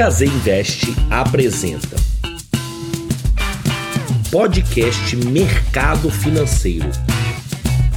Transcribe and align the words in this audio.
HZ 0.00 0.22
Invest 0.22 0.86
apresenta 1.10 1.94
Podcast 4.30 5.14
Mercado 5.16 6.10
Financeiro 6.10 6.88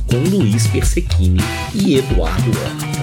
com 0.05 0.17
Luiz 0.17 0.67
Persequini 0.67 1.39
e 1.73 1.95
Eduardo 1.95 2.49
Horta. 2.49 3.02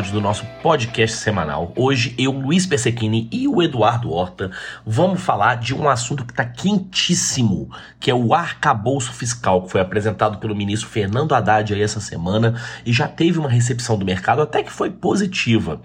Episódio 0.00 0.12
do 0.12 0.20
nosso 0.20 0.46
podcast 0.62 1.18
semanal. 1.18 1.72
Hoje 1.76 2.14
eu, 2.16 2.32
Luiz 2.32 2.64
Persequini 2.64 3.28
e 3.30 3.46
o 3.46 3.62
Eduardo 3.62 4.10
Horta 4.10 4.50
vamos 4.84 5.20
falar 5.20 5.56
de 5.56 5.74
um 5.74 5.88
assunto 5.88 6.24
que 6.24 6.32
está 6.32 6.44
quentíssimo, 6.44 7.70
que 7.98 8.10
é 8.10 8.14
o 8.14 8.32
arcabouço 8.32 9.12
fiscal, 9.12 9.62
que 9.62 9.70
foi 9.70 9.80
apresentado 9.80 10.38
pelo 10.38 10.56
ministro 10.56 10.88
Fernando 10.88 11.34
Haddad 11.34 11.74
aí 11.74 11.82
essa 11.82 12.00
semana 12.00 12.54
e 12.86 12.92
já 12.92 13.06
teve 13.06 13.38
uma 13.38 13.48
recepção 13.48 13.98
do 13.98 14.04
mercado 14.06 14.40
até 14.40 14.62
que 14.62 14.72
foi 14.72 14.90
positiva. 14.90 15.80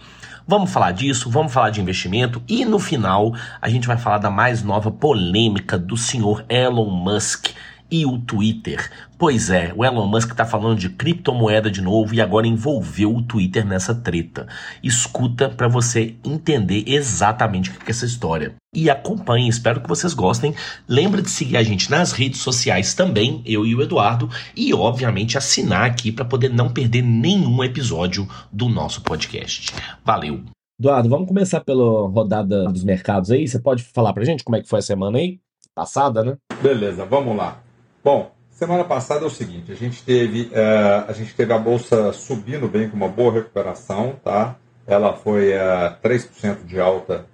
Vamos 0.47 0.71
falar 0.71 0.91
disso, 0.91 1.29
vamos 1.29 1.51
falar 1.51 1.71
de 1.71 1.81
investimento 1.81 2.41
e 2.47 2.63
no 2.63 2.79
final 2.79 3.35
a 3.61 3.67
gente 3.67 3.87
vai 3.87 3.97
falar 3.97 4.19
da 4.19 4.29
mais 4.29 4.63
nova 4.63 4.91
polêmica 4.91 5.77
do 5.77 5.97
senhor 5.97 6.45
Elon 6.47 6.89
Musk 6.89 7.47
e 7.89 8.05
o 8.05 8.17
Twitter. 8.19 8.89
Pois 9.17 9.49
é, 9.49 9.73
o 9.75 9.85
Elon 9.85 10.07
Musk 10.07 10.31
está 10.31 10.45
falando 10.45 10.77
de 10.77 10.89
criptomoeda 10.89 11.71
de 11.71 11.81
novo 11.81 12.13
e 12.13 12.21
agora 12.21 12.47
envolveu 12.47 13.15
o 13.15 13.21
Twitter 13.21 13.65
nessa 13.65 13.95
treta. 13.95 14.47
Escuta 14.83 15.49
para 15.49 15.67
você 15.67 16.15
entender 16.23 16.83
exatamente 16.87 17.69
o 17.69 17.73
que 17.73 17.87
é 17.87 17.89
essa 17.91 18.05
história. 18.05 18.55
E 18.75 18.89
acompanhe, 18.89 19.47
espero 19.47 19.79
que 19.79 19.87
vocês 19.87 20.13
gostem. 20.13 20.53
Lembra 20.87 21.21
de 21.21 21.29
seguir 21.29 21.57
a 21.57 21.63
gente 21.63 21.89
nas 21.89 22.11
redes 22.11 22.41
sociais 22.41 22.93
também, 22.93 23.41
eu 23.45 23.65
e 23.65 23.73
o 23.73 23.81
Eduardo, 23.81 24.29
e 24.55 24.73
obviamente 24.73 25.37
assinar 25.37 25.85
aqui 25.85 26.11
para 26.11 26.25
poder 26.25 26.49
não 26.49 26.69
perder 26.69 27.01
nenhum 27.01 27.63
episódio 27.63 28.27
do 28.51 28.67
nosso 28.67 29.01
podcast. 29.01 29.73
Valeu! 30.03 30.43
Eduardo, 30.77 31.07
vamos 31.07 31.27
começar 31.27 31.61
pela 31.61 32.09
rodada 32.09 32.65
dos 32.65 32.83
mercados 32.83 33.31
aí. 33.31 33.47
Você 33.47 33.59
pode 33.59 33.81
falar 33.81 34.11
pra 34.11 34.25
gente 34.25 34.43
como 34.43 34.57
é 34.57 34.61
que 34.61 34.67
foi 34.67 34.79
a 34.79 34.81
semana 34.81 35.17
aí? 35.17 35.39
Passada, 35.73 36.21
né? 36.21 36.37
Beleza, 36.61 37.05
vamos 37.05 37.35
lá. 37.35 37.64
Bom, 38.05 38.31
semana 38.51 38.83
passada 38.83 39.23
é 39.23 39.25
o 39.25 39.31
seguinte, 39.31 39.71
a 39.71 39.75
gente 39.75 40.03
teve, 40.03 40.43
uh, 40.51 41.09
a, 41.09 41.11
gente 41.11 41.33
teve 41.33 41.51
a 41.51 41.57
bolsa 41.57 42.13
subindo 42.13 42.67
bem 42.67 42.87
com 42.87 42.95
uma 42.95 43.07
boa 43.09 43.33
recuperação, 43.33 44.15
tá? 44.23 44.57
Ela 44.85 45.15
foi 45.15 45.53
uh, 45.53 45.55
é, 45.55 45.97
3% 46.03 46.65
de 46.65 46.79
alta 46.79 47.25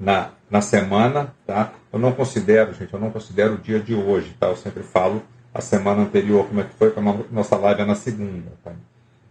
na, 0.00 0.32
na 0.50 0.60
semana, 0.60 1.32
tá? 1.46 1.72
Eu 1.92 2.00
não 2.00 2.10
considero, 2.10 2.74
gente, 2.74 2.92
eu 2.92 2.98
não 2.98 3.12
considero 3.12 3.54
o 3.54 3.58
dia 3.58 3.78
de 3.78 3.94
hoje, 3.94 4.34
tá? 4.40 4.48
Eu 4.48 4.56
sempre 4.56 4.82
falo 4.82 5.22
a 5.54 5.60
semana 5.60 6.02
anterior, 6.02 6.44
como 6.48 6.60
é 6.60 6.64
que 6.64 6.74
foi, 6.74 6.90
como 6.90 7.08
a 7.08 7.32
nossa 7.32 7.56
live 7.56 7.82
é 7.82 7.84
na 7.84 7.94
segunda, 7.94 8.50
tá? 8.64 8.72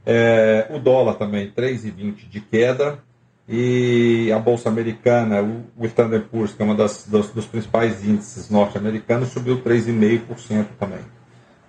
É, 0.06 0.68
o 0.70 0.80
dólar 0.80 1.16
também, 1.16 1.52
3,20 1.52 2.30
de 2.30 2.40
queda, 2.40 3.00
e 3.48 4.32
a 4.32 4.40
Bolsa 4.40 4.70
Americana, 4.70 5.42
o, 5.78 5.86
Standard 5.86 6.26
Poor's, 6.30 6.54
que 6.54 6.64
é 6.64 6.66
um 6.66 6.76
dos, 6.76 7.06
dos, 7.06 7.46
principais 7.46 8.04
índices 8.04 8.50
norte-americanos, 8.50 9.30
subiu 9.30 9.62
3,5% 9.62 10.66
também. 10.80 11.00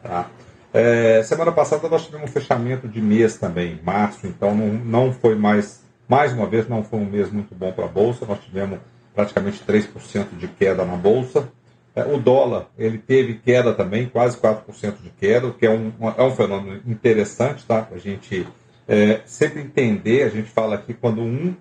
Tá? 0.02 0.30
É, 0.72 1.22
semana 1.22 1.52
passada 1.52 1.88
nós 1.88 2.04
tivemos 2.06 2.30
um 2.30 2.32
fechamento 2.32 2.88
de 2.88 3.00
mês 3.00 3.36
também, 3.36 3.78
março, 3.84 4.26
então 4.26 4.54
não, 4.54 4.68
não 4.68 5.12
foi 5.12 5.34
mais, 5.34 5.84
mais 6.08 6.32
uma 6.32 6.46
vez, 6.46 6.68
não 6.68 6.82
foi 6.82 6.98
um 6.98 7.06
mês 7.06 7.30
muito 7.30 7.54
bom 7.54 7.72
para 7.72 7.84
a 7.84 7.88
Bolsa, 7.88 8.24
nós 8.24 8.38
tivemos 8.40 8.78
praticamente 9.14 9.62
3% 9.66 10.36
de 10.38 10.48
queda 10.48 10.84
na 10.84 10.96
Bolsa. 10.96 11.48
É, 11.94 12.04
o 12.04 12.18
dólar, 12.18 12.66
ele 12.78 12.98
teve 12.98 13.34
queda 13.34 13.72
também, 13.72 14.06
quase 14.06 14.36
4% 14.36 15.02
de 15.02 15.10
queda, 15.10 15.46
o 15.46 15.54
que 15.54 15.64
é 15.64 15.70
um, 15.70 15.92
é 16.16 16.22
um 16.22 16.30
fenômeno 16.30 16.82
interessante, 16.86 17.64
tá? 17.64 17.88
A 17.90 17.96
gente 17.96 18.46
é, 18.86 19.20
sempre 19.24 19.62
entender, 19.62 20.22
a 20.22 20.28
gente 20.28 20.50
fala 20.50 20.74
aqui, 20.74 20.92
quando 20.92 21.22
um 21.22 21.54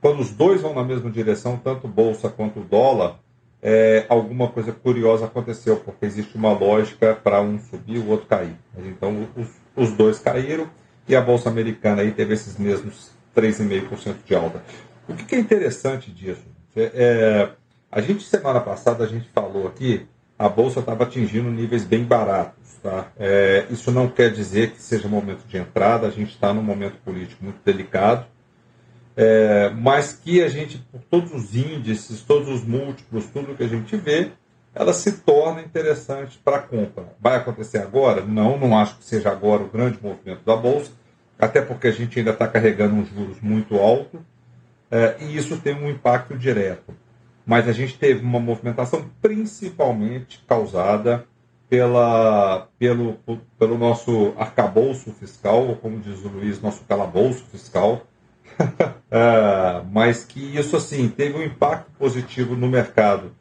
quando 0.00 0.20
os 0.20 0.30
dois 0.30 0.62
vão 0.62 0.74
na 0.74 0.82
mesma 0.82 1.10
direção, 1.10 1.60
tanto 1.62 1.86
bolsa 1.86 2.28
quanto 2.28 2.60
dólar, 2.60 3.18
é, 3.62 4.06
alguma 4.08 4.48
coisa 4.48 4.72
curiosa 4.72 5.26
aconteceu, 5.26 5.76
porque 5.76 6.06
existe 6.06 6.36
uma 6.36 6.52
lógica 6.52 7.14
para 7.14 7.42
um 7.42 7.58
subir 7.58 7.96
e 7.96 7.98
o 7.98 8.08
outro 8.08 8.26
cair. 8.26 8.56
Então, 8.78 9.28
os, 9.36 9.48
os, 9.76 9.92
dois 9.92 10.18
caíram 10.18 10.68
e 11.06 11.14
a 11.14 11.20
bolsa 11.20 11.50
americana 11.50 12.00
aí 12.00 12.12
teve 12.12 12.32
esses 12.32 12.56
mesmos 12.56 13.10
3,5% 13.36 14.16
de 14.24 14.34
alta. 14.34 14.62
O 15.06 15.14
que, 15.14 15.24
que, 15.24 15.34
é 15.34 15.38
interessante 15.38 16.10
disso? 16.10 16.44
É, 16.74 16.82
é, 16.94 17.50
a 17.92 18.00
gente, 18.00 18.24
semana 18.24 18.60
passada, 18.60 19.04
a 19.04 19.06
gente 19.06 19.28
falou 19.34 19.66
aqui, 19.66 20.06
a 20.38 20.48
bolsa 20.48 20.80
estava 20.80 21.04
atingindo 21.04 21.50
níveis 21.50 21.84
bem 21.84 22.04
baratos. 22.04 22.58
Tá? 22.82 23.08
É, 23.18 23.66
isso 23.68 23.90
não 23.90 24.08
quer 24.08 24.32
dizer 24.32 24.70
que 24.70 24.80
seja 24.80 25.06
momento 25.06 25.46
de 25.46 25.58
entrada, 25.58 26.06
a 26.06 26.10
gente 26.10 26.30
está 26.30 26.54
num 26.54 26.62
momento 26.62 26.96
político 27.04 27.44
muito 27.44 27.60
delicado 27.62 28.24
é, 29.22 29.68
mas 29.68 30.14
que 30.14 30.42
a 30.42 30.48
gente, 30.48 30.78
por 30.90 31.02
todos 31.02 31.30
os 31.30 31.54
índices, 31.54 32.22
todos 32.22 32.48
os 32.48 32.64
múltiplos, 32.64 33.26
tudo 33.26 33.54
que 33.54 33.62
a 33.62 33.68
gente 33.68 33.94
vê, 33.94 34.32
ela 34.74 34.94
se 34.94 35.12
torna 35.12 35.60
interessante 35.60 36.40
para 36.42 36.60
compra. 36.60 37.04
Vai 37.20 37.36
acontecer 37.36 37.82
agora? 37.82 38.24
Não, 38.24 38.58
não 38.58 38.78
acho 38.78 38.96
que 38.96 39.04
seja 39.04 39.30
agora 39.30 39.62
o 39.62 39.68
grande 39.68 39.98
movimento 40.02 40.42
da 40.42 40.56
Bolsa, 40.56 40.92
até 41.38 41.60
porque 41.60 41.88
a 41.88 41.90
gente 41.90 42.18
ainda 42.18 42.30
está 42.30 42.48
carregando 42.48 42.94
uns 42.94 43.10
juros 43.10 43.38
muito 43.42 43.76
altos, 43.76 44.22
é, 44.90 45.16
e 45.20 45.36
isso 45.36 45.58
tem 45.58 45.74
um 45.74 45.90
impacto 45.90 46.34
direto. 46.34 46.94
Mas 47.44 47.68
a 47.68 47.72
gente 47.72 47.98
teve 47.98 48.24
uma 48.24 48.40
movimentação 48.40 49.04
principalmente 49.20 50.42
causada 50.48 51.26
pela, 51.68 52.68
pelo, 52.78 53.18
pelo 53.58 53.76
nosso 53.76 54.32
arcabouço 54.38 55.12
fiscal, 55.12 55.68
ou 55.68 55.76
como 55.76 56.00
diz 56.00 56.24
o 56.24 56.28
Luiz, 56.28 56.58
nosso 56.62 56.84
calabouço 56.84 57.44
fiscal, 57.52 58.06
uh, 58.60 59.86
mas 59.92 60.24
que 60.24 60.56
isso 60.56 60.76
assim 60.76 61.08
teve 61.08 61.38
um 61.38 61.42
impacto 61.42 61.90
positivo 61.98 62.54
no 62.54 62.68
mercado 62.68 63.32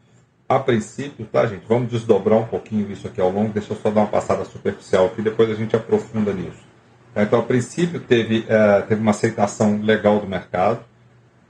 a 0.49 0.57
princípio, 0.57 1.27
tá, 1.27 1.45
gente? 1.45 1.63
Vamos 1.67 1.91
desdobrar 1.91 2.39
um 2.39 2.45
pouquinho 2.47 2.91
isso 2.91 3.07
aqui 3.07 3.21
ao 3.21 3.29
longo, 3.29 3.53
deixa 3.53 3.73
eu 3.73 3.77
só 3.77 3.91
dar 3.91 4.01
uma 4.01 4.07
passada 4.07 4.43
superficial 4.45 5.05
aqui, 5.05 5.21
depois 5.21 5.47
a 5.51 5.53
gente 5.53 5.75
aprofunda 5.75 6.33
nisso. 6.33 6.67
Então, 7.15 7.39
a 7.39 7.43
princípio, 7.43 7.99
teve, 7.99 8.39
uh, 8.39 8.87
teve 8.87 8.99
uma 8.99 9.11
aceitação 9.11 9.79
legal 9.83 10.19
do 10.19 10.27
mercado, 10.27 10.79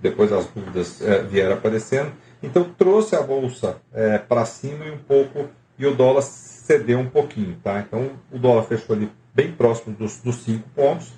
depois 0.01 0.33
as 0.33 0.47
dúvidas 0.47 0.99
uh, 0.99 1.25
vieram 1.29 1.53
aparecendo, 1.53 2.11
então 2.43 2.65
trouxe 2.77 3.15
a 3.15 3.21
bolsa 3.21 3.77
uh, 3.93 4.27
para 4.27 4.45
cima 4.45 4.83
e 4.85 4.91
um 4.91 4.97
pouco, 4.97 5.47
e 5.77 5.85
o 5.85 5.95
dólar 5.95 6.21
cedeu 6.21 6.99
um 6.99 7.09
pouquinho, 7.09 7.57
tá? 7.63 7.79
Então, 7.79 8.11
o 8.29 8.37
dólar 8.37 8.63
fechou 8.63 8.95
ali 8.95 9.09
bem 9.33 9.53
próximo 9.53 9.95
dos 9.95 10.35
5 10.35 10.67
pontos, 10.75 11.13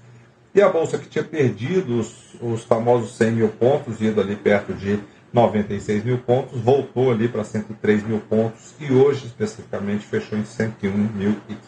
e 0.54 0.62
a 0.62 0.70
Bolsa 0.70 0.98
que 0.98 1.08
tinha 1.08 1.24
perdido 1.24 2.00
os, 2.00 2.36
os 2.42 2.64
famosos 2.64 3.16
100 3.16 3.32
mil 3.32 3.50
pontos, 3.50 4.02
indo 4.02 4.20
ali 4.20 4.36
perto 4.36 4.74
de 4.74 5.00
96 5.34 6.04
mil 6.04 6.18
pontos, 6.18 6.60
voltou 6.60 7.12
ali 7.12 7.28
para 7.28 7.44
103 7.44 8.04
mil 8.06 8.20
pontos 8.20 8.74
e 8.80 8.92
hoje 8.92 9.26
especificamente 9.28 10.06
fechou 10.06 10.38
em 10.38 10.44
101.500 10.44 10.68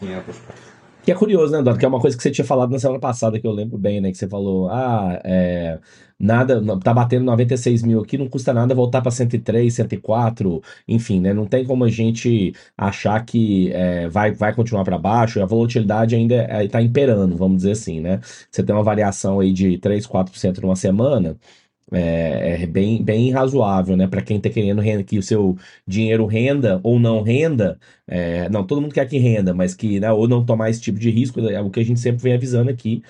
pontos. 0.00 0.74
Que 1.02 1.12
é 1.12 1.14
curioso, 1.14 1.52
né, 1.52 1.58
Eduardo? 1.58 1.78
Que 1.78 1.84
é 1.84 1.88
uma 1.88 2.00
coisa 2.00 2.16
que 2.16 2.22
você 2.22 2.30
tinha 2.30 2.46
falado 2.46 2.70
na 2.70 2.78
semana 2.78 2.98
passada, 2.98 3.38
que 3.38 3.46
eu 3.46 3.52
lembro 3.52 3.76
bem, 3.76 4.00
né? 4.00 4.10
Que 4.10 4.16
você 4.16 4.26
falou, 4.26 4.70
ah, 4.70 5.20
é, 5.22 5.78
nada, 6.18 6.62
tá 6.80 6.92
batendo 6.94 7.24
96 7.24 7.82
mil 7.82 8.00
aqui, 8.00 8.16
não 8.18 8.28
custa 8.28 8.52
nada 8.52 8.74
voltar 8.74 9.02
para 9.02 9.10
103, 9.10 9.72
104, 9.72 10.62
enfim, 10.88 11.20
né? 11.20 11.32
Não 11.32 11.46
tem 11.46 11.64
como 11.64 11.84
a 11.84 11.88
gente 11.90 12.54
achar 12.76 13.24
que 13.24 13.72
é, 13.72 14.08
vai, 14.08 14.32
vai 14.32 14.54
continuar 14.54 14.84
para 14.84 14.98
baixo, 14.98 15.42
a 15.42 15.46
volatilidade 15.46 16.14
ainda 16.14 16.62
está 16.62 16.80
é, 16.80 16.84
imperando, 16.84 17.36
vamos 17.36 17.58
dizer 17.58 17.72
assim, 17.72 18.00
né? 18.00 18.20
Você 18.50 18.62
tem 18.62 18.74
uma 18.74 18.82
variação 18.84 19.40
aí 19.40 19.52
de 19.52 19.78
3, 19.78 20.06
4% 20.06 20.58
numa 20.62 20.76
semana, 20.76 21.36
é, 21.92 22.62
é, 22.62 22.66
bem, 22.66 23.02
bem 23.02 23.30
razoável, 23.30 23.96
né? 23.96 24.06
Para 24.06 24.22
quem 24.22 24.38
está 24.38 24.48
querendo 24.50 24.80
renda, 24.80 25.04
que 25.04 25.18
o 25.18 25.22
seu 25.22 25.56
dinheiro 25.86 26.26
renda 26.26 26.80
ou 26.82 26.98
não 26.98 27.22
renda. 27.22 27.78
É, 28.06 28.48
não, 28.48 28.66
todo 28.66 28.80
mundo 28.80 28.94
quer 28.94 29.06
que 29.08 29.18
renda, 29.18 29.54
mas 29.54 29.74
que 29.74 30.00
né, 30.00 30.10
ou 30.12 30.26
não 30.28 30.44
tomar 30.44 30.70
esse 30.70 30.80
tipo 30.80 30.98
de 30.98 31.10
risco, 31.10 31.40
é 31.40 31.60
o 31.60 31.70
que 31.70 31.80
a 31.80 31.84
gente 31.84 32.00
sempre 32.00 32.22
vem 32.22 32.34
avisando 32.34 32.70
aqui, 32.70 33.02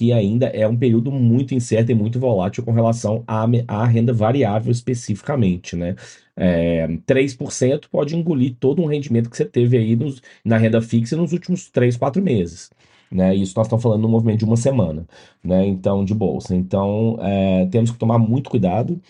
que 0.00 0.14
ainda 0.14 0.46
é 0.46 0.66
um 0.66 0.74
período 0.74 1.12
muito 1.12 1.54
incerto 1.54 1.92
e 1.92 1.94
muito 1.94 2.18
volátil 2.18 2.64
com 2.64 2.72
relação 2.72 3.22
à, 3.26 3.44
à 3.68 3.84
renda 3.84 4.14
variável 4.14 4.72
especificamente, 4.72 5.76
né? 5.76 5.94
É, 6.34 6.88
3% 7.06 7.86
pode 7.90 8.16
engolir 8.16 8.56
todo 8.58 8.80
um 8.80 8.86
rendimento 8.86 9.28
que 9.28 9.36
você 9.36 9.44
teve 9.44 9.76
aí 9.76 9.94
nos, 9.94 10.22
na 10.42 10.56
renda 10.56 10.80
fixa 10.80 11.14
nos 11.18 11.34
últimos 11.34 11.68
3, 11.68 11.98
4 11.98 12.22
meses 12.22 12.70
né? 13.12 13.34
Isso 13.34 13.52
nós 13.56 13.66
estamos 13.66 13.82
falando 13.82 14.02
no 14.02 14.08
movimento 14.08 14.38
de 14.38 14.44
uma 14.44 14.56
semana, 14.56 15.04
né? 15.42 15.66
Então, 15.66 16.04
de 16.04 16.14
bolsa. 16.14 16.54
Então, 16.54 17.18
é, 17.20 17.66
temos 17.66 17.90
que 17.90 17.98
tomar 17.98 18.18
muito 18.18 18.48
cuidado. 18.48 19.00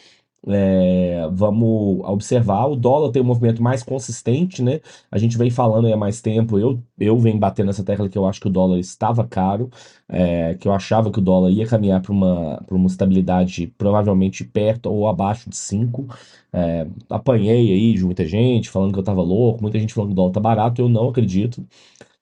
É, 0.46 1.28
vamos 1.32 2.00
observar, 2.04 2.66
o 2.66 2.74
dólar 2.74 3.12
tem 3.12 3.20
um 3.20 3.24
movimento 3.26 3.62
mais 3.62 3.82
consistente, 3.82 4.62
né? 4.62 4.80
A 5.10 5.18
gente 5.18 5.36
vem 5.36 5.50
falando 5.50 5.92
há 5.92 5.96
mais 5.96 6.22
tempo, 6.22 6.58
eu, 6.58 6.82
eu 6.98 7.18
venho 7.18 7.38
batendo 7.38 7.66
nessa 7.66 7.84
tecla 7.84 8.08
que 8.08 8.16
eu 8.16 8.26
acho 8.26 8.40
que 8.40 8.48
o 8.48 8.50
dólar 8.50 8.78
estava 8.78 9.26
caro, 9.26 9.70
é, 10.08 10.54
que 10.54 10.66
eu 10.66 10.72
achava 10.72 11.10
que 11.12 11.18
o 11.18 11.22
dólar 11.22 11.50
ia 11.50 11.66
caminhar 11.66 12.00
para 12.00 12.12
uma, 12.12 12.64
uma 12.70 12.86
estabilidade 12.86 13.66
provavelmente 13.76 14.42
perto 14.44 14.86
ou 14.90 15.08
abaixo 15.08 15.50
de 15.50 15.56
5. 15.56 16.06
É, 16.52 16.86
apanhei 17.08 17.72
aí 17.72 17.94
de 17.94 18.04
muita 18.04 18.26
gente 18.26 18.70
falando 18.70 18.92
que 18.92 18.98
eu 18.98 19.00
estava 19.02 19.22
louco, 19.22 19.62
muita 19.62 19.78
gente 19.78 19.92
falando 19.94 20.08
que 20.10 20.12
o 20.14 20.16
dólar 20.16 20.32
tá 20.32 20.40
barato, 20.40 20.80
eu 20.80 20.88
não 20.88 21.08
acredito. 21.08 21.64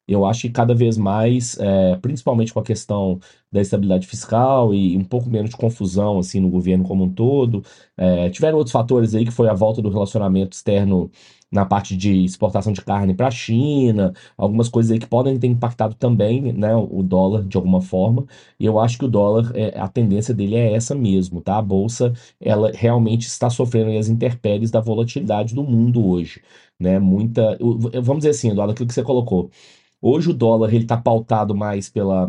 Eu 0.08 0.24
acho 0.26 0.42
que 0.42 0.50
cada 0.50 0.74
vez 0.74 0.96
mais, 0.96 1.58
é, 1.60 1.96
principalmente 1.96 2.52
com 2.52 2.60
a 2.60 2.64
questão 2.64 3.20
da 3.52 3.60
estabilidade 3.60 4.06
fiscal 4.06 4.74
e 4.74 4.96
um 4.96 5.04
pouco 5.04 5.28
menos 5.30 5.50
de 5.50 5.56
confusão 5.56 6.18
assim 6.18 6.40
no 6.40 6.50
governo 6.50 6.84
como 6.84 7.04
um 7.04 7.10
todo, 7.10 7.62
é, 7.96 8.30
tiveram 8.30 8.58
outros 8.58 8.72
fatores 8.72 9.14
aí 9.14 9.24
que 9.24 9.30
foi 9.30 9.48
a 9.48 9.54
volta 9.54 9.80
do 9.82 9.90
relacionamento 9.90 10.56
externo 10.56 11.10
na 11.50 11.64
parte 11.64 11.96
de 11.96 12.24
exportação 12.24 12.72
de 12.72 12.82
carne 12.82 13.14
para 13.14 13.28
a 13.28 13.30
China, 13.30 14.12
algumas 14.36 14.68
coisas 14.68 14.92
aí 14.92 14.98
que 14.98 15.06
podem 15.06 15.38
ter 15.38 15.46
impactado 15.46 15.94
também, 15.94 16.52
né, 16.52 16.74
o 16.76 17.02
dólar 17.02 17.42
de 17.44 17.56
alguma 17.56 17.80
forma. 17.80 18.26
E 18.60 18.66
eu 18.66 18.78
acho 18.78 18.98
que 18.98 19.04
o 19.06 19.08
dólar, 19.08 19.50
é, 19.54 19.78
a 19.78 19.88
tendência 19.88 20.34
dele 20.34 20.56
é 20.56 20.74
essa 20.74 20.94
mesmo, 20.94 21.40
tá? 21.40 21.56
A 21.58 21.62
bolsa, 21.62 22.12
ela 22.40 22.70
realmente 22.74 23.26
está 23.26 23.48
sofrendo 23.48 23.96
as 23.98 24.08
intempéries 24.08 24.70
da 24.70 24.80
volatilidade 24.80 25.54
do 25.54 25.62
mundo 25.62 26.06
hoje, 26.06 26.42
né? 26.78 26.98
Muita, 26.98 27.58
vamos 28.02 28.18
dizer 28.18 28.30
assim, 28.30 28.50
Eduardo, 28.50 28.72
aquilo 28.72 28.88
que 28.88 28.94
você 28.94 29.02
colocou. 29.02 29.50
Hoje 30.00 30.30
o 30.30 30.34
dólar 30.34 30.72
ele 30.72 30.84
está 30.84 30.96
pautado 30.96 31.54
mais 31.54 31.88
pela, 31.88 32.28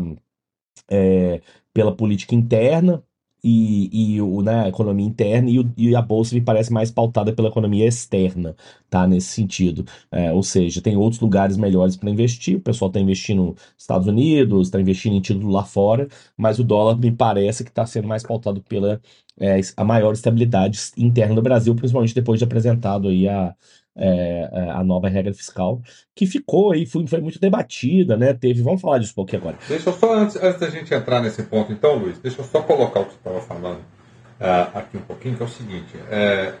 é, 0.88 1.40
pela 1.72 1.94
política 1.94 2.34
interna 2.34 3.02
e, 3.42 4.14
e 4.16 4.20
o, 4.20 4.42
né, 4.42 4.64
a 4.64 4.68
economia 4.68 5.06
interna 5.06 5.48
e, 5.50 5.58
o, 5.58 5.72
e, 5.76 5.96
a 5.96 6.02
bolsa 6.02 6.34
me 6.34 6.40
parece 6.40 6.72
mais 6.72 6.90
pautada 6.90 7.32
pela 7.32 7.48
economia 7.48 7.86
externa, 7.86 8.54
tá? 8.88 9.06
Nesse 9.06 9.28
sentido. 9.28 9.84
É, 10.10 10.32
ou 10.32 10.42
seja, 10.42 10.80
tem 10.82 10.96
outros 10.96 11.20
lugares 11.20 11.56
melhores 11.56 11.96
para 11.96 12.10
investir, 12.10 12.56
o 12.56 12.60
pessoal 12.60 12.88
está 12.88 13.00
investindo 13.00 13.42
nos 13.44 13.56
Estados 13.78 14.06
Unidos, 14.06 14.68
está 14.68 14.80
investindo 14.80 15.14
em 15.16 15.20
título 15.20 15.50
lá 15.50 15.64
fora, 15.64 16.08
mas 16.36 16.58
o 16.58 16.64
dólar 16.64 16.96
me 16.98 17.10
parece 17.10 17.64
que 17.64 17.70
está 17.70 17.86
sendo 17.86 18.08
mais 18.08 18.22
pautado 18.22 18.62
pela 18.62 19.00
é, 19.38 19.58
a 19.76 19.84
maior 19.84 20.12
estabilidade 20.12 20.78
interna 20.98 21.34
do 21.34 21.42
Brasil, 21.42 21.74
principalmente 21.74 22.14
depois 22.14 22.38
de 22.38 22.44
apresentado 22.44 23.08
aí 23.08 23.26
a, 23.26 23.54
é, 23.96 24.48
é, 24.52 24.70
a 24.70 24.84
nova 24.84 25.08
regra 25.08 25.32
fiscal, 25.34 25.80
que 26.14 26.26
ficou 26.26 26.72
aí, 26.72 26.86
foi, 26.86 27.06
foi, 27.06 27.20
muito 27.20 27.40
debatida, 27.40 28.16
né? 28.16 28.32
Teve, 28.32 28.62
vamos 28.62 28.80
falar 28.80 28.98
disso 28.98 29.12
um 29.12 29.16
pouquinho 29.16 29.42
agora. 29.42 29.58
Deixa 29.68 29.90
eu 29.90 29.94
só, 29.94 30.14
antes, 30.14 30.36
antes 30.36 30.60
da 30.60 30.70
gente 30.70 30.92
entrar 30.94 31.20
nesse 31.20 31.42
ponto, 31.42 31.72
então, 31.72 31.96
Luiz, 31.96 32.18
deixa 32.18 32.40
eu 32.40 32.44
só 32.44 32.62
colocar 32.62 33.00
o 33.00 33.04
que 33.04 33.12
você 33.12 33.18
estava 33.18 33.40
falando 33.40 33.80
uh, 33.80 34.78
aqui 34.78 34.96
um 34.96 35.02
pouquinho, 35.02 35.36
que 35.36 35.42
é 35.42 35.46
o 35.46 35.48
seguinte, 35.48 35.94
é, 36.10 36.16
é, 36.16 36.54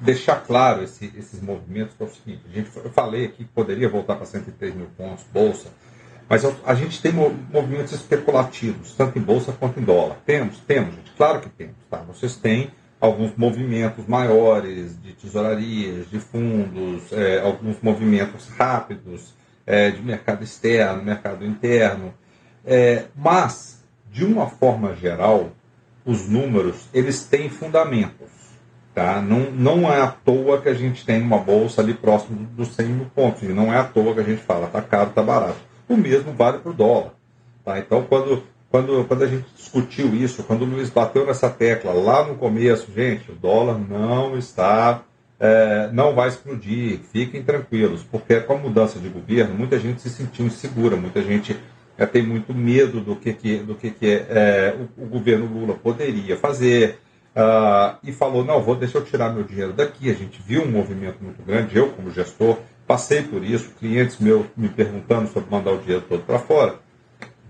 deixar 0.00 0.36
claro 0.36 0.82
esse, 0.82 1.12
esses 1.16 1.42
movimentos, 1.42 1.94
que 1.94 2.02
é 2.02 2.06
o 2.06 2.10
seguinte, 2.10 2.42
a 2.48 2.52
gente, 2.52 2.70
eu 2.76 2.90
falei 2.90 3.26
aqui 3.26 3.44
que 3.44 3.50
poderia 3.50 3.88
voltar 3.88 4.16
para 4.16 4.26
103 4.26 4.74
mil 4.74 4.86
pontos, 4.96 5.24
bolsa, 5.32 5.68
mas 6.28 6.44
a 6.64 6.74
gente 6.74 7.02
tem 7.02 7.12
movimentos 7.12 7.92
especulativos, 7.92 8.94
tanto 8.94 9.18
em 9.18 9.22
bolsa 9.22 9.50
quanto 9.50 9.80
em 9.80 9.82
dólar. 9.82 10.16
Temos? 10.24 10.60
Temos, 10.60 10.94
gente. 10.94 11.10
Claro 11.16 11.40
que 11.40 11.48
temos. 11.48 11.74
Tá? 11.90 11.98
Vocês 12.02 12.36
têm 12.36 12.70
alguns 13.00 13.34
movimentos 13.36 14.06
maiores 14.06 15.00
de 15.00 15.12
tesourarias, 15.14 16.10
de 16.10 16.18
fundos, 16.18 17.10
é, 17.12 17.40
alguns 17.40 17.80
movimentos 17.80 18.48
rápidos 18.48 19.34
é, 19.66 19.90
de 19.90 20.02
mercado 20.02 20.44
externo, 20.44 21.02
mercado 21.02 21.44
interno. 21.44 22.12
É, 22.64 23.04
mas, 23.16 23.82
de 24.10 24.24
uma 24.24 24.46
forma 24.46 24.94
geral, 24.94 25.52
os 26.04 26.28
números 26.28 26.88
eles 26.92 27.24
têm 27.24 27.48
fundamentos. 27.48 28.28
Tá? 28.94 29.22
Não, 29.22 29.50
não 29.52 29.90
é 29.90 30.00
à 30.00 30.08
toa 30.08 30.60
que 30.60 30.68
a 30.68 30.74
gente 30.74 31.06
tem 31.06 31.22
uma 31.22 31.38
bolsa 31.38 31.80
ali 31.80 31.94
próximo 31.94 32.44
dos 32.56 32.74
100 32.74 32.86
mil 32.86 33.06
pontos. 33.14 33.42
E 33.42 33.46
não 33.46 33.72
é 33.72 33.78
à 33.78 33.84
toa 33.84 34.12
que 34.12 34.20
a 34.20 34.24
gente 34.24 34.42
fala, 34.42 34.66
está 34.66 34.82
caro, 34.82 35.10
está 35.10 35.22
barato. 35.22 35.58
O 35.88 35.96
mesmo 35.96 36.32
vale 36.32 36.58
para 36.58 36.70
o 36.70 36.74
dólar. 36.74 37.12
Tá? 37.64 37.78
Então, 37.78 38.04
quando 38.04 38.42
quando, 38.70 39.04
quando 39.04 39.24
a 39.24 39.26
gente 39.26 39.46
discutiu 39.56 40.14
isso, 40.14 40.44
quando 40.44 40.62
o 40.62 40.64
Luiz 40.64 40.88
bateu 40.90 41.26
nessa 41.26 41.50
tecla 41.50 41.92
lá 41.92 42.24
no 42.24 42.36
começo, 42.36 42.86
gente, 42.94 43.32
o 43.32 43.34
dólar 43.34 43.76
não 43.76 44.38
está, 44.38 45.02
é, 45.40 45.90
não 45.92 46.14
vai 46.14 46.28
explodir, 46.28 47.00
fiquem 47.12 47.42
tranquilos, 47.42 48.04
porque 48.04 48.40
com 48.40 48.52
a 48.52 48.58
mudança 48.58 49.00
de 49.00 49.08
governo, 49.08 49.54
muita 49.54 49.76
gente 49.78 50.00
se 50.00 50.08
sentiu 50.08 50.46
insegura, 50.46 50.94
muita 50.94 51.20
gente 51.20 51.56
é, 51.98 52.06
tem 52.06 52.22
muito 52.22 52.54
medo 52.54 53.00
do 53.00 53.16
que, 53.16 53.32
que, 53.32 53.56
do 53.58 53.74
que, 53.74 53.90
que 53.90 54.06
é, 54.06 54.76
o, 54.96 55.02
o, 55.02 55.06
governo 55.06 55.46
Lula 55.46 55.74
poderia 55.74 56.36
fazer. 56.36 56.98
Uh, 57.30 57.96
e 58.02 58.10
falou, 58.10 58.44
não, 58.44 58.60
vou 58.60 58.74
deixar 58.74 58.98
eu 58.98 59.04
tirar 59.04 59.32
meu 59.32 59.44
dinheiro 59.44 59.72
daqui. 59.72 60.10
A 60.10 60.14
gente 60.14 60.42
viu 60.44 60.62
um 60.62 60.70
movimento 60.70 61.22
muito 61.22 61.40
grande, 61.44 61.76
eu 61.76 61.88
como 61.90 62.10
gestor 62.10 62.58
passei 62.88 63.22
por 63.22 63.44
isso, 63.44 63.70
clientes 63.78 64.18
meus 64.18 64.46
me 64.56 64.68
perguntando 64.68 65.28
sobre 65.28 65.48
mandar 65.48 65.70
o 65.70 65.78
dinheiro 65.78 66.04
todo 66.08 66.24
para 66.24 66.40
fora. 66.40 66.80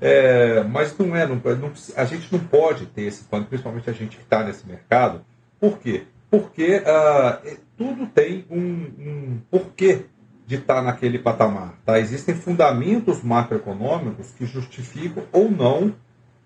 É, 0.01 0.63
mas 0.65 0.97
não 0.97 1.15
é, 1.15 1.27
não, 1.27 1.37
não, 1.37 1.73
a 1.95 2.05
gente 2.05 2.33
não 2.33 2.41
pode 2.41 2.87
ter 2.87 3.03
esse 3.03 3.25
plano, 3.25 3.45
principalmente 3.45 3.91
a 3.91 3.93
gente 3.93 4.17
que 4.17 4.23
está 4.23 4.43
nesse 4.43 4.67
mercado. 4.67 5.21
Por 5.61 5.79
quê? 5.79 6.05
Porque 6.31 6.79
uh, 6.79 7.59
tudo 7.77 8.07
tem 8.07 8.47
um, 8.51 8.59
um 8.59 9.41
porquê 9.51 10.07
de 10.47 10.57
estar 10.57 10.77
tá 10.77 10.83
naquele 10.83 11.19
patamar. 11.19 11.75
Tá? 11.85 11.99
Existem 11.99 12.35
fundamentos 12.35 13.23
macroeconômicos 13.23 14.31
que 14.33 14.47
justificam 14.47 15.25
ou 15.33 15.51
não 15.51 15.95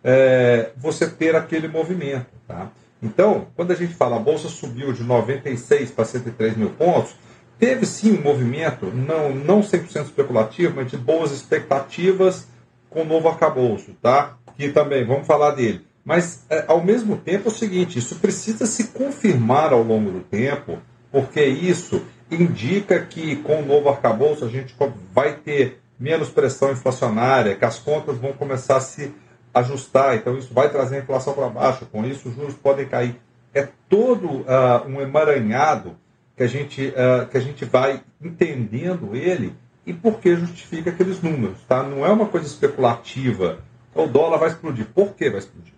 é, 0.03 0.73
você 0.77 1.09
ter 1.09 1.37
aquele 1.37 1.69
movimento. 1.69 2.27
Tá? 2.47 2.71
Então, 3.03 3.49
quando 3.55 3.71
a 3.71 3.75
gente 3.75 3.95
fala 3.95 4.17
a 4.17 4.21
Bolsa 4.21 4.49
subiu 4.49 4.93
de 4.93 5.05
96 5.05 5.91
para 5.91 6.05
103 6.05 6.57
mil 6.57 6.71
pontos, 6.71 7.15
teve 7.59 7.87
sim 7.87 8.19
um 8.19 8.23
movimento, 8.23 8.87
não, 8.87 9.35
não 9.35 9.61
100% 9.61 10.03
especulativo, 10.03 10.75
mas 10.77 10.91
de 10.91 10.97
boas 10.97 11.31
expectativas 11.31 12.49
com 12.95 13.03
o 13.03 13.05
novo 13.05 13.29
arcabouço, 13.29 13.93
tá? 14.01 14.39
Que 14.57 14.71
também, 14.71 15.05
vamos 15.05 15.27
falar 15.27 15.51
dele. 15.51 15.85
Mas, 16.05 16.47
é, 16.49 16.65
ao 16.69 16.83
mesmo 16.83 17.17
tempo, 17.17 17.49
é 17.49 17.53
o 17.53 17.55
seguinte: 17.55 17.99
isso 17.99 18.17
precisa 18.17 18.65
se 18.65 18.89
confirmar 18.89 19.73
ao 19.73 19.83
longo 19.83 20.11
do 20.11 20.21
tempo, 20.21 20.79
porque 21.11 21.45
isso 21.45 22.03
indica 22.31 23.05
que 23.05 23.37
com 23.37 23.61
o 23.61 23.67
novo 23.67 23.89
arcabouço 23.89 24.45
a 24.45 24.49
gente 24.49 24.75
vai 25.13 25.35
ter 25.35 25.81
menos 25.99 26.29
pressão 26.29 26.73
inflacionária, 26.73 27.57
que 27.57 27.65
as 27.65 27.79
contas 27.79 28.17
vão 28.17 28.33
começar 28.33 28.77
a 28.77 28.81
se 28.81 29.13
ajustar, 29.53 30.17
então 30.17 30.37
isso 30.37 30.53
vai 30.53 30.69
trazer 30.69 30.97
a 30.97 30.99
inflação 31.01 31.33
para 31.33 31.49
baixo, 31.49 31.87
com 31.87 32.05
isso 32.05 32.29
os 32.29 32.35
juros 32.35 32.55
podem 32.55 32.87
cair. 32.87 33.21
É 33.53 33.69
todo 33.89 34.27
uh, 34.27 34.89
um 34.89 35.01
emaranhado 35.01 35.97
que 36.37 36.43
a, 36.43 36.47
gente, 36.47 36.89
uh, 36.89 37.27
que 37.29 37.37
a 37.37 37.41
gente 37.41 37.65
vai 37.65 38.03
entendendo 38.21 39.15
ele 39.15 39.55
e 39.87 39.93
por 39.93 40.19
que 40.19 40.37
justifica 40.37 40.91
aqueles 40.91 41.23
números. 41.23 41.59
Tá? 41.69 41.83
Não 41.83 42.05
é 42.05 42.11
uma 42.11 42.27
coisa 42.27 42.47
especulativa. 42.47 43.59
O 43.95 44.07
dólar 44.07 44.39
vai 44.39 44.49
explodir. 44.49 44.87
Por 44.87 45.15
que 45.15 45.31
vai 45.31 45.39
explodir? 45.39 45.75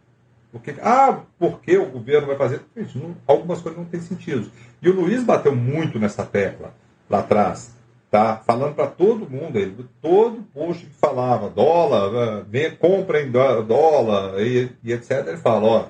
Porque, 0.52 0.74
ah, 0.82 1.20
porque 1.38 1.76
o 1.76 1.86
governo 1.86 2.28
vai 2.28 2.36
fazer. 2.36 2.62
Gente, 2.76 2.98
não, 2.98 3.16
algumas 3.26 3.60
coisas 3.60 3.78
não 3.78 3.86
têm 3.86 4.00
sentido. 4.00 4.50
E 4.80 4.88
o 4.88 4.94
Luiz 4.94 5.22
bateu 5.22 5.54
muito 5.54 5.98
nessa 5.98 6.24
tecla 6.24 6.72
lá 7.10 7.18
atrás, 7.18 7.74
tá? 8.10 8.36
falando 8.44 8.74
para 8.74 8.86
todo 8.86 9.30
mundo, 9.30 9.56
ele, 9.58 9.86
todo 10.00 10.42
post 10.54 10.86
que 10.86 10.94
falava 10.94 11.50
dólar, 11.50 12.14
ah, 12.16 12.44
vem, 12.48 12.74
comprem 12.74 13.30
dólar 13.30 14.40
e, 14.40 14.70
e 14.82 14.92
etc. 14.92 15.26
Ele 15.26 15.36
fala: 15.36 15.66
ó, 15.66 15.84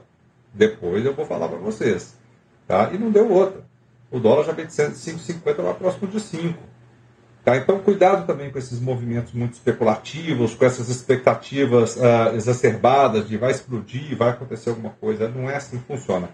depois 0.53 1.05
eu 1.05 1.15
vou 1.15 1.27
falar 1.27 1.49
para 1.49 1.59
vocês. 1.59 2.17
Tá? 2.67 2.91
E 2.93 2.99
não 2.99 3.11
deu 3.11 3.31
outra. 3.31 3.65
O 4.11 4.19
dólar 4.19 4.45
já 4.45 4.53
vem 4.53 4.67
de 4.67 4.73
5,50 4.73 5.63
lá 5.63 5.75
próximo 5.75 6.09
de 6.09 6.19
5. 6.19 6.59
Tá? 7.47 7.57
Então, 7.57 7.79
cuidado 7.79 8.27
também 8.27 8.51
com 8.51 8.59
esses 8.59 8.81
movimentos 8.81 9.33
muito 9.33 9.53
especulativos, 9.53 10.57
com 10.57 10.65
essas 10.65 10.89
expectativas 10.89 11.95
uh, 11.95 12.35
exacerbadas 12.35 13.29
de 13.29 13.37
vai 13.37 13.53
explodir, 13.53 14.17
vai 14.17 14.31
acontecer 14.31 14.71
alguma 14.71 14.91
coisa. 14.91 15.29
Não 15.29 15.49
é 15.49 15.55
assim 15.55 15.79
que 15.79 15.85
funciona. 15.85 16.29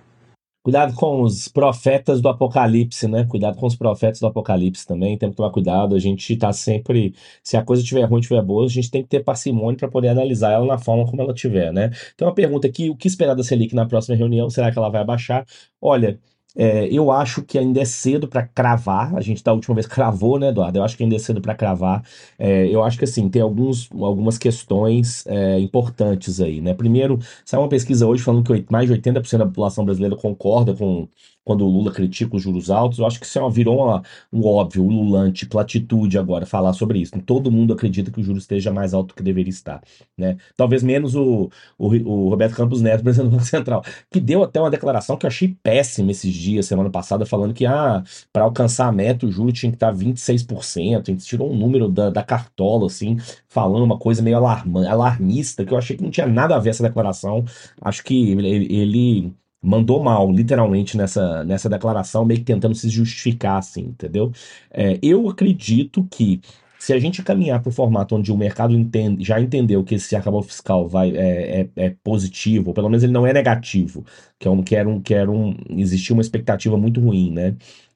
Cuidado 0.64 0.94
com 0.94 1.20
os 1.20 1.48
profetas 1.48 2.22
do 2.22 2.30
apocalipse, 2.30 3.06
né? 3.06 3.26
Cuidado 3.28 3.58
com 3.58 3.66
os 3.66 3.76
profetas 3.76 4.20
do 4.20 4.26
apocalipse 4.26 4.86
também. 4.86 5.18
Tem 5.18 5.28
que 5.28 5.36
tomar 5.36 5.50
cuidado. 5.50 5.94
A 5.94 5.98
gente 5.98 6.32
está 6.32 6.50
sempre. 6.50 7.14
Se 7.42 7.58
a 7.58 7.62
coisa 7.62 7.82
estiver 7.82 8.04
ruim, 8.04 8.20
estiver 8.20 8.40
boa, 8.40 8.64
a 8.64 8.68
gente 8.70 8.90
tem 8.90 9.02
que 9.02 9.08
ter 9.10 9.22
parcimônia 9.22 9.76
para 9.76 9.88
poder 9.88 10.08
analisar 10.08 10.52
ela 10.52 10.64
na 10.64 10.78
forma 10.78 11.04
como 11.04 11.20
ela 11.20 11.34
estiver, 11.34 11.74
né? 11.74 11.90
Tem 12.16 12.26
uma 12.26 12.34
pergunta 12.34 12.66
aqui: 12.66 12.88
o 12.88 12.96
que 12.96 13.06
esperar 13.06 13.34
da 13.34 13.44
Selic 13.44 13.74
na 13.74 13.84
próxima 13.84 14.16
reunião? 14.16 14.48
Será 14.48 14.72
que 14.72 14.78
ela 14.78 14.88
vai 14.88 15.02
abaixar? 15.02 15.44
Olha, 15.78 16.18
É, 16.56 16.86
eu 16.92 17.10
acho 17.10 17.42
que 17.42 17.58
ainda 17.58 17.80
é 17.80 17.84
cedo 17.84 18.28
para 18.28 18.46
cravar. 18.46 19.14
A 19.16 19.20
gente 19.20 19.42
da 19.42 19.52
última 19.52 19.74
vez 19.74 19.86
cravou, 19.88 20.38
né, 20.38 20.48
Eduardo? 20.48 20.78
Eu 20.78 20.84
acho 20.84 20.96
que 20.96 21.02
ainda 21.02 21.16
é 21.16 21.18
cedo 21.18 21.40
para 21.40 21.54
cravar. 21.54 22.04
É, 22.38 22.66
eu 22.68 22.82
acho 22.84 22.98
que 22.98 23.04
assim 23.04 23.28
tem 23.28 23.40
alguns, 23.42 23.90
algumas 23.92 24.38
questões 24.38 25.26
é, 25.26 25.58
importantes 25.60 26.40
aí, 26.40 26.60
né? 26.60 26.74
Primeiro, 26.74 27.18
saiu 27.44 27.62
uma 27.62 27.68
pesquisa 27.68 28.06
hoje 28.06 28.22
falando 28.22 28.44
que 28.44 28.66
mais 28.70 28.86
de 28.86 28.92
80% 28.94 29.38
da 29.38 29.46
população 29.46 29.84
brasileira 29.84 30.16
concorda 30.16 30.74
com 30.74 31.08
quando 31.44 31.66
o 31.66 31.70
Lula 31.70 31.92
critica 31.92 32.36
os 32.36 32.42
juros 32.42 32.70
altos, 32.70 32.98
eu 32.98 33.06
acho 33.06 33.18
que 33.18 33.26
isso 33.26 33.38
é 33.38 33.50
virou 33.50 33.84
uma, 33.84 34.02
um 34.32 34.44
óbvio, 34.46 34.86
lulante, 34.86 35.46
platitude 35.46 36.18
agora 36.18 36.46
falar 36.46 36.72
sobre 36.72 37.00
isso. 37.00 37.12
Todo 37.22 37.50
mundo 37.50 37.72
acredita 37.72 38.10
que 38.10 38.20
o 38.20 38.22
juro 38.22 38.38
esteja 38.38 38.72
mais 38.72 38.94
alto 38.94 39.08
do 39.08 39.14
que 39.14 39.22
deveria 39.22 39.50
estar. 39.50 39.82
Né? 40.16 40.36
Talvez 40.56 40.82
menos 40.82 41.14
o, 41.14 41.50
o, 41.78 41.88
o 41.88 42.28
Roberto 42.28 42.54
Campos 42.54 42.80
Neto, 42.80 43.02
presidente 43.04 43.30
do 43.30 43.36
Banco 43.36 43.44
Central, 43.44 43.84
que 44.10 44.20
deu 44.20 44.42
até 44.42 44.60
uma 44.60 44.70
declaração 44.70 45.16
que 45.16 45.26
eu 45.26 45.28
achei 45.28 45.56
péssima 45.62 46.10
esses 46.10 46.32
dias, 46.32 46.66
semana 46.66 46.90
passada, 46.90 47.26
falando 47.26 47.54
que 47.54 47.66
ah, 47.66 48.02
para 48.32 48.44
alcançar 48.44 48.86
a 48.86 48.92
meta 48.92 49.26
o 49.26 49.32
juro 49.32 49.52
tinha 49.52 49.70
que 49.70 49.76
estar 49.76 49.92
26%. 49.92 51.02
A 51.08 51.10
gente 51.10 51.24
tirou 51.24 51.50
um 51.50 51.56
número 51.56 51.88
da, 51.88 52.10
da 52.10 52.22
cartola, 52.22 52.86
assim, 52.86 53.16
falando 53.48 53.84
uma 53.84 53.98
coisa 53.98 54.22
meio 54.22 54.36
alarma, 54.36 54.88
alarmista, 54.88 55.64
que 55.64 55.72
eu 55.72 55.78
achei 55.78 55.96
que 55.96 56.02
não 56.02 56.10
tinha 56.10 56.26
nada 56.26 56.56
a 56.56 56.58
ver 56.58 56.70
essa 56.70 56.82
declaração. 56.82 57.44
Acho 57.80 58.04
que 58.04 58.30
ele, 58.30 58.72
ele 58.72 59.32
mandou 59.62 60.02
mal, 60.02 60.30
literalmente, 60.30 60.96
nessa, 60.96 61.44
nessa 61.44 61.68
declaração, 61.68 62.24
meio 62.24 62.40
que 62.40 62.46
tentando 62.46 62.74
se 62.74 62.88
justificar, 62.88 63.58
assim, 63.58 63.82
entendeu? 63.82 64.32
É, 64.70 64.98
eu 65.02 65.28
acredito 65.28 66.04
que 66.10 66.40
se 66.82 66.92
a 66.92 66.98
gente 66.98 67.22
caminhar 67.22 67.62
para 67.62 67.68
o 67.68 67.72
formato 67.72 68.16
onde 68.16 68.32
o 68.32 68.36
mercado 68.36 68.74
entende, 68.74 69.24
já 69.24 69.40
entendeu 69.40 69.84
que 69.84 69.94
esse 69.94 70.16
arcabouço 70.16 70.48
fiscal 70.48 70.88
vai, 70.88 71.10
é, 71.16 71.60
é, 71.76 71.84
é, 71.86 71.90
positivo, 72.02 72.70
ou 72.70 72.74
pelo 72.74 72.88
menos 72.88 73.04
ele 73.04 73.12
não 73.12 73.24
é 73.24 73.32
negativo, 73.32 74.04
que 74.36 74.48
é 74.48 74.50
um, 74.50 74.62
que 74.64 74.74
era 74.74 74.88
um, 74.88 75.00
que 75.00 75.14
era 75.14 75.30
um, 75.30 75.56
existia 75.70 76.12
uma 76.12 76.22
expectativa 76.22 76.76
muito 76.76 77.00
ruim, 77.00 77.30
né? 77.30 77.54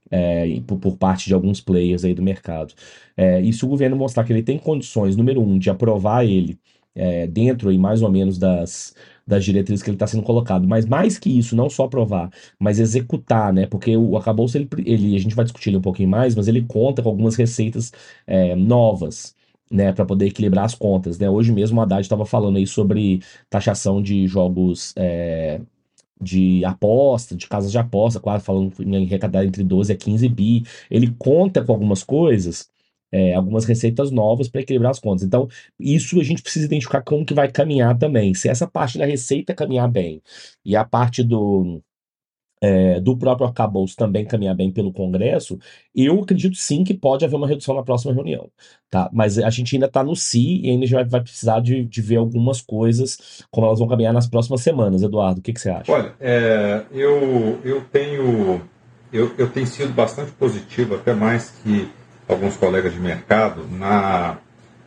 É, 0.08 0.60
por, 0.68 0.78
por, 0.78 0.96
parte 0.96 1.26
de 1.26 1.34
alguns 1.34 1.60
players 1.60 2.04
aí 2.04 2.14
do 2.14 2.22
mercado. 2.22 2.72
É, 3.16 3.40
e 3.40 3.52
se 3.52 3.64
o 3.64 3.68
governo 3.68 3.96
mostrar 3.96 4.22
que 4.22 4.32
ele 4.32 4.42
tem 4.42 4.56
condições, 4.56 5.16
número 5.16 5.40
um, 5.40 5.58
de 5.58 5.68
aprovar 5.68 6.24
ele 6.24 6.56
é, 6.96 7.26
dentro 7.26 7.70
e 7.70 7.78
mais 7.78 8.02
ou 8.02 8.10
menos 8.10 8.38
das, 8.38 8.94
das 9.26 9.44
diretrizes 9.44 9.82
que 9.82 9.90
ele 9.90 9.96
está 9.96 10.06
sendo 10.06 10.22
colocado. 10.22 10.66
Mas 10.66 10.86
mais 10.86 11.18
que 11.18 11.38
isso, 11.38 11.54
não 11.54 11.68
só 11.68 11.84
aprovar, 11.84 12.30
mas 12.58 12.78
executar, 12.78 13.52
né? 13.52 13.66
Porque 13.66 13.96
o 13.96 14.16
arcabouço, 14.16 14.56
ele, 14.56 14.68
ele, 14.84 15.16
a 15.16 15.18
gente 15.18 15.34
vai 15.34 15.44
discutir 15.44 15.70
ele 15.70 15.78
um 15.78 15.82
pouquinho 15.82 16.08
mais, 16.08 16.34
mas 16.34 16.48
ele 16.48 16.62
conta 16.62 17.02
com 17.02 17.08
algumas 17.10 17.36
receitas 17.36 17.92
é, 18.26 18.54
novas. 18.56 19.34
Né, 19.68 19.92
para 19.92 20.04
poder 20.04 20.26
equilibrar 20.26 20.64
as 20.64 20.76
contas, 20.76 21.18
né? 21.18 21.28
Hoje 21.28 21.50
mesmo 21.50 21.80
o 21.80 21.82
Haddad 21.82 22.00
estava 22.00 22.24
falando 22.24 22.56
aí 22.56 22.68
sobre 22.68 23.20
taxação 23.50 24.00
de 24.00 24.24
jogos 24.28 24.92
é, 24.94 25.60
de 26.20 26.64
aposta, 26.64 27.34
de 27.36 27.48
casas 27.48 27.72
de 27.72 27.78
aposta, 27.78 28.20
quase 28.20 28.44
falando 28.44 28.72
em 28.80 29.04
arrecadar 29.04 29.44
entre 29.44 29.64
12 29.64 29.92
a 29.92 29.96
15 29.96 30.28
bi. 30.28 30.64
Ele 30.90 31.14
conta 31.18 31.64
com 31.64 31.72
algumas 31.72 32.04
coisas 32.04 32.70
é, 33.12 33.34
algumas 33.34 33.64
receitas 33.64 34.10
novas 34.10 34.48
para 34.48 34.60
equilibrar 34.60 34.90
as 34.90 35.00
contas. 35.00 35.24
Então, 35.24 35.48
isso 35.78 36.20
a 36.20 36.24
gente 36.24 36.42
precisa 36.42 36.66
identificar 36.66 37.02
como 37.02 37.24
que 37.24 37.34
vai 37.34 37.50
caminhar 37.50 37.96
também. 37.98 38.34
Se 38.34 38.48
essa 38.48 38.66
parte 38.66 38.98
da 38.98 39.06
receita 39.06 39.54
caminhar 39.54 39.90
bem 39.90 40.22
e 40.64 40.76
a 40.76 40.84
parte 40.84 41.22
do, 41.22 41.80
é, 42.60 43.00
do 43.00 43.16
próprio 43.16 43.46
arcabouço 43.46 43.96
também 43.96 44.24
caminhar 44.24 44.54
bem 44.54 44.70
pelo 44.70 44.92
Congresso, 44.92 45.58
eu 45.94 46.20
acredito 46.20 46.56
sim 46.56 46.84
que 46.84 46.94
pode 46.94 47.24
haver 47.24 47.36
uma 47.36 47.46
redução 47.46 47.74
na 47.74 47.82
próxima 47.82 48.12
reunião. 48.12 48.50
Tá? 48.90 49.08
Mas 49.12 49.38
a 49.38 49.50
gente 49.50 49.74
ainda 49.76 49.86
está 49.86 50.02
no 50.02 50.16
si 50.16 50.60
e 50.62 50.70
ainda 50.70 50.86
vai, 50.86 51.04
vai 51.04 51.20
precisar 51.22 51.60
de, 51.60 51.84
de, 51.84 52.02
ver 52.02 52.16
algumas 52.16 52.60
coisas, 52.60 53.44
como 53.50 53.66
elas 53.66 53.78
vão 53.78 53.88
caminhar 53.88 54.12
nas 54.12 54.26
próximas 54.26 54.62
semanas. 54.62 55.02
Eduardo, 55.02 55.40
o 55.40 55.42
que, 55.42 55.52
que 55.52 55.60
você 55.60 55.70
acha? 55.70 55.90
Olha, 55.92 56.14
é, 56.20 56.84
eu, 56.90 57.60
eu 57.64 57.82
tenho. 57.84 58.60
Eu, 59.12 59.32
eu 59.38 59.48
tenho 59.48 59.66
sido 59.66 59.92
bastante 59.92 60.32
positivo, 60.32 60.96
até 60.96 61.14
mais 61.14 61.50
que 61.62 61.88
alguns 62.28 62.56
colegas 62.56 62.92
de 62.92 63.00
mercado 63.00 63.66
na, 63.70 64.38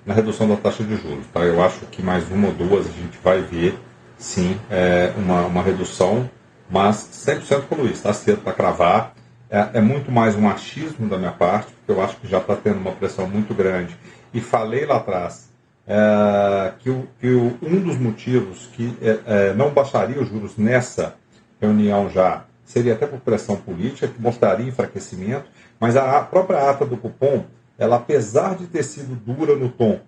na 0.05 0.13
redução 0.13 0.47
da 0.47 0.55
taxa 0.55 0.83
de 0.83 0.95
juros. 0.95 1.25
Tá? 1.33 1.41
Eu 1.41 1.63
acho 1.63 1.85
que 1.87 2.01
mais 2.01 2.29
uma 2.31 2.47
ou 2.47 2.53
duas 2.53 2.87
a 2.87 2.91
gente 2.91 3.17
vai 3.23 3.41
ver, 3.41 3.77
sim, 4.17 4.59
é, 4.69 5.13
uma, 5.17 5.45
uma 5.45 5.63
redução, 5.63 6.29
mas 6.69 6.97
100% 6.97 7.63
com 7.67 7.75
o 7.75 7.77
Luiz, 7.79 7.93
está 7.93 8.13
cedo 8.13 8.41
para 8.41 8.53
cravar. 8.53 9.13
É, 9.49 9.69
é, 9.75 9.81
muito 9.81 10.11
mais 10.11 10.35
um 10.35 10.47
achismo 10.47 11.09
da 11.09 11.17
minha 11.17 11.31
parte, 11.31 11.71
porque 11.73 11.91
eu 11.91 12.03
acho 12.03 12.17
que 12.17 12.27
já 12.27 12.37
está 12.37 12.55
tendo 12.55 12.77
uma 12.77 12.91
pressão 12.91 13.27
muito 13.27 13.53
grande. 13.53 13.97
E 14.31 14.39
falei 14.39 14.85
lá 14.85 14.97
atrás 14.97 15.49
é, 15.87 16.73
que, 16.77 16.89
o, 16.89 17.07
que 17.19 17.31
o, 17.31 17.57
um 17.63 17.79
dos 17.81 17.97
motivos 17.97 18.69
que 18.73 18.95
é, 19.01 19.19
é, 19.25 19.53
não 19.55 19.71
baixaria 19.71 20.21
os 20.21 20.29
juros 20.29 20.55
nessa 20.55 21.15
reunião 21.59 22.09
já 22.09 22.45
seria 22.63 22.93
até 22.93 23.07
por 23.07 23.19
pressão 23.19 23.55
política, 23.55 24.07
que 24.07 24.21
mostraria 24.21 24.67
enfraquecimento, 24.67 25.49
mas 25.79 25.95
a 25.95 26.21
própria 26.21 26.69
ata 26.69 26.85
do 26.85 26.97
cupom, 26.97 27.45
ela 27.77 27.95
apesar 27.95 28.55
de 28.55 28.67
ter 28.67 28.83
sido 28.83 29.15
dura 29.15 29.55
no 29.55 29.69
tom, 29.69 29.99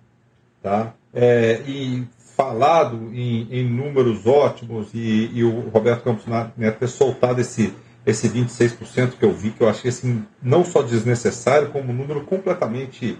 tá? 0.62 0.94
É, 1.14 1.60
e 1.66 2.06
falado 2.36 3.10
em, 3.12 3.48
em 3.50 3.68
números 3.68 4.26
ótimos, 4.26 4.92
e, 4.94 5.30
e, 5.32 5.44
o 5.44 5.68
Roberto 5.70 6.02
Campos 6.02 6.26
Neto 6.26 6.78
ter 6.78 6.88
soltado 6.88 7.40
esse, 7.40 7.74
esse 8.04 8.28
26% 8.28 9.12
que 9.18 9.24
eu 9.24 9.32
vi, 9.32 9.50
que 9.50 9.62
eu 9.62 9.68
achei 9.68 9.90
assim, 9.90 10.24
não 10.42 10.64
só 10.64 10.82
desnecessário, 10.82 11.70
como 11.70 11.92
um 11.92 11.96
número 11.96 12.22
completamente 12.22 13.18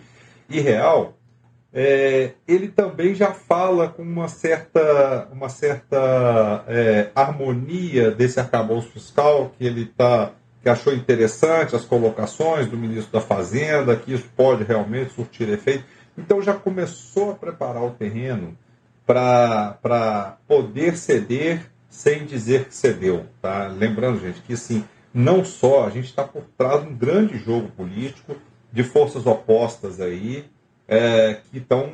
irreal, 0.48 1.14
é, 1.72 2.32
ele 2.46 2.68
também 2.68 3.14
já 3.14 3.32
fala 3.32 3.88
com 3.88 4.02
uma 4.02 4.28
certa, 4.28 5.28
uma 5.32 5.48
certa 5.48 6.64
é, 6.68 7.10
harmonia 7.14 8.10
desse 8.10 8.38
arcabouço 8.38 8.90
fiscal 8.90 9.52
que 9.56 9.64
ele 9.64 9.84
está 9.84 10.32
que 10.62 10.68
achou 10.68 10.94
interessante 10.94 11.74
as 11.74 11.84
colocações 11.84 12.68
do 12.68 12.76
ministro 12.76 13.12
da 13.12 13.20
Fazenda, 13.20 13.96
que 13.96 14.14
isso 14.14 14.28
pode 14.36 14.62
realmente 14.62 15.12
surtir 15.12 15.48
efeito. 15.48 15.84
Então 16.16 16.40
já 16.40 16.54
começou 16.54 17.32
a 17.32 17.34
preparar 17.34 17.82
o 17.82 17.90
terreno 17.90 18.56
para 19.04 20.38
poder 20.46 20.96
ceder 20.96 21.70
sem 21.88 22.24
dizer 22.24 22.66
que 22.66 22.74
cedeu. 22.74 23.26
Tá? 23.40 23.66
Lembrando, 23.66 24.20
gente, 24.20 24.40
que 24.42 24.52
assim, 24.52 24.84
não 25.12 25.44
só 25.44 25.86
a 25.86 25.90
gente 25.90 26.06
está 26.06 26.22
por 26.22 26.44
trás 26.56 26.82
de 26.82 26.88
um 26.88 26.94
grande 26.94 27.38
jogo 27.38 27.68
político 27.68 28.36
de 28.72 28.84
forças 28.84 29.26
opostas 29.26 30.00
aí 30.00 30.44
é, 30.86 31.40
que 31.50 31.58
estão 31.58 31.90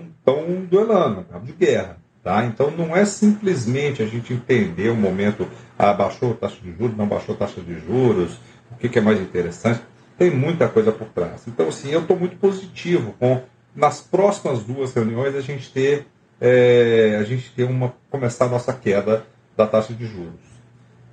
duelando, 0.68 1.24
cabo 1.24 1.46
de 1.46 1.52
guerra. 1.52 1.96
Tá? 2.22 2.44
Então 2.44 2.70
não 2.70 2.94
é 2.94 3.04
simplesmente 3.06 4.02
a 4.02 4.06
gente 4.06 4.34
entender 4.34 4.90
o 4.90 4.96
momento, 4.96 5.48
ah, 5.78 5.92
baixou 5.94 6.32
a 6.32 6.34
taxa 6.34 6.60
de 6.60 6.72
juros, 6.72 6.96
não 6.96 7.06
baixou 7.06 7.34
a 7.34 7.38
taxa 7.38 7.60
de 7.60 7.78
juros, 7.80 8.38
o 8.72 8.76
que, 8.76 8.88
que 8.88 8.98
é 8.98 9.02
mais 9.02 9.20
interessante, 9.20 9.80
tem 10.16 10.30
muita 10.30 10.68
coisa 10.68 10.92
por 10.92 11.08
trás. 11.08 11.46
Então, 11.46 11.68
assim, 11.68 11.90
eu 11.90 12.00
estou 12.00 12.18
muito 12.18 12.36
positivo 12.36 13.14
com 13.18 13.42
nas 13.74 14.00
próximas 14.00 14.64
duas 14.64 14.92
reuniões 14.92 15.34
a 15.34 15.40
gente 15.40 15.70
ter 15.70 16.06
é, 16.40 17.16
a 17.20 17.24
gente 17.24 17.50
ter 17.52 17.64
uma 17.64 17.94
começar 18.10 18.46
a 18.46 18.48
nossa 18.48 18.72
queda 18.72 19.24
da 19.56 19.66
taxa 19.66 19.92
de 19.92 20.06
juros. 20.06 20.40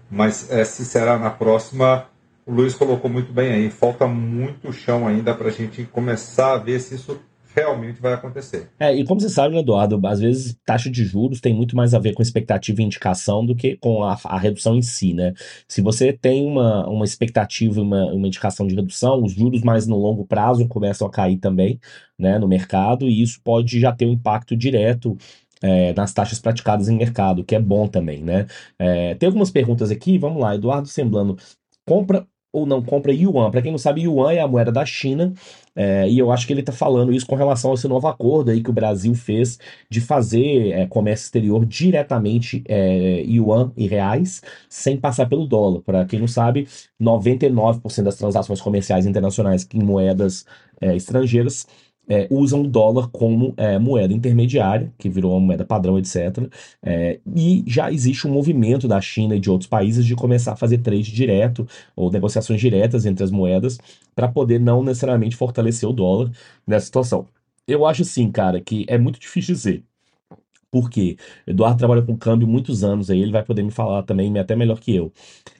Mas 0.09 0.51
é, 0.51 0.63
se 0.63 0.85
será 0.85 1.17
na 1.17 1.29
próxima, 1.29 2.05
o 2.45 2.51
Luiz 2.51 2.75
colocou 2.75 3.09
muito 3.09 3.33
bem 3.33 3.51
aí. 3.51 3.69
Falta 3.69 4.07
muito 4.07 4.71
chão 4.71 5.07
ainda 5.07 5.33
para 5.33 5.47
a 5.47 5.51
gente 5.51 5.83
começar 5.85 6.53
a 6.53 6.57
ver 6.57 6.79
se 6.79 6.95
isso 6.95 7.19
realmente 7.55 8.01
vai 8.01 8.13
acontecer. 8.13 8.69
É, 8.79 8.93
e 8.93 9.05
como 9.05 9.21
você 9.21 9.29
sabe, 9.29 9.55
né, 9.55 9.61
Eduardo, 9.61 9.99
às 10.05 10.19
vezes 10.19 10.57
taxa 10.65 10.89
de 10.89 11.05
juros 11.05 11.39
tem 11.39 11.53
muito 11.53 11.75
mais 11.75 11.93
a 11.93 11.99
ver 11.99 12.13
com 12.13 12.21
expectativa 12.21 12.81
e 12.81 12.85
indicação 12.85 13.45
do 13.45 13.55
que 13.55 13.77
com 13.77 14.03
a, 14.03 14.17
a 14.25 14.37
redução 14.37 14.75
em 14.75 14.81
si, 14.81 15.13
né? 15.13 15.33
Se 15.67 15.81
você 15.81 16.11
tem 16.11 16.45
uma, 16.45 16.87
uma 16.87 17.05
expectativa 17.05 17.79
e 17.79 17.81
uma, 17.81 18.05
uma 18.11 18.27
indicação 18.27 18.67
de 18.67 18.75
redução, 18.75 19.23
os 19.23 19.31
juros 19.31 19.61
mais 19.61 19.87
no 19.87 19.97
longo 19.97 20.25
prazo 20.25 20.67
começam 20.67 21.07
a 21.07 21.11
cair 21.11 21.37
também, 21.37 21.79
né, 22.19 22.37
no 22.37 22.47
mercado, 22.47 23.07
e 23.07 23.21
isso 23.21 23.39
pode 23.43 23.79
já 23.79 23.91
ter 23.91 24.05
um 24.05 24.13
impacto 24.13 24.55
direto 24.55 25.17
é, 25.61 25.93
nas 25.93 26.13
taxas 26.13 26.39
praticadas 26.39 26.89
em 26.89 26.97
mercado, 26.97 27.43
que 27.43 27.55
é 27.55 27.59
bom 27.59 27.87
também, 27.87 28.21
né? 28.21 28.47
É, 28.77 29.15
tem 29.15 29.27
algumas 29.27 29.49
perguntas 29.49 29.91
aqui, 29.91 30.17
vamos 30.17 30.41
lá, 30.41 30.55
Eduardo 30.55 30.87
Semblano, 30.87 31.37
compra 31.85 32.27
ou 32.55 32.65
não 32.65 32.81
compra 32.81 33.11
yuan. 33.11 33.51
Para 33.51 33.61
quem 33.61 33.71
não 33.71 33.77
sabe, 33.77 34.03
yuan 34.03 34.31
é 34.31 34.39
a 34.39 34.47
moeda 34.47 34.71
da 34.71 34.85
China, 34.85 35.33
é, 35.75 36.07
e 36.09 36.17
eu 36.17 36.31
acho 36.31 36.47
que 36.47 36.53
ele 36.53 36.61
está 36.61 36.71
falando 36.71 37.11
isso 37.11 37.25
com 37.25 37.35
relação 37.35 37.71
a 37.71 37.73
esse 37.73 37.85
novo 37.85 38.07
acordo 38.07 38.49
aí 38.49 38.63
que 38.63 38.69
o 38.69 38.73
Brasil 38.73 39.13
fez 39.13 39.59
de 39.89 39.99
fazer 39.99 40.71
é, 40.71 40.87
comércio 40.87 41.25
exterior 41.25 41.65
diretamente 41.65 42.63
é, 42.67 43.23
yuan 43.27 43.73
e 43.75 43.87
reais, 43.87 44.41
sem 44.69 44.95
passar 44.95 45.27
pelo 45.27 45.45
dólar. 45.45 45.81
Para 45.81 46.05
quem 46.05 46.17
não 46.17 46.27
sabe, 46.27 46.65
99% 47.01 48.03
das 48.03 48.15
transações 48.15 48.61
comerciais 48.61 49.05
internacionais 49.05 49.67
em 49.73 49.83
moedas 49.83 50.45
é, 50.79 50.95
estrangeiras 50.95 51.67
é, 52.09 52.27
usam 52.29 52.61
o 52.61 52.67
dólar 52.67 53.09
como 53.09 53.53
é, 53.57 53.77
moeda 53.79 54.13
intermediária, 54.13 54.93
que 54.97 55.09
virou 55.09 55.31
uma 55.33 55.39
moeda 55.39 55.65
padrão, 55.65 55.97
etc. 55.97 56.49
É, 56.83 57.19
e 57.35 57.63
já 57.67 57.91
existe 57.91 58.27
um 58.27 58.31
movimento 58.31 58.87
da 58.87 58.99
China 59.01 59.35
e 59.35 59.39
de 59.39 59.49
outros 59.49 59.67
países 59.69 60.05
de 60.05 60.15
começar 60.15 60.53
a 60.53 60.55
fazer 60.55 60.79
trade 60.79 61.11
direto 61.11 61.67
ou 61.95 62.11
negociações 62.11 62.59
diretas 62.61 63.05
entre 63.05 63.23
as 63.23 63.31
moedas 63.31 63.77
para 64.15 64.27
poder 64.27 64.59
não 64.59 64.83
necessariamente 64.83 65.35
fortalecer 65.35 65.87
o 65.89 65.93
dólar 65.93 66.31
nessa 66.65 66.85
situação. 66.85 67.27
Eu 67.67 67.85
acho 67.85 68.03
sim, 68.05 68.31
cara, 68.31 68.61
que 68.61 68.85
é 68.87 68.97
muito 68.97 69.19
difícil 69.19 69.55
dizer 69.55 69.83
Por 70.71 70.89
quê? 70.89 71.17
Eduardo 71.47 71.77
trabalha 71.77 72.01
com 72.01 72.17
câmbio 72.17 72.47
muitos 72.47 72.83
anos 72.83 73.09
aí, 73.09 73.21
ele 73.21 73.31
vai 73.31 73.43
poder 73.43 73.63
me 73.63 73.71
falar 73.71 74.03
também, 74.03 74.37
até 74.39 74.55
melhor 74.55 74.79
que 74.79 74.93
eu. 74.95 75.11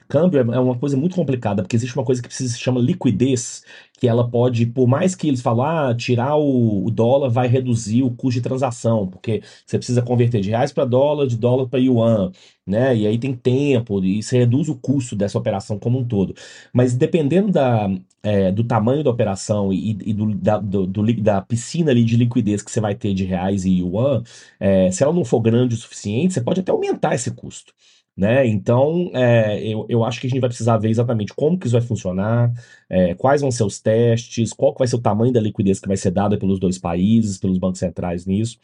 Câmbio 0.08 0.38
é, 0.38 0.56
é 0.56 0.60
uma 0.60 0.78
coisa 0.78 0.96
muito 0.96 1.16
complicada, 1.16 1.62
porque 1.62 1.76
existe 1.76 1.96
uma 1.96 2.04
coisa 2.04 2.22
que 2.22 2.32
se 2.32 2.58
chama 2.58 2.80
liquidez, 2.80 3.62
que 3.98 4.06
ela 4.06 4.28
pode, 4.28 4.66
por 4.66 4.86
mais 4.86 5.14
que 5.14 5.28
eles 5.28 5.40
falam, 5.40 5.64
ah, 5.64 5.94
tirar 5.94 6.36
o, 6.36 6.84
o 6.86 6.90
dólar 6.90 7.30
vai 7.30 7.48
reduzir 7.48 8.02
o 8.02 8.10
custo 8.10 8.40
de 8.40 8.42
transação, 8.42 9.06
porque 9.08 9.42
você 9.64 9.78
precisa 9.78 10.02
converter 10.02 10.40
de 10.40 10.50
reais 10.50 10.72
para 10.72 10.84
dólar, 10.84 11.26
de 11.26 11.36
dólar 11.36 11.68
para 11.68 11.78
yuan, 11.80 12.30
né? 12.66 12.96
E 12.96 13.06
aí 13.06 13.18
tem 13.18 13.34
tempo, 13.34 14.02
e 14.04 14.22
você 14.22 14.38
reduz 14.38 14.68
o 14.68 14.76
custo 14.76 15.16
dessa 15.16 15.38
operação 15.38 15.78
como 15.78 15.98
um 15.98 16.04
todo. 16.04 16.34
Mas 16.72 16.94
dependendo 16.94 17.50
da, 17.50 17.88
é, 18.22 18.50
do 18.52 18.64
tamanho 18.64 19.02
da 19.04 19.10
operação 19.10 19.72
e, 19.72 19.90
e 20.04 20.12
do, 20.12 20.34
da, 20.34 20.58
do, 20.58 20.86
do, 20.86 21.22
da 21.22 21.40
piscina 21.40 21.90
ali 21.90 22.04
de 22.04 22.16
liquidez 22.16 22.62
que 22.62 22.70
você 22.70 22.80
vai 22.80 22.94
ter 22.94 23.14
de 23.14 23.24
reais 23.24 23.64
e 23.64 23.78
yuan, 23.80 24.22
é, 24.60 24.90
se 24.90 25.02
ela 25.02 25.12
não 25.12 25.24
for 25.24 25.40
grande 25.40 25.74
o 25.74 25.78
suficiente, 25.78 26.34
você 26.34 26.40
pode 26.40 26.60
até 26.60 26.72
aumentar 26.72 27.14
esse 27.14 27.30
custo. 27.30 27.72
Né? 28.16 28.46
Então, 28.46 29.10
é, 29.12 29.62
eu, 29.62 29.84
eu 29.90 30.02
acho 30.02 30.18
que 30.20 30.26
a 30.26 30.30
gente 30.30 30.40
vai 30.40 30.48
precisar 30.48 30.78
ver 30.78 30.88
exatamente 30.88 31.34
como 31.34 31.58
que 31.58 31.66
isso 31.66 31.74
vai 31.78 31.86
funcionar, 31.86 32.50
é, 32.88 33.14
quais 33.14 33.42
vão 33.42 33.50
ser 33.50 33.64
os 33.64 33.78
testes, 33.78 34.54
qual 34.54 34.74
vai 34.78 34.88
ser 34.88 34.96
o 34.96 35.00
tamanho 35.02 35.32
da 35.32 35.40
liquidez 35.40 35.78
que 35.78 35.86
vai 35.86 35.98
ser 35.98 36.10
dada 36.12 36.38
pelos 36.38 36.58
dois 36.58 36.78
países, 36.78 37.36
pelos 37.36 37.58
bancos 37.58 37.78
centrais 37.78 38.24
nisso. 38.24 38.58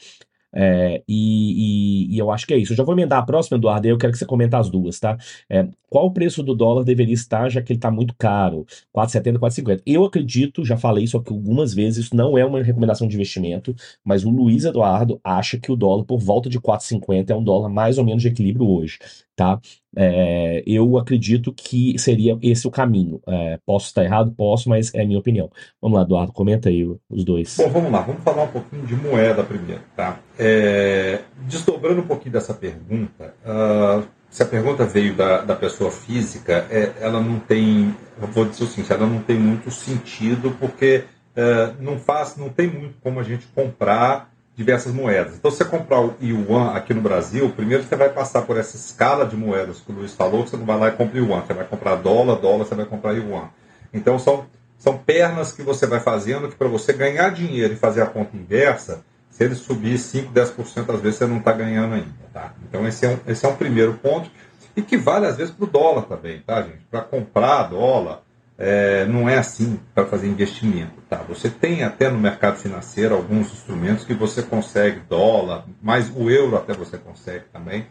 É, 0.54 1.02
e, 1.08 2.10
e, 2.12 2.14
e, 2.14 2.18
eu 2.18 2.30
acho 2.30 2.46
que 2.46 2.52
é 2.52 2.58
isso. 2.58 2.72
Eu 2.72 2.76
já 2.76 2.84
vou 2.84 2.94
emendar 2.94 3.18
a 3.20 3.22
próxima, 3.22 3.56
Eduardo, 3.56 3.86
e 3.86 3.90
eu 3.90 3.98
quero 3.98 4.12
que 4.12 4.18
você 4.18 4.26
comente 4.26 4.54
as 4.54 4.68
duas, 4.68 5.00
tá? 5.00 5.16
É, 5.48 5.66
qual 5.88 6.06
o 6.06 6.10
preço 6.10 6.42
do 6.42 6.54
dólar 6.54 6.84
deveria 6.84 7.14
estar, 7.14 7.48
já 7.48 7.62
que 7.62 7.72
ele 7.72 7.78
está 7.78 7.90
muito 7.90 8.14
caro? 8.18 8.66
4,70, 8.94 9.38
4,50. 9.38 9.82
Eu 9.86 10.04
acredito, 10.04 10.64
já 10.64 10.76
falei 10.76 11.04
isso 11.04 11.16
aqui 11.16 11.32
algumas 11.32 11.72
vezes, 11.72 12.06
isso 12.06 12.16
não 12.16 12.36
é 12.36 12.44
uma 12.44 12.62
recomendação 12.62 13.08
de 13.08 13.14
investimento, 13.14 13.74
mas 14.04 14.24
o 14.24 14.30
Luiz 14.30 14.64
Eduardo 14.64 15.18
acha 15.24 15.58
que 15.58 15.72
o 15.72 15.76
dólar 15.76 16.04
por 16.04 16.18
volta 16.18 16.50
de 16.50 16.60
4,50 16.60 17.30
é 17.30 17.34
um 17.34 17.42
dólar 17.44 17.68
mais 17.70 17.96
ou 17.96 18.04
menos 18.04 18.22
de 18.22 18.28
equilíbrio 18.28 18.68
hoje, 18.68 18.98
tá? 19.42 19.60
É, 19.94 20.62
eu 20.66 20.96
acredito 20.96 21.52
que 21.52 21.98
seria 21.98 22.38
esse 22.40 22.66
o 22.66 22.70
caminho. 22.70 23.20
É, 23.26 23.58
posso 23.66 23.86
estar 23.86 24.04
errado? 24.04 24.32
Posso, 24.32 24.68
mas 24.68 24.94
é 24.94 25.02
a 25.02 25.06
minha 25.06 25.18
opinião. 25.18 25.50
Vamos 25.80 25.98
lá, 25.98 26.04
Eduardo, 26.04 26.32
comenta 26.32 26.68
aí 26.68 26.84
os 27.10 27.24
dois. 27.24 27.56
Bom, 27.58 27.68
vamos 27.68 27.92
lá, 27.92 28.00
vamos 28.00 28.22
falar 28.22 28.44
um 28.44 28.48
pouquinho 28.48 28.86
de 28.86 28.94
moeda 28.94 29.42
primeiro, 29.42 29.82
tá? 29.96 30.20
É, 30.38 31.20
desdobrando 31.46 32.00
um 32.00 32.06
pouquinho 32.06 32.32
dessa 32.32 32.54
pergunta, 32.54 33.34
uh, 33.44 34.06
se 34.30 34.42
a 34.42 34.46
pergunta 34.46 34.84
veio 34.84 35.14
da, 35.14 35.42
da 35.42 35.54
pessoa 35.54 35.90
física, 35.90 36.66
é, 36.70 36.92
ela 37.00 37.20
não 37.20 37.38
tem, 37.38 37.94
vou 38.32 38.46
dizer 38.46 38.64
assim, 38.64 38.84
ela 38.88 39.06
não 39.06 39.20
tem 39.20 39.38
muito 39.38 39.70
sentido, 39.70 40.56
porque 40.58 41.04
uh, 41.36 41.82
não 41.82 41.98
faz, 41.98 42.36
não 42.36 42.48
tem 42.48 42.66
muito 42.66 42.94
como 43.02 43.20
a 43.20 43.22
gente 43.22 43.46
comprar 43.54 44.31
diversas 44.54 44.92
moedas. 44.92 45.34
Então, 45.34 45.50
se 45.50 45.58
você 45.58 45.64
comprar 45.64 46.00
o 46.00 46.14
Yuan 46.20 46.72
aqui 46.72 46.92
no 46.92 47.00
Brasil, 47.00 47.50
primeiro 47.50 47.82
você 47.82 47.96
vai 47.96 48.10
passar 48.10 48.42
por 48.42 48.56
essa 48.56 48.76
escala 48.76 49.26
de 49.26 49.36
moedas 49.36 49.80
que 49.80 49.90
o 49.90 49.94
Luiz 49.94 50.12
falou, 50.12 50.44
que 50.44 50.50
você 50.50 50.56
não 50.56 50.66
vai 50.66 50.78
lá 50.78 50.88
e 50.88 50.92
compra 50.92 51.18
Yuan, 51.18 51.40
você 51.40 51.54
vai 51.54 51.64
comprar 51.64 51.96
dólar, 51.96 52.36
dólar, 52.36 52.64
você 52.64 52.74
vai 52.74 52.84
comprar 52.84 53.12
Yuan. 53.12 53.48
Então, 53.92 54.18
são, 54.18 54.44
são 54.78 54.96
pernas 54.96 55.52
que 55.52 55.62
você 55.62 55.86
vai 55.86 56.00
fazendo 56.00 56.48
que 56.48 56.54
para 56.54 56.68
você 56.68 56.92
ganhar 56.92 57.30
dinheiro 57.30 57.72
e 57.72 57.76
fazer 57.76 58.02
a 58.02 58.06
conta 58.06 58.36
inversa, 58.36 59.02
se 59.30 59.42
ele 59.42 59.54
subir 59.54 59.98
5, 59.98 60.30
10%, 60.32 60.94
às 60.94 61.00
vezes 61.00 61.18
você 61.18 61.26
não 61.26 61.38
está 61.38 61.52
ganhando 61.52 61.94
ainda. 61.94 62.12
Tá? 62.32 62.52
Então, 62.68 62.86
esse 62.86 63.06
é, 63.06 63.08
um, 63.08 63.18
esse 63.26 63.46
é 63.46 63.48
um 63.48 63.56
primeiro 63.56 63.94
ponto. 63.94 64.30
E 64.76 64.82
que 64.82 64.96
vale, 64.96 65.26
às 65.26 65.36
vezes, 65.36 65.52
para 65.52 65.64
o 65.64 65.68
dólar 65.68 66.02
também, 66.02 66.40
tá, 66.40 66.62
gente? 66.62 66.84
Para 66.90 67.00
comprar 67.02 67.64
dólar, 67.64 68.22
é, 68.58 69.06
não 69.06 69.28
é 69.28 69.38
assim 69.38 69.80
para 69.94 70.06
fazer 70.06 70.28
investimento. 70.28 71.00
Tá? 71.08 71.16
Você 71.28 71.50
tem 71.50 71.82
até 71.82 72.10
no 72.10 72.18
mercado 72.18 72.56
financeiro 72.56 73.14
alguns 73.14 73.52
instrumentos 73.52 74.04
que 74.04 74.14
você 74.14 74.42
consegue 74.42 75.00
dólar, 75.08 75.64
mas 75.82 76.10
o 76.14 76.30
euro 76.30 76.56
até 76.56 76.72
você 76.72 76.98
consegue 76.98 77.44
também, 77.52 77.86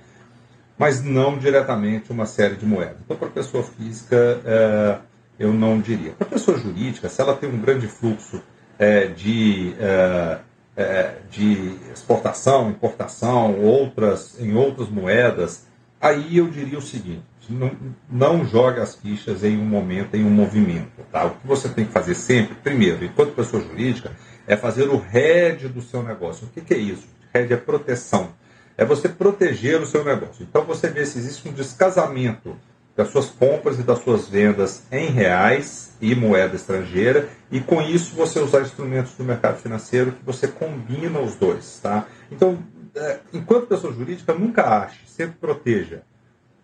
mas 0.77 1.03
não 1.03 1.37
diretamente 1.37 2.11
uma 2.11 2.25
série 2.25 2.55
de 2.55 2.65
moedas. 2.65 2.97
Então, 3.03 3.17
para 3.17 3.27
pessoa 3.27 3.63
física, 3.63 4.39
é, 4.45 4.97
eu 5.39 5.53
não 5.53 5.79
diria. 5.79 6.11
Para 6.13 6.27
pessoa 6.27 6.57
jurídica, 6.57 7.09
se 7.09 7.21
ela 7.21 7.35
tem 7.35 7.49
um 7.49 7.59
grande 7.59 7.87
fluxo 7.87 8.41
é, 8.79 9.07
de, 9.07 9.75
é, 9.79 10.39
é, 10.75 11.15
de 11.29 11.75
exportação, 11.93 12.69
importação, 12.69 13.59
outras 13.59 14.39
em 14.39 14.55
outras 14.55 14.89
moedas, 14.89 15.67
aí 15.99 16.37
eu 16.37 16.47
diria 16.47 16.79
o 16.79 16.81
seguinte 16.81 17.30
não, 17.51 17.71
não 18.09 18.45
jogue 18.45 18.79
as 18.79 18.95
fichas 18.95 19.43
em 19.43 19.57
um 19.57 19.65
momento, 19.65 20.15
em 20.15 20.23
um 20.23 20.29
movimento. 20.29 21.03
Tá? 21.11 21.25
O 21.25 21.31
que 21.31 21.47
você 21.47 21.69
tem 21.69 21.85
que 21.85 21.91
fazer 21.91 22.15
sempre, 22.15 22.55
primeiro, 22.55 23.03
enquanto 23.03 23.35
pessoa 23.35 23.61
jurídica, 23.61 24.11
é 24.47 24.55
fazer 24.57 24.89
o 24.89 24.97
RED 24.97 25.67
do 25.67 25.81
seu 25.81 26.01
negócio. 26.01 26.47
O 26.47 26.49
que, 26.49 26.61
que 26.61 26.73
é 26.73 26.77
isso? 26.77 27.07
RED 27.33 27.53
é 27.53 27.57
proteção. 27.57 28.33
É 28.77 28.85
você 28.85 29.07
proteger 29.07 29.81
o 29.81 29.85
seu 29.85 30.03
negócio. 30.03 30.45
Então 30.49 30.63
você 30.63 30.89
vê 30.89 31.05
se 31.05 31.19
existe 31.19 31.47
um 31.47 31.53
descasamento 31.53 32.55
das 32.95 33.09
suas 33.09 33.27
compras 33.27 33.79
e 33.79 33.83
das 33.83 33.99
suas 33.99 34.27
vendas 34.27 34.83
em 34.91 35.07
reais 35.07 35.95
e 36.01 36.13
moeda 36.13 36.55
estrangeira, 36.55 37.29
e 37.51 37.59
com 37.59 37.81
isso 37.81 38.15
você 38.15 38.39
usar 38.39 38.61
instrumentos 38.61 39.13
do 39.13 39.23
mercado 39.23 39.57
financeiro 39.61 40.11
que 40.11 40.25
você 40.25 40.47
combina 40.47 41.19
os 41.19 41.35
dois. 41.35 41.79
Tá? 41.81 42.05
Então, 42.31 42.59
é, 42.95 43.19
enquanto 43.33 43.67
pessoa 43.67 43.93
jurídica, 43.93 44.33
nunca 44.33 44.83
ache, 44.83 44.99
sempre 45.07 45.35
proteja. 45.39 46.03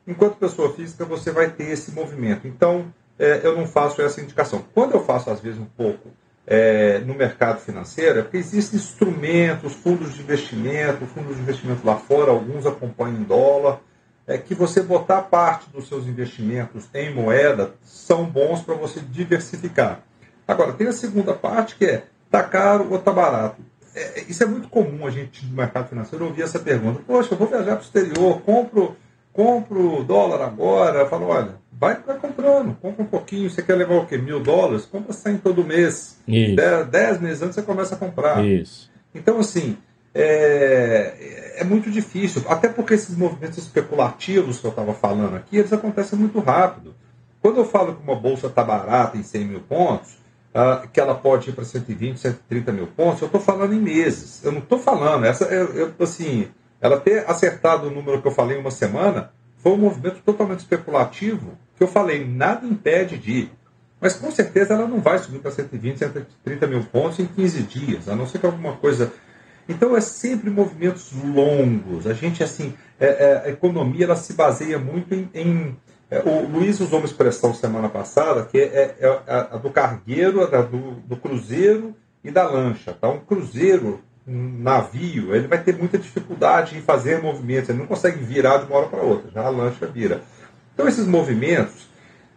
Enquanto 0.08 0.36
pessoa 0.36 0.74
física, 0.74 1.04
você 1.04 1.32
vai 1.32 1.50
ter 1.50 1.66
esse 1.66 1.92
movimento. 1.92 2.48
Então, 2.48 2.94
é, 3.20 3.42
eu 3.44 3.56
não 3.58 3.68
faço 3.68 4.02
essa 4.02 4.22
indicação. 4.22 4.64
Quando 4.74 4.94
eu 4.94 5.04
faço, 5.04 5.30
às 5.30 5.42
vezes, 5.42 5.60
um 5.60 5.66
pouco 5.66 6.10
é, 6.46 7.00
no 7.00 7.14
mercado 7.14 7.60
financeiro, 7.60 8.20
é 8.20 8.22
porque 8.22 8.38
existem 8.38 8.80
instrumentos, 8.80 9.74
fundos 9.74 10.14
de 10.14 10.22
investimento, 10.22 11.06
fundos 11.08 11.36
de 11.36 11.42
investimento 11.42 11.86
lá 11.86 11.98
fora, 11.98 12.32
alguns 12.32 12.66
acompanham 12.66 13.18
em 13.18 13.24
dólar, 13.24 13.82
é, 14.26 14.38
que 14.38 14.56
você 14.56 14.82
botar 14.82 15.24
parte 15.24 15.70
dos 15.70 15.90
seus 15.90 16.08
investimentos 16.08 16.88
em 16.94 17.14
moeda 17.14 17.74
são 17.84 18.26
bons 18.26 18.62
para 18.62 18.76
você 18.76 19.02
diversificar. 19.02 20.02
Agora, 20.48 20.72
tem 20.72 20.88
a 20.88 20.94
segunda 20.94 21.34
parte 21.34 21.76
que 21.76 21.86
é, 21.86 22.04
está 22.26 22.44
caro 22.44 22.88
ou 22.90 22.98
está 22.98 23.12
barato? 23.12 23.62
É, 23.94 24.24
isso 24.30 24.42
é 24.42 24.46
muito 24.46 24.70
comum 24.70 25.06
a 25.06 25.10
gente 25.10 25.46
no 25.46 25.56
mercado 25.56 25.90
financeiro 25.90 26.26
ouvir 26.26 26.44
essa 26.44 26.60
pergunta. 26.60 27.02
Poxa, 27.06 27.34
eu 27.34 27.38
vou 27.38 27.48
viajar 27.48 27.76
para 27.76 27.82
o 27.82 27.82
exterior, 27.82 28.42
compro 28.42 28.96
compro 29.38 30.04
dólar 30.04 30.42
agora, 30.42 31.06
falo, 31.06 31.28
olha, 31.28 31.58
vai, 31.72 32.02
vai 32.02 32.18
comprando, 32.18 32.76
compra 32.82 33.04
um 33.04 33.08
pouquinho, 33.08 33.48
você 33.48 33.62
quer 33.62 33.76
levar 33.76 33.98
o 33.98 34.08
quê? 34.08 34.18
Mil 34.18 34.40
dólares? 34.40 34.84
Compra 34.84 35.14
100 35.14 35.38
todo 35.38 35.64
mês. 35.64 36.18
Dez, 36.56 36.88
dez, 36.88 37.22
meses 37.22 37.44
antes 37.44 37.54
você 37.54 37.62
começa 37.62 37.94
a 37.94 37.98
comprar. 38.00 38.44
Isso. 38.44 38.90
Então, 39.14 39.38
assim, 39.38 39.78
é, 40.16 41.54
é 41.58 41.64
muito 41.64 41.92
difícil, 41.92 42.44
até 42.50 42.68
porque 42.68 42.96
esses 42.96 43.16
movimentos 43.16 43.60
especulativos 43.60 44.60
que 44.60 44.66
eu 44.66 44.72
estava 44.72 44.92
falando 44.96 45.36
aqui, 45.36 45.58
eles 45.58 45.72
acontecem 45.72 46.18
muito 46.18 46.40
rápido. 46.40 46.96
Quando 47.40 47.58
eu 47.58 47.66
falo 47.66 47.94
que 47.94 48.02
uma 48.02 48.16
bolsa 48.16 48.48
está 48.48 48.64
barata 48.64 49.18
em 49.18 49.24
100 49.24 49.46
mil 49.46 49.60
pontos, 49.60 50.14
uh, 50.56 50.88
que 50.92 51.00
ela 51.00 51.14
pode 51.14 51.52
ir 51.52 51.54
para 51.54 51.64
120, 51.64 52.18
130 52.18 52.72
mil 52.72 52.88
pontos, 52.88 53.22
eu 53.22 53.28
estou 53.28 53.40
falando 53.40 53.76
em 53.76 53.80
meses. 53.80 54.44
Eu 54.44 54.52
não 54.52 54.60
estou 54.60 54.80
falando, 54.80 55.26
essa, 55.26 55.46
eu, 55.46 55.68
eu, 55.76 55.94
assim, 56.00 56.48
ela 56.80 57.00
ter 57.00 57.30
acertado 57.30 57.88
o 57.88 57.92
número 57.92 58.22
que 58.22 58.28
eu 58.28 58.32
falei 58.32 58.58
em 58.58 58.62
uma 58.62 58.72
semana 58.72 59.32
foi 59.58 59.72
um 59.72 59.78
movimento 59.78 60.22
totalmente 60.24 60.60
especulativo, 60.60 61.58
que 61.76 61.84
eu 61.84 61.88
falei, 61.88 62.26
nada 62.26 62.66
impede 62.66 63.18
de 63.18 63.32
ir. 63.32 63.52
Mas 64.00 64.14
com 64.14 64.30
certeza 64.30 64.76
ela 64.76 64.88
não 64.88 65.02
vai 65.02 65.18
subir 65.18 65.40
para 65.40 65.52
120, 65.52 65.98
130 65.98 66.68
mil 66.68 66.84
pontos 66.84 67.20
em 67.20 67.26
15 67.26 67.64
dias, 67.64 68.08
a 68.08 68.16
não 68.16 68.28
ser 68.28 68.40
que 68.40 68.46
alguma 68.46 68.78
coisa. 68.78 69.12
Então 69.68 69.98
é 69.98 70.02
sempre 70.02 70.50
movimentos 70.50 71.12
longos. 71.12 72.06
A 72.06 72.14
gente, 72.14 72.44
assim, 72.44 72.74
é, 73.00 73.08
é, 73.08 73.42
a 73.46 73.50
economia 73.50 74.06
ela 74.06 74.16
se 74.16 74.34
baseia 74.34 74.78
muito 74.78 75.14
em. 75.14 75.30
em 75.34 75.78
é, 76.10 76.20
o 76.20 76.48
Luiz 76.48 76.80
usou 76.80 77.00
uma 77.00 77.06
expressão 77.06 77.54
semana 77.54 77.90
passada 77.90 78.46
que 78.46 78.58
é, 78.58 78.62
é, 78.64 78.96
é 79.00 79.22
a, 79.28 79.58
do 79.58 79.70
cargueiro, 79.70 80.44
a 80.44 80.62
do, 80.62 80.92
do 81.02 81.18
cruzeiro 81.18 81.94
e 82.24 82.32
da 82.32 82.48
lancha. 82.48 82.94
Tá? 82.94 83.10
Um 83.10 83.20
cruzeiro 83.20 84.00
um 84.28 84.60
navio, 84.60 85.34
ele 85.34 85.48
vai 85.48 85.64
ter 85.64 85.78
muita 85.78 85.98
dificuldade 85.98 86.78
em 86.78 86.82
fazer 86.82 87.22
movimentos, 87.22 87.70
ele 87.70 87.80
não 87.80 87.88
consegue 87.88 88.22
virar 88.24 88.58
de 88.58 88.66
uma 88.66 88.78
hora 88.78 88.88
para 88.88 89.02
outra, 89.02 89.32
já 89.32 89.46
a 89.46 89.50
lancha 89.50 89.88
vira. 89.88 90.22
Então, 90.74 90.88
esses 90.88 91.08
movimentos, 91.08 91.88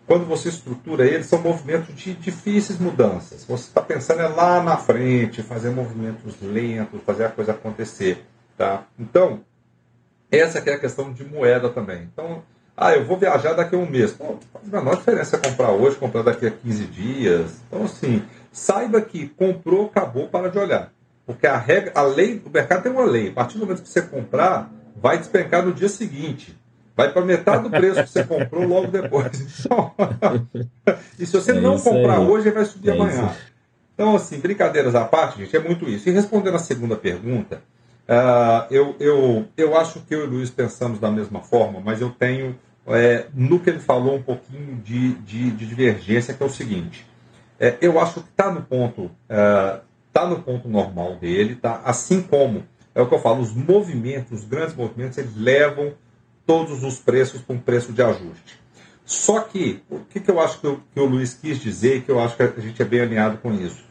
quando 0.07 0.25
você 0.25 0.49
estrutura 0.49 1.05
eles, 1.05 1.27
são 1.27 1.41
movimentos 1.41 1.95
de 1.95 2.15
difíceis 2.15 2.79
mudanças. 2.79 3.45
Você 3.45 3.69
está 3.69 3.83
pensando 3.83 4.23
é 4.23 4.29
lá 4.29 4.63
na 4.63 4.77
frente, 4.77 5.43
fazer 5.43 5.71
movimentos 5.71 6.37
lentos, 6.41 7.01
fazer 7.05 7.25
a 7.25 7.29
coisa 7.29 7.53
acontecer. 7.53 8.25
Tá? 8.57 8.85
Então, 8.99 9.41
essa 10.31 10.59
é 10.59 10.75
a 10.75 10.79
questão 10.79 11.13
de 11.13 11.25
moeda 11.25 11.69
também. 11.69 12.09
Então, 12.13 12.43
ah, 12.77 12.95
eu 12.95 13.05
vou 13.05 13.19
viajar 13.19 13.53
daqui 13.53 13.75
a 13.75 13.79
um 13.79 13.89
mês. 13.89 14.13
Pô, 14.13 14.39
faz 14.53 14.73
a 14.73 14.79
menor 14.79 14.97
diferença 14.97 15.39
comprar 15.39 15.73
hoje, 15.73 15.97
comprar 15.97 16.23
daqui 16.23 16.47
a 16.47 16.51
15 16.51 16.85
dias. 16.87 17.61
Então, 17.67 17.85
assim, 17.85 18.23
saiba 18.51 19.01
que 19.01 19.29
comprou, 19.29 19.87
acabou, 19.87 20.29
para 20.29 20.51
de 20.51 20.59
olhar. 20.59 20.93
Porque 21.33 21.47
a 21.47 21.57
regra, 21.57 21.93
a 21.95 22.03
lei, 22.03 22.43
o 22.45 22.51
mercado 22.51 22.83
tem 22.83 22.93
uma 22.93 23.05
lei. 23.05 23.29
A 23.29 23.33
partir 23.33 23.59
do 23.59 23.61
momento 23.61 23.83
que 23.83 23.89
você 23.89 24.03
comprar, 24.03 24.71
vai 24.97 25.19
despencar 25.19 25.65
no 25.65 25.73
dia 25.73 25.89
seguinte. 25.89 26.57
Vai 26.97 27.13
para 27.13 27.25
metade 27.25 27.63
do 27.63 27.71
preço 27.71 28.03
que 28.03 28.11
você 28.11 28.25
comprou 28.25 28.67
logo 28.67 28.89
depois. 28.89 29.31
Então, 29.65 29.93
e 31.19 31.27
se 31.27 31.33
você 31.33 31.53
é 31.53 31.61
não 31.61 31.79
comprar 31.79 32.19
aí. 32.19 32.27
hoje, 32.27 32.51
vai 32.51 32.65
subir 32.65 32.91
é 32.91 32.93
amanhã. 32.93 33.27
Isso. 33.27 33.51
Então, 33.95 34.17
assim, 34.17 34.39
brincadeiras 34.39 34.95
à 34.95 35.05
parte, 35.05 35.39
gente, 35.39 35.57
é 35.57 35.61
muito 35.61 35.89
isso. 35.89 36.09
E 36.09 36.13
respondendo 36.13 36.55
a 36.57 36.59
segunda 36.59 36.97
pergunta, 36.97 37.63
Uh, 38.11 38.67
eu, 38.73 38.97
eu, 38.99 39.45
eu 39.57 39.79
acho 39.79 40.01
que 40.01 40.13
eu 40.13 40.25
e 40.25 40.27
o 40.27 40.31
Luiz 40.31 40.51
pensamos 40.51 40.99
da 40.99 41.09
mesma 41.13 41.43
forma, 41.43 41.79
mas 41.79 42.01
eu 42.01 42.11
tenho 42.11 42.59
é, 42.89 43.27
no 43.33 43.61
que 43.61 43.71
ele 43.71 43.79
falou 43.79 44.17
um 44.17 44.23
pouquinho 44.23 44.77
de, 44.83 45.15
de, 45.15 45.53
de 45.53 45.67
divergência, 45.67 46.35
que 46.35 46.43
é 46.43 46.47
o 46.47 46.51
seguinte. 46.51 47.07
É, 47.59 47.77
eu 47.81 48.01
acho 48.01 48.15
que 48.15 48.31
está 48.31 48.51
no 48.51 48.63
ponto 48.63 49.11
está 50.11 50.27
no 50.27 50.43
ponto 50.43 50.69
normal 50.69 51.17
dele, 51.17 51.55
tá? 51.55 51.81
assim 51.85 52.21
como 52.21 52.65
é 52.95 53.01
o 53.01 53.09
que 53.09 53.15
eu 53.15 53.21
falo, 53.21 53.41
os 53.41 53.55
movimentos, 53.55 54.41
os 54.41 54.45
grandes 54.45 54.75
movimentos, 54.75 55.17
eles 55.17 55.35
levam 55.37 55.95
todos 56.45 56.83
os 56.83 56.99
preços 56.99 57.41
para 57.41 57.55
um 57.55 57.59
preço 57.59 57.93
de 57.93 58.03
ajuste. 58.03 58.61
Só 59.05 59.41
que, 59.41 59.83
o 59.89 60.01
que, 60.01 60.21
que 60.21 60.31
eu 60.31 60.41
acho 60.41 60.61
que, 60.61 60.67
eu, 60.67 60.81
que 60.93 61.01
o 61.01 61.05
Luiz 61.05 61.35
quis 61.35 61.59
dizer, 61.59 62.03
que 62.03 62.11
eu 62.11 62.21
acho 62.21 62.37
que 62.37 62.43
a 62.43 62.61
gente 62.61 62.81
é 62.83 62.85
bem 62.85 63.01
alinhado 63.01 63.39
com 63.39 63.53
isso, 63.53 63.85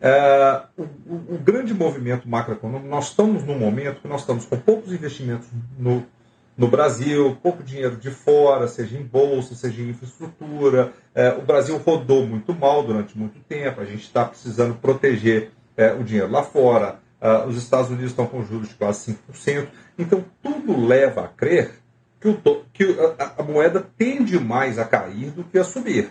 é, 0.00 0.62
o, 0.76 0.82
o, 0.82 1.34
o, 1.34 1.38
grande 1.38 1.72
movimento 1.72 2.28
macroeconômico, 2.28 2.88
nós 2.88 3.08
estamos 3.08 3.42
num 3.44 3.58
momento 3.58 4.02
que 4.02 4.08
nós 4.08 4.20
estamos 4.20 4.44
com 4.44 4.56
poucos 4.58 4.92
investimentos 4.92 5.48
no, 5.78 6.04
no 6.56 6.68
Brasil, 6.68 7.36
pouco 7.42 7.62
dinheiro 7.62 7.96
de 7.96 8.10
fora, 8.10 8.68
seja 8.68 8.98
em 8.98 9.02
bolsa, 9.02 9.54
seja 9.54 9.80
em 9.80 9.90
infraestrutura. 9.90 10.92
É, 11.14 11.30
o 11.30 11.42
Brasil 11.42 11.78
rodou 11.78 12.26
muito 12.26 12.54
mal 12.54 12.82
durante 12.82 13.16
muito 13.16 13.38
tempo, 13.40 13.80
a 13.80 13.84
gente 13.84 14.02
está 14.02 14.24
precisando 14.24 14.74
proteger 14.74 15.50
é, 15.76 15.92
o 15.92 16.02
dinheiro 16.02 16.30
lá 16.30 16.42
fora. 16.42 16.98
Uh, 17.20 17.48
os 17.48 17.56
Estados 17.56 17.88
Unidos 17.88 18.10
estão 18.10 18.26
com 18.26 18.42
juros 18.44 18.68
de 18.68 18.74
quase 18.74 19.18
5%. 19.32 19.68
Então, 19.98 20.24
tudo 20.42 20.86
leva 20.86 21.24
a 21.24 21.28
crer 21.28 21.72
que, 22.20 22.28
o, 22.28 22.64
que 22.72 22.96
a, 23.18 23.32
a, 23.38 23.42
moeda 23.42 23.84
tende 23.96 24.38
mais 24.38 24.78
a 24.78 24.84
cair 24.84 25.30
do 25.30 25.44
que 25.44 25.58
a 25.58 25.64
subir. 25.64 26.10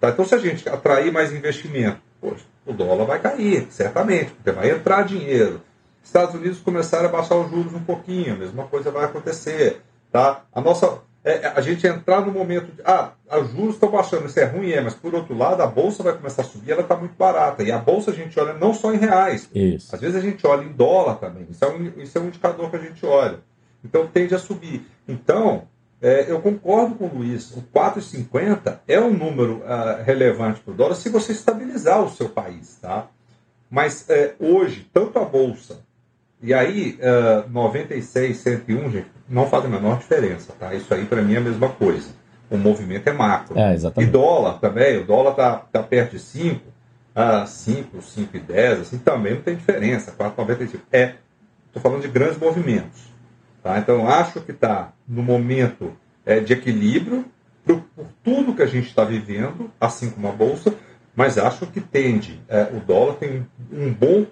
Tá? 0.00 0.10
Então, 0.10 0.24
se 0.24 0.34
a 0.34 0.38
gente 0.38 0.68
atrair 0.68 1.12
mais 1.12 1.32
investimento, 1.32 1.98
poxa, 2.20 2.44
o 2.64 2.72
dólar 2.72 3.04
vai 3.04 3.20
cair, 3.20 3.66
certamente, 3.70 4.32
porque 4.32 4.52
vai 4.52 4.70
entrar 4.70 5.04
dinheiro. 5.04 5.60
Estados 6.02 6.34
Unidos 6.34 6.60
começaram 6.60 7.06
a 7.06 7.12
baixar 7.12 7.34
os 7.36 7.50
juros 7.50 7.74
um 7.74 7.82
pouquinho, 7.82 8.34
a 8.34 8.38
mesma 8.38 8.64
coisa 8.66 8.90
vai 8.90 9.04
acontecer. 9.04 9.82
Tá? 10.12 10.44
A 10.52 10.60
nossa 10.60 11.00
é, 11.26 11.44
é, 11.44 11.52
a 11.56 11.60
gente 11.60 11.84
entrar 11.84 12.24
no 12.24 12.30
momento 12.30 12.72
de, 12.72 12.82
ah, 12.84 13.10
os 13.42 13.50
juros 13.50 13.74
estão 13.74 13.90
baixando, 13.90 14.26
isso 14.26 14.38
é 14.38 14.44
ruim, 14.44 14.70
é, 14.70 14.80
mas 14.80 14.94
por 14.94 15.12
outro 15.12 15.36
lado, 15.36 15.60
a 15.60 15.66
bolsa 15.66 16.00
vai 16.00 16.12
começar 16.12 16.42
a 16.42 16.44
subir, 16.44 16.70
ela 16.70 16.82
está 16.82 16.96
muito 16.96 17.16
barata. 17.16 17.64
E 17.64 17.72
a 17.72 17.78
bolsa 17.78 18.12
a 18.12 18.14
gente 18.14 18.38
olha 18.38 18.54
não 18.54 18.72
só 18.72 18.94
em 18.94 18.96
reais, 18.96 19.50
isso. 19.52 19.92
às 19.92 20.00
vezes 20.00 20.14
a 20.14 20.20
gente 20.20 20.46
olha 20.46 20.62
em 20.62 20.72
dólar 20.72 21.16
também. 21.16 21.44
Isso 21.50 21.64
é 21.64 21.68
um, 21.68 22.00
isso 22.00 22.16
é 22.16 22.20
um 22.20 22.28
indicador 22.28 22.70
que 22.70 22.76
a 22.76 22.78
gente 22.78 23.04
olha. 23.04 23.40
Então 23.84 24.06
tende 24.06 24.36
a 24.36 24.38
subir. 24.38 24.86
Então, 25.08 25.64
é, 26.00 26.30
eu 26.30 26.40
concordo 26.40 26.94
com 26.94 27.06
o 27.06 27.18
Luiz, 27.18 27.50
o 27.56 27.62
4,50 27.74 28.78
é 28.86 29.00
um 29.00 29.12
número 29.12 29.64
uh, 29.64 30.04
relevante 30.04 30.60
para 30.60 30.72
o 30.72 30.76
dólar 30.76 30.94
se 30.94 31.08
você 31.08 31.32
estabilizar 31.32 32.04
o 32.04 32.10
seu 32.10 32.28
país. 32.28 32.78
Tá? 32.80 33.08
Mas 33.68 34.08
é, 34.08 34.36
hoje, 34.38 34.88
tanto 34.92 35.18
a 35.18 35.24
bolsa 35.24 35.80
e 36.42 36.52
aí, 36.52 36.98
uh, 37.00 37.50
96, 37.50 38.36
101, 38.36 38.90
gente, 38.90 39.06
não 39.28 39.46
faz 39.46 39.64
a 39.64 39.68
menor 39.68 39.98
diferença, 39.98 40.52
tá? 40.58 40.74
Isso 40.74 40.92
aí 40.92 41.04
para 41.04 41.22
mim 41.22 41.34
é 41.34 41.38
a 41.38 41.40
mesma 41.40 41.68
coisa. 41.68 42.08
O 42.50 42.56
movimento 42.56 43.08
é 43.08 43.12
macro. 43.12 43.58
É, 43.58 43.74
exatamente. 43.74 44.08
E 44.08 44.12
dólar 44.12 44.58
também, 44.60 44.98
o 44.98 45.04
dólar 45.04 45.34
tá, 45.34 45.56
tá 45.56 45.82
perto 45.82 46.12
de 46.12 46.18
5, 46.20 46.60
uh, 47.16 47.46
5, 47.46 48.02
5 48.02 48.36
e 48.36 48.40
10, 48.40 48.80
assim, 48.80 48.98
também 48.98 49.34
não 49.34 49.40
tem 49.40 49.56
diferença, 49.56 50.12
4,95. 50.12 50.80
É, 50.92 51.14
estou 51.66 51.82
falando 51.82 52.02
de 52.02 52.08
grandes 52.08 52.38
movimentos. 52.38 53.02
Tá? 53.62 53.78
Então, 53.78 54.08
acho 54.08 54.40
que 54.42 54.52
está 54.52 54.92
no 55.08 55.22
momento 55.22 55.92
é, 56.24 56.38
de 56.38 56.52
equilíbrio 56.52 57.24
por, 57.64 57.80
por 57.96 58.06
tudo 58.22 58.54
que 58.54 58.62
a 58.62 58.66
gente 58.66 58.88
está 58.88 59.04
vivendo, 59.04 59.70
assim 59.80 60.10
como 60.10 60.28
a 60.28 60.32
Bolsa, 60.32 60.72
mas 61.16 61.38
acho 61.38 61.66
que 61.66 61.80
tende, 61.80 62.40
é, 62.46 62.64
o 62.72 62.78
dólar 62.78 63.14
tem 63.14 63.46
um 63.72 63.92
bom 63.92 64.26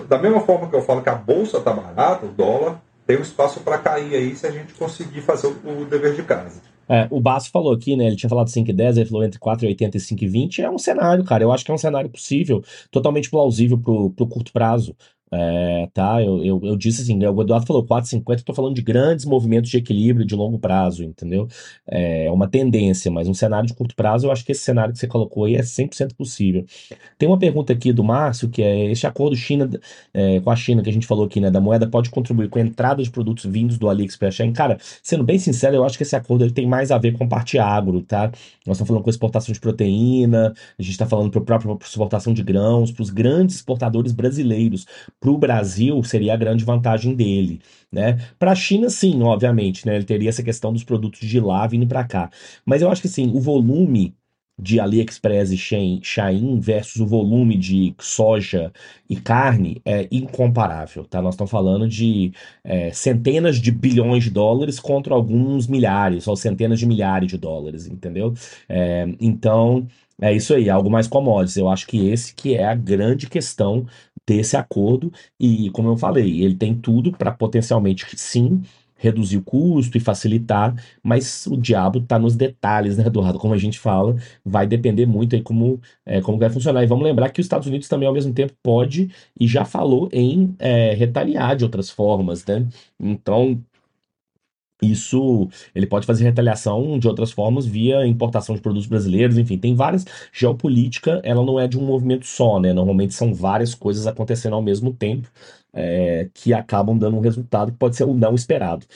da 0.00 0.18
mesma 0.18 0.40
forma 0.40 0.68
que 0.68 0.76
eu 0.76 0.82
falo 0.82 1.02
que 1.02 1.08
a 1.08 1.14
bolsa 1.14 1.58
está 1.58 1.72
barata, 1.72 2.26
o 2.26 2.30
dólar 2.30 2.80
tem 3.06 3.18
um 3.18 3.22
espaço 3.22 3.60
para 3.60 3.78
cair 3.78 4.14
aí 4.14 4.34
se 4.34 4.46
a 4.46 4.50
gente 4.50 4.74
conseguir 4.74 5.20
fazer 5.20 5.46
o, 5.46 5.82
o 5.82 5.84
dever 5.84 6.14
de 6.14 6.22
casa. 6.22 6.60
É, 6.88 7.06
o 7.10 7.20
Basso 7.20 7.50
falou 7.50 7.72
aqui, 7.72 7.96
né? 7.96 8.06
Ele 8.06 8.16
tinha 8.16 8.28
falado 8.28 8.48
5,10, 8.48 8.96
ele 8.96 9.06
falou 9.06 9.24
entre 9.24 9.38
4,80 9.38 9.94
e 9.94 9.98
5,20. 9.98 10.58
É 10.60 10.70
um 10.70 10.78
cenário, 10.78 11.24
cara. 11.24 11.42
Eu 11.42 11.52
acho 11.52 11.64
que 11.64 11.70
é 11.70 11.74
um 11.74 11.78
cenário 11.78 12.10
possível, 12.10 12.62
totalmente 12.90 13.30
plausível 13.30 13.78
pro, 13.78 14.10
pro 14.10 14.26
curto 14.26 14.52
prazo. 14.52 14.94
É, 15.36 15.88
tá, 15.92 16.22
eu, 16.22 16.44
eu, 16.44 16.60
eu, 16.62 16.76
disse 16.76 17.02
assim, 17.02 17.18
o 17.24 17.42
Eduardo 17.42 17.66
falou 17.66 17.84
4,50, 17.84 18.36
estou 18.36 18.54
falando 18.54 18.74
de 18.74 18.82
grandes 18.82 19.24
movimentos 19.24 19.68
de 19.68 19.76
equilíbrio 19.76 20.24
de 20.24 20.34
longo 20.34 20.58
prazo, 20.58 21.02
entendeu? 21.02 21.48
É 21.86 22.30
uma 22.30 22.46
tendência, 22.48 23.10
mas 23.10 23.26
um 23.26 23.34
cenário 23.34 23.66
de 23.66 23.74
curto 23.74 23.96
prazo, 23.96 24.26
eu 24.26 24.32
acho 24.32 24.44
que 24.44 24.52
esse 24.52 24.62
cenário 24.62 24.92
que 24.92 24.98
você 25.00 25.08
colocou 25.08 25.44
aí 25.44 25.56
é 25.56 25.62
100% 25.62 26.14
possível. 26.14 26.64
Tem 27.18 27.28
uma 27.28 27.38
pergunta 27.38 27.72
aqui 27.72 27.92
do 27.92 28.04
Márcio, 28.04 28.48
que 28.48 28.62
é 28.62 28.90
esse 28.92 29.06
acordo 29.06 29.34
China 29.34 29.68
é, 30.12 30.40
com 30.40 30.50
a 30.50 30.56
China 30.56 30.82
que 30.82 30.90
a 30.90 30.92
gente 30.92 31.06
falou 31.06 31.24
aqui, 31.24 31.40
né, 31.40 31.50
da 31.50 31.60
moeda 31.60 31.86
pode 31.88 32.10
contribuir 32.10 32.48
com 32.48 32.58
a 32.58 32.62
entrada 32.62 33.02
de 33.02 33.10
produtos 33.10 33.44
vindos 33.44 33.78
do 33.78 33.88
AliExpress 33.88 34.38
Cara, 34.54 34.78
sendo 35.02 35.24
bem 35.24 35.38
sincero, 35.38 35.76
eu 35.76 35.84
acho 35.84 35.96
que 35.96 36.02
esse 36.02 36.14
acordo 36.14 36.44
ele 36.44 36.52
tem 36.52 36.66
mais 36.66 36.90
a 36.90 36.98
ver 36.98 37.12
com 37.12 37.28
parte 37.28 37.58
agro, 37.58 38.02
tá? 38.02 38.30
Nós 38.66 38.76
estamos 38.76 38.88
falando 38.88 39.02
com 39.02 39.10
exportação 39.10 39.52
de 39.52 39.60
proteína, 39.60 40.54
a 40.78 40.82
gente 40.82 40.92
está 40.92 41.06
falando 41.06 41.30
para 41.30 41.40
a 41.40 41.44
própria 41.44 41.86
exportação 41.86 42.32
de 42.32 42.42
grãos, 42.42 42.92
para 42.92 43.02
os 43.02 43.10
grandes 43.10 43.56
exportadores 43.56 44.12
brasileiros, 44.12 44.86
para 45.24 45.30
o 45.30 45.38
Brasil 45.38 46.02
seria 46.04 46.34
a 46.34 46.36
grande 46.36 46.66
vantagem 46.66 47.14
dele. 47.14 47.62
Né? 47.90 48.18
Para 48.38 48.50
a 48.50 48.54
China, 48.54 48.90
sim, 48.90 49.22
obviamente, 49.22 49.86
né? 49.86 49.96
ele 49.96 50.04
teria 50.04 50.28
essa 50.28 50.42
questão 50.42 50.70
dos 50.70 50.84
produtos 50.84 51.20
de 51.20 51.40
lá 51.40 51.66
vindo 51.66 51.86
para 51.86 52.04
cá. 52.04 52.30
Mas 52.66 52.82
eu 52.82 52.90
acho 52.90 53.00
que 53.00 53.08
sim, 53.08 53.30
o 53.34 53.40
volume 53.40 54.14
de 54.58 54.78
AliExpress 54.78 55.50
e 55.50 55.56
Shein 55.56 56.60
versus 56.60 57.00
o 57.00 57.06
volume 57.06 57.56
de 57.56 57.94
soja 57.98 58.70
e 59.08 59.16
carne 59.16 59.80
é 59.84 60.06
incomparável, 60.12 61.04
tá? 61.04 61.20
Nós 61.20 61.34
estamos 61.34 61.50
falando 61.50 61.88
de 61.88 62.32
é, 62.62 62.92
centenas 62.92 63.56
de 63.56 63.72
bilhões 63.72 64.24
de 64.24 64.30
dólares 64.30 64.78
contra 64.78 65.14
alguns 65.14 65.66
milhares 65.66 66.28
ou 66.28 66.36
centenas 66.36 66.78
de 66.78 66.86
milhares 66.86 67.30
de 67.30 67.38
dólares, 67.38 67.86
entendeu? 67.88 68.32
É, 68.68 69.08
então, 69.18 69.88
é 70.20 70.32
isso 70.32 70.54
aí, 70.54 70.70
algo 70.70 70.90
mais 70.90 71.06
commodities. 71.08 71.56
Eu 71.56 71.68
acho 71.68 71.86
que 71.86 72.08
esse 72.08 72.34
que 72.34 72.54
é 72.54 72.64
a 72.64 72.74
grande 72.74 73.28
questão 73.28 73.86
ter 74.24 74.36
esse 74.36 74.56
acordo 74.56 75.12
e, 75.38 75.70
como 75.70 75.88
eu 75.90 75.96
falei, 75.96 76.42
ele 76.42 76.54
tem 76.54 76.74
tudo 76.74 77.12
para 77.12 77.32
potencialmente 77.32 78.06
sim 78.16 78.62
reduzir 78.96 79.36
o 79.36 79.42
custo 79.42 79.98
e 79.98 80.00
facilitar, 80.00 80.74
mas 81.02 81.46
o 81.46 81.56
diabo 81.56 81.98
está 81.98 82.18
nos 82.18 82.34
detalhes, 82.36 82.96
né, 82.98 83.06
Eduardo? 83.06 83.38
Como 83.38 83.52
a 83.52 83.58
gente 83.58 83.78
fala, 83.78 84.16
vai 84.44 84.66
depender 84.66 85.04
muito 85.06 85.34
aí 85.36 85.42
como, 85.42 85.80
é, 86.06 86.20
como 86.22 86.38
vai 86.38 86.48
funcionar. 86.48 86.82
E 86.82 86.86
vamos 86.86 87.04
lembrar 87.04 87.30
que 87.30 87.40
os 87.40 87.44
Estados 87.44 87.66
Unidos 87.66 87.88
também, 87.88 88.08
ao 88.08 88.14
mesmo 88.14 88.32
tempo, 88.32 88.54
pode 88.62 89.10
e 89.38 89.46
já 89.46 89.64
falou 89.64 90.08
em 90.12 90.54
é, 90.58 90.94
retaliar 90.94 91.56
de 91.56 91.64
outras 91.64 91.90
formas, 91.90 92.44
né? 92.46 92.66
Então, 92.98 93.62
isso 94.82 95.48
ele 95.74 95.86
pode 95.86 96.06
fazer 96.06 96.24
retaliação 96.24 96.98
de 96.98 97.08
outras 97.08 97.30
formas 97.32 97.66
via 97.66 98.06
importação 98.06 98.54
de 98.54 98.60
produtos 98.60 98.88
brasileiros, 98.88 99.38
enfim, 99.38 99.58
tem 99.58 99.74
várias. 99.74 100.04
Geopolítica, 100.32 101.20
ela 101.24 101.44
não 101.44 101.58
é 101.58 101.66
de 101.68 101.78
um 101.78 101.84
movimento 101.84 102.26
só, 102.26 102.60
né? 102.60 102.72
Normalmente 102.72 103.14
são 103.14 103.32
várias 103.32 103.74
coisas 103.74 104.06
acontecendo 104.06 104.54
ao 104.54 104.62
mesmo 104.62 104.92
tempo 104.92 105.30
é, 105.72 106.28
que 106.34 106.52
acabam 106.52 106.96
dando 106.96 107.16
um 107.16 107.20
resultado 107.20 107.72
que 107.72 107.78
pode 107.78 107.96
ser 107.96 108.04
o 108.04 108.14
não 108.14 108.34
esperado. 108.34 108.86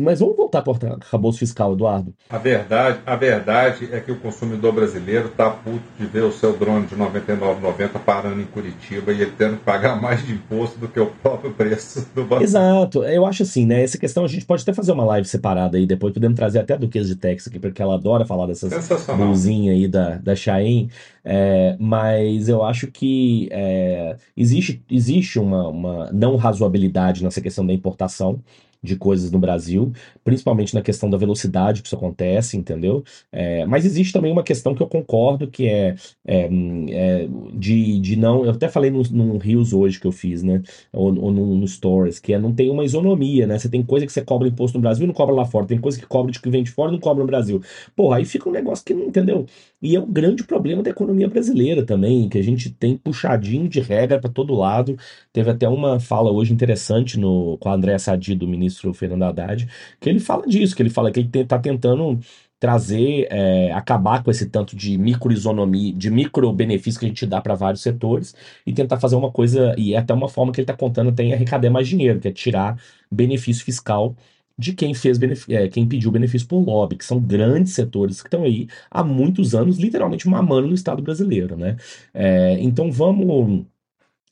Mas 0.00 0.20
vamos 0.20 0.36
voltar 0.36 0.62
para 0.62 0.70
o 0.72 0.92
arcabouço 0.92 1.40
fiscal, 1.40 1.72
Eduardo. 1.72 2.14
A 2.30 2.38
verdade, 2.38 3.00
a 3.04 3.16
verdade 3.16 3.88
é 3.90 3.98
que 3.98 4.12
o 4.12 4.16
consumidor 4.20 4.72
brasileiro 4.72 5.26
está 5.26 5.50
puto 5.50 5.82
de 5.98 6.06
ver 6.06 6.22
o 6.22 6.30
seu 6.30 6.56
drone 6.56 6.86
de 6.86 6.94
R$ 6.94 7.04
99,90 7.04 7.98
parando 8.06 8.40
em 8.40 8.44
Curitiba 8.44 9.12
e 9.12 9.22
ele 9.22 9.32
tendo 9.36 9.56
que 9.56 9.64
pagar 9.64 10.00
mais 10.00 10.24
de 10.24 10.32
imposto 10.32 10.78
do 10.78 10.86
que 10.86 11.00
o 11.00 11.06
próprio 11.06 11.52
preço 11.52 12.08
do 12.14 12.24
banco. 12.24 12.44
Exato. 12.44 13.02
Eu 13.02 13.26
acho 13.26 13.42
assim, 13.42 13.66
né? 13.66 13.82
Essa 13.82 13.98
questão 13.98 14.24
a 14.24 14.28
gente 14.28 14.46
pode 14.46 14.62
até 14.62 14.72
fazer 14.72 14.92
uma 14.92 15.04
live 15.04 15.26
separada 15.26 15.76
aí, 15.76 15.84
depois 15.84 16.14
podemos 16.14 16.36
trazer 16.36 16.60
até 16.60 16.74
a 16.74 16.76
Duquesa 16.76 17.08
de 17.08 17.16
Texas 17.16 17.48
aqui, 17.48 17.58
porque 17.58 17.82
ela 17.82 17.94
adora 17.94 18.24
falar 18.24 18.46
dessas 18.46 18.88
blusinhas 19.16 19.74
aí 19.74 19.88
da, 19.88 20.10
da 20.18 20.36
Chain. 20.36 20.90
É, 21.24 21.76
mas 21.80 22.48
eu 22.48 22.62
acho 22.62 22.86
que 22.86 23.48
é, 23.50 24.16
existe, 24.36 24.80
existe 24.88 25.40
uma, 25.40 25.68
uma 25.68 26.12
não 26.12 26.36
razoabilidade 26.36 27.24
nessa 27.24 27.40
questão 27.40 27.66
da 27.66 27.72
importação 27.72 28.40
de 28.82 28.96
coisas 28.96 29.30
no 29.30 29.38
Brasil, 29.38 29.92
principalmente 30.22 30.74
na 30.74 30.82
questão 30.82 31.10
da 31.10 31.16
velocidade 31.16 31.82
que 31.82 31.88
isso 31.88 31.96
acontece, 31.96 32.56
entendeu? 32.56 33.02
É, 33.32 33.64
mas 33.66 33.84
existe 33.84 34.12
também 34.12 34.30
uma 34.32 34.42
questão 34.42 34.74
que 34.74 34.82
eu 34.82 34.86
concordo, 34.86 35.48
que 35.48 35.66
é, 35.66 35.94
é, 36.26 36.48
é 36.90 37.28
de, 37.54 38.00
de 38.00 38.16
não. 38.16 38.44
Eu 38.44 38.52
até 38.52 38.68
falei 38.68 38.90
no 38.90 39.38
Rios 39.38 39.72
hoje 39.72 40.00
que 40.00 40.06
eu 40.06 40.12
fiz, 40.12 40.42
né? 40.42 40.62
Ou, 40.92 41.06
ou 41.18 41.32
no, 41.32 41.56
no, 41.56 41.68
Stories, 41.68 42.18
que 42.18 42.32
é 42.32 42.38
não 42.38 42.54
tem 42.54 42.70
uma 42.70 42.84
isonomia, 42.84 43.46
né? 43.46 43.58
Você 43.58 43.68
tem 43.68 43.82
coisa 43.82 44.06
que 44.06 44.12
você 44.12 44.22
cobra 44.22 44.48
imposto 44.48 44.78
no 44.78 44.82
Brasil 44.82 45.04
e 45.04 45.06
não 45.06 45.14
cobra 45.14 45.34
lá 45.34 45.44
fora, 45.44 45.66
tem 45.66 45.78
coisa 45.80 45.98
que 45.98 46.06
cobra 46.06 46.32
de 46.32 46.40
que 46.40 46.48
vem 46.50 46.62
de 46.62 46.70
fora 46.70 46.90
e 46.90 46.92
não 46.92 47.00
cobra 47.00 47.22
no 47.22 47.26
Brasil. 47.26 47.60
Porra, 47.96 48.18
aí 48.18 48.24
fica 48.24 48.48
um 48.48 48.52
negócio 48.52 48.84
que 48.84 48.94
não, 48.94 49.04
entendeu? 49.06 49.46
E 49.80 49.94
é 49.94 50.00
um 50.00 50.10
grande 50.10 50.42
problema 50.44 50.82
da 50.82 50.90
economia 50.90 51.28
brasileira 51.28 51.84
também, 51.84 52.28
que 52.28 52.36
a 52.36 52.42
gente 52.42 52.70
tem 52.70 52.96
puxadinho 52.96 53.68
de 53.68 53.80
regra 53.80 54.18
para 54.20 54.30
todo 54.30 54.54
lado. 54.54 54.96
Teve 55.32 55.50
até 55.50 55.68
uma 55.68 56.00
fala 56.00 56.32
hoje 56.32 56.52
interessante 56.52 57.18
no, 57.18 57.56
com 57.58 57.68
a 57.68 57.74
Andréa 57.74 57.98
Sadi, 57.98 58.34
do 58.34 58.48
ministro 58.48 58.92
Fernando 58.92 59.22
Haddad, 59.22 59.68
que 60.00 60.08
ele 60.08 60.18
fala 60.18 60.46
disso, 60.46 60.74
que 60.74 60.82
ele 60.82 60.90
fala 60.90 61.12
que 61.12 61.20
ele 61.20 61.30
está 61.32 61.58
tentando 61.58 62.18
trazer, 62.58 63.28
é, 63.30 63.72
acabar 63.72 64.22
com 64.22 64.30
esse 64.30 64.46
tanto 64.50 64.74
de 64.74 64.98
microisonomia, 64.98 65.92
de 65.94 66.10
micro 66.10 66.52
benefício 66.52 66.98
que 66.98 67.06
a 67.06 67.08
gente 67.08 67.24
dá 67.24 67.40
para 67.40 67.54
vários 67.54 67.82
setores 67.82 68.34
e 68.66 68.72
tentar 68.72 68.98
fazer 68.98 69.14
uma 69.14 69.30
coisa, 69.30 69.74
e 69.78 69.94
é 69.94 69.98
até 69.98 70.12
uma 70.12 70.28
forma 70.28 70.52
que 70.52 70.60
ele 70.60 70.64
está 70.64 70.74
contando, 70.76 71.12
tem 71.12 71.32
arrecadar 71.32 71.70
mais 71.70 71.86
dinheiro, 71.86 72.18
que 72.18 72.28
é 72.28 72.32
tirar 72.32 72.76
benefício 73.10 73.64
fiscal 73.64 74.16
de 74.58 74.72
quem 74.74 74.92
fez 74.94 75.18
é, 75.48 75.68
quem 75.68 75.86
pediu 75.88 76.10
benefício 76.10 76.48
por 76.48 76.58
lobby, 76.60 76.96
que 76.96 77.04
são 77.04 77.20
grandes 77.20 77.74
setores 77.74 78.20
que 78.20 78.28
estão 78.28 78.44
aí 78.44 78.68
há 78.90 79.04
muitos 79.04 79.54
anos, 79.54 79.78
literalmente 79.78 80.28
mamando 80.28 80.66
no 80.68 80.74
Estado 80.74 81.02
brasileiro, 81.02 81.56
né? 81.56 81.76
É, 82.12 82.58
então 82.60 82.90
vamos 82.90 83.64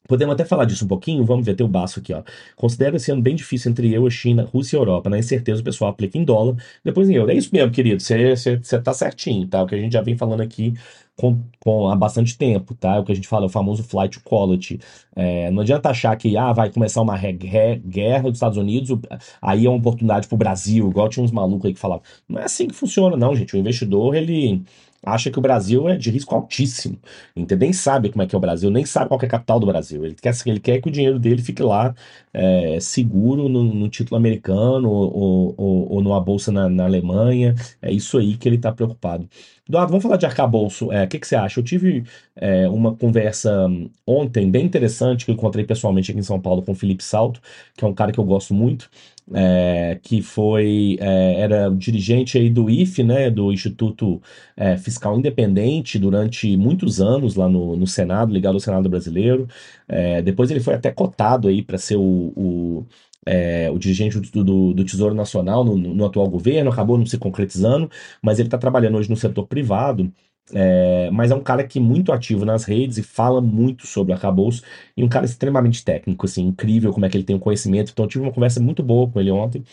Podemos 0.07 0.35
até 0.35 0.45
falar 0.45 0.65
disso 0.65 0.85
um 0.85 0.89
pouquinho, 0.89 1.25
vamos 1.25 1.45
ver, 1.45 1.55
tem 1.55 1.65
o 1.65 1.69
baço 1.69 2.01
aqui, 2.01 2.13
ó. 2.13 2.23
Considero 2.55 2.97
esse 2.97 3.11
ano 3.11 3.23
bem 3.23 3.35
difícil 3.35 3.71
entre 3.71 3.93
eu, 3.93 4.07
a 4.07 4.11
China, 4.11 4.45
Rússia 4.45 4.77
e 4.77 4.79
Europa. 4.79 5.11
Na 5.11 5.19
incerteza, 5.19 5.61
o 5.61 5.65
pessoal 5.65 5.91
aplica 5.91 6.19
em 6.19 6.25
dólar, 6.25 6.57
depois 6.85 7.09
em 7.09 7.15
euro. 7.15 7.31
É 7.31 7.35
isso 7.35 7.51
mesmo, 7.53 7.71
querido, 7.71 8.01
você 8.01 8.57
tá 8.83 8.93
certinho, 8.93 9.47
tá? 9.47 9.63
O 9.63 9.67
que 9.67 9.75
a 9.75 9.79
gente 9.79 9.93
já 9.93 10.03
vem 10.03 10.17
falando 10.17 10.41
aqui 10.41 10.75
com, 11.17 11.41
com, 11.61 11.89
há 11.89 11.97
bastante 11.97 12.37
tempo, 12.37 12.75
tá? 12.75 12.97
É 12.97 12.99
o 13.01 13.05
que 13.05 13.13
a 13.13 13.15
gente 13.15 13.27
fala, 13.27 13.47
é 13.47 13.47
o 13.47 13.51
famoso 13.51 13.83
flight 13.83 14.21
quality. 14.21 14.79
É, 15.15 15.51
não 15.51 15.63
adianta 15.63 15.89
achar 15.89 16.15
que 16.17 16.37
ah, 16.37 16.53
vai 16.53 16.71
começar 16.71 17.01
uma 17.01 17.17
guerra 17.17 18.25
dos 18.25 18.35
Estados 18.35 18.59
Unidos, 18.59 18.99
aí 19.41 19.65
é 19.67 19.69
uma 19.69 19.79
oportunidade 19.79 20.29
pro 20.29 20.37
Brasil, 20.37 20.89
igual 20.89 21.09
tinha 21.09 21.25
uns 21.25 21.33
malucos 21.33 21.67
aí 21.67 21.75
que 21.75 21.81
falavam. 21.81 22.05
Não 22.29 22.39
é 22.39 22.45
assim 22.45 22.69
que 22.69 22.75
funciona, 22.75 23.17
não, 23.17 23.35
gente. 23.35 23.57
O 23.57 23.59
investidor, 23.59 24.15
ele 24.15 24.63
acha 25.05 25.31
que 25.31 25.39
o 25.39 25.43
Brasil 25.43 25.89
é 25.89 25.97
de 25.97 26.11
risco 26.11 26.35
altíssimo. 26.35 26.99
Entendeu? 27.35 27.67
Nem 27.67 27.73
sabe 27.73 28.11
como 28.11 28.23
é 28.23 28.27
que 28.27 28.35
é 28.35 28.39
o 28.39 28.41
Brasil, 28.41 28.71
nem 28.71 28.85
sabe 28.85 29.09
qual 29.09 29.21
é 29.23 29.27
a 29.27 29.29
capital 29.29 29.61
do 29.61 29.67
Brasil. 29.67 30.05
Ele 30.05 30.15
quer, 30.15 30.35
ele 30.47 30.61
quer 30.61 30.81
que 30.81 30.89
o 30.89 30.93
dinheiro 30.93 31.19
dele 31.19 31.43
fique 31.43 31.63
lá 31.63 31.95
é, 32.33 32.79
seguro 32.81 33.49
no, 33.49 33.65
no, 33.65 33.89
título 33.89 34.17
americano 34.17 34.91
ou, 34.91 35.55
ou, 35.57 35.93
ou 35.93 36.03
numa 36.03 36.21
bolsa 36.21 36.53
na, 36.53 36.69
na, 36.69 36.85
Alemanha. 36.85 37.55
É 37.81 37.91
isso 37.93 38.19
aí 38.19 38.37
que 38.37 38.49
ele 38.49 38.57
está 38.57 38.73
preocupado. 38.73 39.29
Eduardo, 39.69 39.91
vamos 39.91 40.03
falar 40.03 40.17
de 40.17 40.27
arcabouço. 40.27 40.93
É, 40.93 41.05
o 41.05 41.09
que, 41.09 41.19
que, 41.19 41.27
você 41.27 41.35
acha? 41.35 41.59
Eu 41.61 41.65
tive 41.65 42.05
é, 42.37 42.69
uma 42.69 42.95
conversa 42.95 43.69
ontem 44.07 44.51
bem 44.51 44.65
interessante 44.65 45.25
que 45.25 45.31
eu 45.31 45.35
encontrei 45.35 45.65
pessoalmente 45.65 46.11
aqui 46.11 46.21
em 46.21 46.23
São 46.23 46.41
Paulo 46.41 46.63
com 46.63 46.73
o 46.73 46.75
Felipe 46.75 47.03
Salto, 47.03 47.41
que 47.77 47.85
é 47.85 47.89
um 47.89 47.95
cara 47.95 48.13
que 48.13 48.21
eu 48.21 48.25
gosto 48.25 48.55
muito 48.55 48.89
é, 49.35 49.99
que 50.03 50.23
foi 50.23 50.97
é, 51.01 51.41
era 51.41 51.69
dirigente 51.71 52.39
aí 52.39 52.49
do 52.49 52.71
IFE, 52.71 53.03
né, 53.03 53.31
do 53.31 53.53
Instituto 53.53 54.23
é, 54.57 54.77
Fiscal 54.77 55.19
Independente 55.19 55.99
durante 55.99 56.57
muitos 56.57 57.01
anos 57.01 57.35
lá 57.35 57.49
no, 57.49 57.77
no 57.77 57.87
Senado, 57.87 58.33
ligado 58.33 58.55
ao 58.55 58.61
Senado 58.61 58.89
brasileiro. 58.89 59.49
É, 59.89 60.23
depois 60.23 60.51
ele 60.51 60.61
foi 60.61 60.75
até 60.75 60.91
cotado 60.91 61.49
aí 61.49 61.63
para 61.63 61.79
ser 61.79 61.97
o, 61.97 62.33
o 62.37 62.87
é, 63.27 63.69
o 63.71 63.79
dirigente 63.79 64.21
do, 64.21 64.45
do, 64.45 64.73
do 64.73 64.85
Tesouro 64.85 65.15
Nacional 65.15 65.65
no, 65.65 65.77
no, 65.77 66.07
atual 66.07 66.31
governo, 66.31 66.71
acabou 66.71 66.97
não 66.97 67.05
se 67.05 67.19
concretizando, 67.19 67.91
mas 68.23 68.39
ele 68.39 68.47
está 68.47 68.57
trabalhando 68.57 68.97
hoje 68.97 69.11
no 69.11 69.17
setor 69.17 69.49
privado 69.49 70.13
é, 70.53 71.11
mas 71.11 71.31
é 71.31 71.35
um 71.35 71.43
cara 71.43 71.65
que 71.65 71.79
é 71.79 71.83
muito 71.83 72.13
ativo 72.13 72.45
nas 72.45 72.65
redes 72.65 72.99
e 72.99 73.03
fala 73.03 73.41
muito 73.41 73.87
sobre 73.87 74.13
arcabouço 74.13 74.63
e 74.97 75.03
um 75.03 75.09
cara 75.09 75.25
extremamente 75.27 75.85
técnico, 75.85 76.27
assim, 76.27 76.47
incrível 76.47 76.93
como 76.93 77.05
é 77.05 77.09
que 77.09 77.17
ele 77.17 77.25
tem 77.25 77.35
o 77.35 77.39
um 77.39 77.43
conhecimento. 77.43 77.91
Então 77.93 78.07
tive 78.07 78.25
uma 78.25 78.33
conversa 78.33 78.61
muito 78.61 78.83
boa 78.83 79.09
com 79.11 79.21
ele 79.21 79.31
ontem, 79.31 79.65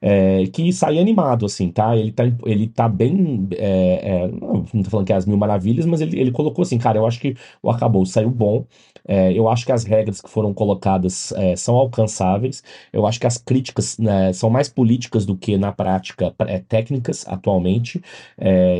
é, 0.00 0.46
que 0.46 0.72
sai 0.72 0.98
animado, 0.98 1.46
assim, 1.46 1.70
tá? 1.70 1.96
Ele 1.96 2.12
tá, 2.12 2.24
ele 2.44 2.68
tá 2.68 2.88
bem. 2.88 3.48
É, 3.52 4.24
é, 4.24 4.28
não, 4.28 4.62
tô 4.82 4.90
falando 4.90 5.06
que 5.06 5.12
é 5.12 5.16
as 5.16 5.26
mil 5.26 5.36
maravilhas, 5.36 5.86
mas 5.86 6.00
ele, 6.00 6.18
ele 6.18 6.30
colocou 6.30 6.62
assim, 6.62 6.78
cara, 6.78 6.98
eu 6.98 7.06
acho 7.06 7.20
que 7.20 7.34
o 7.62 7.70
arcabouço 7.70 8.12
saiu 8.12 8.30
bom. 8.30 8.64
É, 9.08 9.32
eu 9.32 9.48
acho 9.48 9.64
que 9.64 9.72
as 9.72 9.84
regras 9.84 10.20
que 10.20 10.28
foram 10.28 10.52
colocadas 10.52 11.32
é, 11.32 11.54
são 11.56 11.76
alcançáveis. 11.76 12.62
Eu 12.92 13.06
acho 13.06 13.20
que 13.20 13.26
as 13.26 13.38
críticas 13.38 13.96
né, 13.98 14.32
são 14.32 14.50
mais 14.50 14.68
políticas 14.68 15.24
do 15.24 15.36
que 15.36 15.56
na 15.56 15.72
prática 15.72 16.34
é, 16.40 16.58
técnicas 16.58 17.24
atualmente. 17.26 18.02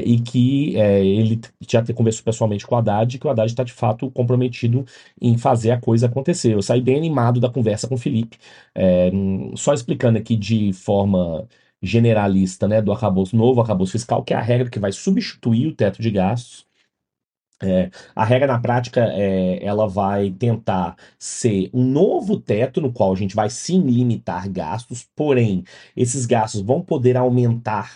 E 0.05 0.21
que 0.21 0.75
ele 0.77 1.41
já 1.69 1.83
conversou 1.95 2.25
pessoalmente 2.25 2.67
com 2.67 2.75
o 2.75 2.79
Haddad, 2.79 3.19
que 3.19 3.27
o 3.27 3.31
Haddad 3.31 3.51
está 3.51 3.63
de 3.65 3.73
fato 3.73 4.11
comprometido 4.11 4.85
em 5.21 5.37
fazer 5.39 5.71
a 5.71 5.81
coisa 5.81 6.07
acontecer. 6.07 6.55
Eu 6.55 6.63
saí 6.63 6.81
bem 6.81 6.97
animado 6.97 7.41
da 7.41 7.49
conversa 7.49 7.89
com 7.89 7.95
o 7.95 7.99
Felipe. 7.99 8.39
Só 9.57 9.73
explicando 9.75 10.19
aqui 10.19 10.37
de 10.37 10.73
forma 10.73 11.06
generalista, 11.83 12.66
né, 12.69 12.81
do 12.83 12.92
arcabouço, 12.92 13.37
novo 13.37 13.61
arcabouço 13.61 13.92
fiscal, 13.92 14.23
que 14.25 14.35
é 14.35 14.37
a 14.37 14.42
regra 14.42 14.71
que 14.71 14.79
vai 14.79 14.92
substituir 14.92 15.66
o 15.69 15.75
teto 15.75 16.03
de 16.03 16.11
gastos. 16.11 16.66
É, 17.62 17.90
a 18.14 18.23
regra 18.23 18.47
na 18.47 18.59
prática 18.61 19.01
é, 19.14 19.64
ela 19.64 19.88
vai 19.88 20.31
tentar 20.31 20.95
ser 21.19 21.71
um 21.73 21.85
novo 21.85 22.38
teto 22.38 22.83
no 22.83 22.92
qual 22.92 23.12
a 23.12 23.16
gente 23.16 23.35
vai 23.35 23.49
sim 23.49 23.81
limitar 23.81 24.51
gastos, 24.51 25.09
porém 25.16 25.64
esses 25.97 26.27
gastos 26.27 26.61
vão 26.61 26.83
poder 26.83 27.16
aumentar, 27.16 27.90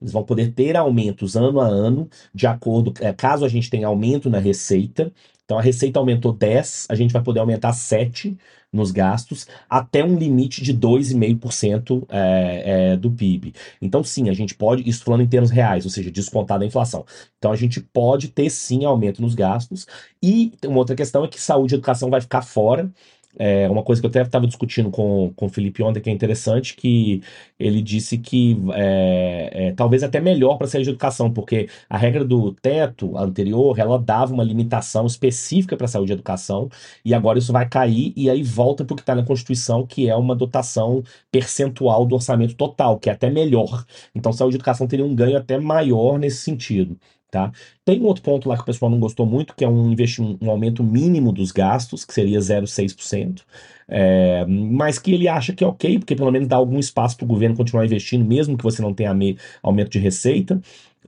eles 0.00 0.12
vão 0.12 0.22
poder 0.24 0.52
ter 0.52 0.76
aumentos 0.76 1.36
ano 1.36 1.60
a 1.60 1.66
ano, 1.66 2.08
de 2.32 2.46
acordo, 2.46 2.94
é, 3.00 3.12
caso 3.12 3.44
a 3.44 3.48
gente 3.48 3.68
tenha 3.68 3.88
aumento 3.88 4.30
na 4.30 4.38
receita. 4.38 5.12
Então 5.50 5.58
a 5.58 5.62
receita 5.62 5.98
aumentou 5.98 6.32
10, 6.32 6.86
a 6.88 6.94
gente 6.94 7.12
vai 7.12 7.20
poder 7.20 7.40
aumentar 7.40 7.72
7 7.72 8.38
nos 8.72 8.92
gastos, 8.92 9.48
até 9.68 10.04
um 10.04 10.16
limite 10.16 10.62
de 10.62 10.72
2,5% 10.72 12.06
é, 12.08 12.92
é, 12.92 12.96
do 12.96 13.10
PIB. 13.10 13.52
Então, 13.82 14.04
sim, 14.04 14.28
a 14.28 14.32
gente 14.32 14.54
pode, 14.54 14.88
isso 14.88 15.02
falando 15.02 15.22
em 15.22 15.26
termos 15.26 15.50
reais, 15.50 15.84
ou 15.84 15.90
seja, 15.90 16.08
descontar 16.08 16.56
da 16.56 16.64
inflação. 16.64 17.04
Então, 17.36 17.50
a 17.50 17.56
gente 17.56 17.80
pode 17.80 18.28
ter 18.28 18.48
sim 18.48 18.84
aumento 18.84 19.20
nos 19.20 19.34
gastos. 19.34 19.88
E 20.22 20.52
uma 20.64 20.78
outra 20.78 20.94
questão 20.94 21.24
é 21.24 21.28
que 21.28 21.40
saúde 21.40 21.74
e 21.74 21.78
educação 21.78 22.10
vai 22.10 22.20
ficar 22.20 22.42
fora. 22.42 22.88
É 23.38 23.68
uma 23.70 23.82
coisa 23.82 24.00
que 24.02 24.06
eu 24.06 24.10
até 24.10 24.22
estava 24.22 24.46
discutindo 24.46 24.90
com, 24.90 25.32
com 25.36 25.46
o 25.46 25.48
Felipe 25.48 25.82
ontem, 25.82 26.00
que 26.00 26.10
é 26.10 26.12
interessante, 26.12 26.74
que 26.74 27.22
ele 27.58 27.80
disse 27.80 28.18
que 28.18 28.56
é, 28.74 29.68
é, 29.68 29.72
talvez 29.72 30.02
até 30.02 30.20
melhor 30.20 30.56
para 30.56 30.66
a 30.66 30.68
saúde 30.68 30.86
de 30.86 30.90
educação, 30.90 31.32
porque 31.32 31.68
a 31.88 31.96
regra 31.96 32.24
do 32.24 32.52
teto 32.52 33.16
anterior, 33.16 33.78
ela 33.78 33.98
dava 33.98 34.34
uma 34.34 34.42
limitação 34.42 35.06
específica 35.06 35.76
para 35.76 35.84
a 35.86 35.88
saúde 35.88 36.12
e 36.12 36.14
educação, 36.14 36.68
e 37.04 37.14
agora 37.14 37.38
isso 37.38 37.52
vai 37.52 37.68
cair, 37.68 38.12
e 38.16 38.28
aí 38.28 38.42
volta 38.42 38.84
para 38.84 38.94
o 38.94 38.96
que 38.96 39.02
está 39.02 39.14
na 39.14 39.24
Constituição, 39.24 39.86
que 39.86 40.08
é 40.08 40.16
uma 40.16 40.34
dotação 40.34 41.02
percentual 41.30 42.04
do 42.06 42.16
orçamento 42.16 42.54
total, 42.56 42.98
que 42.98 43.08
é 43.08 43.12
até 43.12 43.30
melhor. 43.30 43.84
Então, 44.14 44.32
saúde 44.32 44.56
e 44.56 44.58
educação 44.58 44.86
teria 44.88 45.04
um 45.04 45.14
ganho 45.14 45.36
até 45.38 45.58
maior 45.58 46.18
nesse 46.18 46.38
sentido. 46.38 46.98
Tá? 47.30 47.52
Tem 47.84 48.00
um 48.00 48.06
outro 48.06 48.22
ponto 48.22 48.48
lá 48.48 48.56
que 48.56 48.62
o 48.62 48.64
pessoal 48.66 48.90
não 48.90 48.98
gostou 48.98 49.24
muito, 49.24 49.54
que 49.54 49.64
é 49.64 49.68
um, 49.68 49.94
um 50.40 50.50
aumento 50.50 50.82
mínimo 50.82 51.32
dos 51.32 51.52
gastos, 51.52 52.04
que 52.04 52.12
seria 52.12 52.40
0,6%, 52.40 53.42
é, 53.88 54.44
mas 54.46 54.98
que 54.98 55.12
ele 55.12 55.28
acha 55.28 55.52
que 55.52 55.62
é 55.62 55.66
ok, 55.66 55.98
porque 56.00 56.16
pelo 56.16 56.32
menos 56.32 56.48
dá 56.48 56.56
algum 56.56 56.78
espaço 56.78 57.16
para 57.16 57.24
o 57.24 57.28
governo 57.28 57.56
continuar 57.56 57.84
investindo, 57.84 58.24
mesmo 58.24 58.56
que 58.58 58.64
você 58.64 58.82
não 58.82 58.92
tenha 58.92 59.16
aumento 59.62 59.90
de 59.90 59.98
receita. 60.00 60.60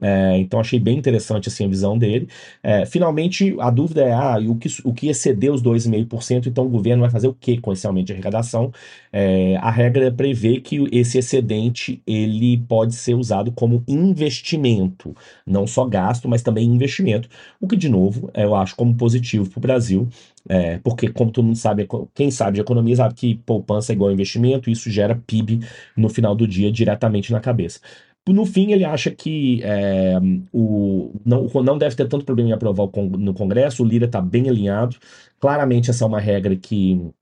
É, 0.02 0.36
então 0.38 0.58
achei 0.58 0.80
bem 0.80 0.98
interessante 0.98 1.48
assim, 1.48 1.64
a 1.64 1.68
visão 1.68 1.96
dele. 1.96 2.28
É, 2.62 2.84
finalmente, 2.84 3.54
a 3.60 3.70
dúvida 3.70 4.02
é: 4.02 4.12
ah, 4.12 4.36
o 4.48 4.56
que, 4.56 4.68
o 4.84 4.92
que 4.92 5.08
exceder 5.08 5.52
os 5.52 5.62
2,5%, 5.62 6.46
então 6.46 6.66
o 6.66 6.68
governo 6.68 7.02
vai 7.02 7.10
fazer 7.10 7.28
o 7.28 7.34
que 7.34 7.58
com 7.58 7.72
esse 7.72 7.86
aumento 7.86 8.08
de 8.08 8.12
arrecadação? 8.12 8.72
É, 9.12 9.56
a 9.58 9.70
regra 9.70 10.10
prevê 10.10 10.60
que 10.60 10.84
esse 10.90 11.18
excedente 11.18 12.02
ele 12.06 12.58
pode 12.68 12.94
ser 12.94 13.14
usado 13.14 13.52
como 13.52 13.84
investimento, 13.86 15.14
não 15.46 15.66
só 15.66 15.84
gasto, 15.84 16.28
mas 16.28 16.42
também 16.42 16.66
investimento, 16.66 17.28
o 17.60 17.68
que, 17.68 17.76
de 17.76 17.88
novo, 17.88 18.30
eu 18.34 18.54
acho 18.56 18.74
como 18.74 18.94
positivo 18.96 19.48
para 19.48 19.58
o 19.58 19.60
Brasil. 19.60 20.08
É, 20.48 20.78
porque, 20.78 21.08
como 21.08 21.30
todo 21.30 21.44
mundo 21.44 21.56
sabe, 21.56 21.86
quem 22.14 22.28
sabe 22.30 22.56
de 22.56 22.60
economia 22.60 22.96
sabe 22.96 23.14
que 23.14 23.34
poupança 23.36 23.92
é 23.92 23.94
igual 23.94 24.10
investimento, 24.10 24.68
e 24.68 24.72
isso 24.72 24.90
gera 24.90 25.14
PIB 25.14 25.60
no 25.96 26.08
final 26.08 26.34
do 26.34 26.48
dia 26.48 26.70
diretamente 26.72 27.30
na 27.30 27.38
cabeça. 27.40 27.78
No 28.28 28.46
fim, 28.46 28.70
ele 28.70 28.84
acha 28.84 29.10
que 29.10 29.60
é, 29.64 30.16
o, 30.52 31.12
não, 31.24 31.48
não 31.62 31.76
deve 31.76 31.96
ter 31.96 32.06
tanto 32.06 32.24
problema 32.24 32.50
em 32.50 32.52
aprovar 32.52 32.88
no 33.18 33.34
Congresso, 33.34 33.82
o 33.82 33.86
Lira 33.86 34.06
está 34.06 34.20
bem 34.20 34.48
alinhado. 34.48 34.96
Claramente, 35.40 35.90
essa 35.90 36.04
é 36.04 36.06
uma 36.06 36.20
regra 36.20 36.54
que 36.54 37.12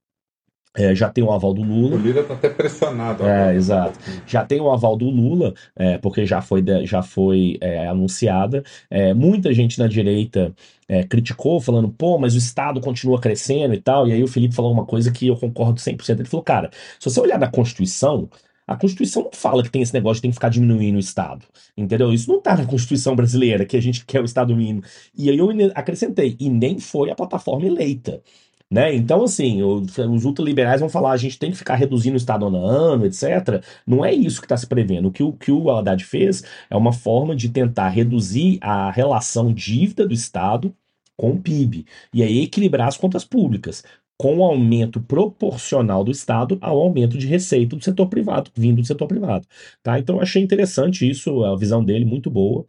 é, 0.77 0.95
já 0.95 1.09
tem 1.09 1.25
o 1.25 1.33
aval 1.33 1.53
do 1.53 1.63
Lula. 1.63 1.97
O 1.97 1.99
Lira 1.99 2.21
está 2.21 2.35
até 2.35 2.49
pressionado. 2.49 3.27
É, 3.27 3.55
exato. 3.55 3.99
Já 4.27 4.45
tem 4.45 4.61
o 4.61 4.71
aval 4.71 4.97
do 4.97 5.09
Lula, 5.11 5.53
é, 5.75 5.99
porque 5.99 6.25
já 6.25 6.41
foi, 6.41 6.63
já 6.85 7.03
foi 7.03 7.59
é, 7.61 7.89
anunciada. 7.89 8.63
É, 8.89 9.13
muita 9.13 9.53
gente 9.53 9.79
na 9.81 9.89
direita 9.89 10.55
é, 10.87 11.03
criticou, 11.03 11.61
falando, 11.61 11.89
pô, 11.89 12.19
mas 12.19 12.35
o 12.35 12.39
Estado 12.39 12.81
continua 12.81 13.21
crescendo 13.21 13.75
e 13.75 13.81
tal. 13.81 14.07
E 14.07 14.13
aí 14.13 14.23
o 14.23 14.29
Felipe 14.29 14.55
falou 14.55 14.73
uma 14.73 14.87
coisa 14.87 15.11
que 15.11 15.27
eu 15.27 15.37
concordo 15.37 15.81
100%. 15.81 16.21
Ele 16.21 16.29
falou, 16.29 16.45
cara, 16.45 16.71
se 17.01 17.11
você 17.11 17.19
olhar 17.21 17.39
na 17.39 17.51
Constituição, 17.51 18.29
a 18.71 18.77
Constituição 18.77 19.25
não 19.25 19.33
fala 19.33 19.65
que 19.65 19.71
tem 19.71 19.83
esse 19.83 19.93
negócio 19.93 20.17
de 20.17 20.23
tem 20.23 20.31
que 20.31 20.37
ficar 20.37 20.49
diminuindo 20.49 20.95
o 20.95 21.01
Estado. 21.01 21.45
Entendeu? 21.77 22.13
Isso 22.13 22.31
não 22.31 22.39
está 22.39 22.57
na 22.57 22.65
Constituição 22.65 23.17
brasileira, 23.17 23.67
que 23.67 23.77
a 23.77 23.83
gente 23.83 24.05
quer 24.07 24.21
o 24.21 24.25
Estado 24.25 24.55
mínimo. 24.57 24.85
E 25.13 25.29
aí 25.29 25.37
eu 25.37 25.49
acrescentei, 25.75 26.37
e 26.39 26.49
nem 26.49 26.79
foi 26.79 27.11
a 27.11 27.17
plataforma 27.17 27.67
eleita. 27.67 28.23
Né? 28.71 28.95
Então, 28.95 29.25
assim, 29.25 29.61
os 29.61 30.25
ultraliberais 30.25 30.79
vão 30.79 30.89
falar 30.89 31.11
a 31.11 31.17
gente 31.17 31.37
tem 31.37 31.51
que 31.51 31.57
ficar 31.57 31.75
reduzindo 31.75 32.15
o 32.15 32.17
Estado 32.17 32.47
ano 32.47 32.65
a 32.65 32.71
ano, 32.71 33.07
etc. 33.07 33.61
Não 33.85 34.05
é 34.05 34.15
isso 34.15 34.41
que 34.41 34.45
está 34.45 34.57
se 34.57 34.69
prevendo. 34.69 35.09
O 35.09 35.11
que 35.11 35.25
o, 35.25 35.33
que 35.33 35.51
o 35.51 35.69
Haddad 35.69 36.05
fez 36.05 36.45
é 36.71 36.77
uma 36.77 36.93
forma 36.93 37.35
de 37.35 37.49
tentar 37.49 37.89
reduzir 37.89 38.59
a 38.61 38.89
relação 38.93 39.53
dívida 39.53 40.07
do 40.07 40.15
Estado 40.15 40.73
com 41.17 41.33
o 41.33 41.41
PIB. 41.41 41.85
E 42.15 42.23
aí 42.23 42.45
equilibrar 42.45 42.87
as 42.87 42.97
contas 42.97 43.25
públicas 43.25 43.83
com 44.21 44.37
o 44.37 44.45
aumento 44.45 45.01
proporcional 45.01 46.05
do 46.05 46.11
Estado 46.11 46.59
ao 46.61 46.79
aumento 46.79 47.17
de 47.17 47.27
receita 47.27 47.75
do 47.75 47.83
setor 47.83 48.07
privado, 48.07 48.51
vindo 48.55 48.83
do 48.83 48.87
setor 48.87 49.09
privado. 49.09 49.47
Tá? 49.83 49.99
Então 49.99 50.21
achei 50.21 50.43
interessante 50.43 51.09
isso, 51.09 51.43
a 51.43 51.57
visão 51.57 51.83
dele 51.83 52.05
muito 52.05 52.31
boa. 52.31 52.67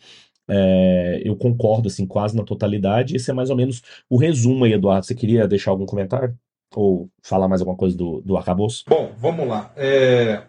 É, 0.47 1.21
eu 1.25 1.35
concordo 1.35 1.89
assim 1.89 2.07
quase 2.07 2.37
na 2.37 2.43
totalidade. 2.45 3.17
Esse 3.17 3.31
é 3.31 3.33
mais 3.33 3.49
ou 3.49 3.57
menos 3.57 3.81
o 4.09 4.15
resumo 4.15 4.63
aí, 4.63 4.71
Eduardo. 4.71 5.05
Você 5.05 5.13
queria 5.13 5.45
deixar 5.45 5.71
algum 5.71 5.85
comentário? 5.85 6.33
Ou 6.73 7.09
falar 7.21 7.49
mais 7.49 7.59
alguma 7.59 7.75
coisa 7.75 7.97
do, 7.97 8.21
do 8.21 8.37
arcabouço? 8.37 8.85
Bom, 8.87 9.11
vamos 9.17 9.45
lá. 9.45 9.73
É... 9.75 10.43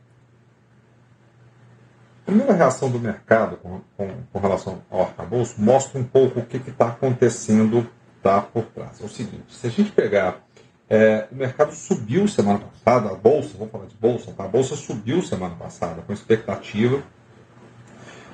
A 2.22 2.26
primeira 2.26 2.52
reação 2.52 2.88
do 2.88 3.00
mercado 3.00 3.56
com, 3.56 3.80
com, 3.96 4.08
com 4.32 4.38
relação 4.38 4.80
ao 4.88 5.00
arcabouço 5.00 5.60
mostra 5.60 6.00
um 6.00 6.04
pouco 6.04 6.38
o 6.38 6.46
que 6.46 6.58
está 6.58 6.90
acontecendo 6.90 7.90
tá, 8.22 8.40
por 8.40 8.66
trás. 8.66 9.00
É 9.00 9.04
o 9.04 9.08
seguinte, 9.08 9.46
se 9.48 9.66
a 9.66 9.70
gente 9.70 9.90
pegar 9.90 10.46
é, 10.92 11.26
o 11.32 11.34
mercado 11.34 11.72
subiu 11.72 12.28
semana 12.28 12.58
passada, 12.58 13.08
a 13.08 13.14
bolsa, 13.14 13.56
vamos 13.56 13.72
falar 13.72 13.86
de 13.86 13.94
bolsa, 13.94 14.30
tá? 14.32 14.44
a 14.44 14.48
bolsa 14.48 14.76
subiu 14.76 15.22
semana 15.22 15.54
passada 15.54 16.02
com 16.02 16.12
expectativa. 16.12 17.02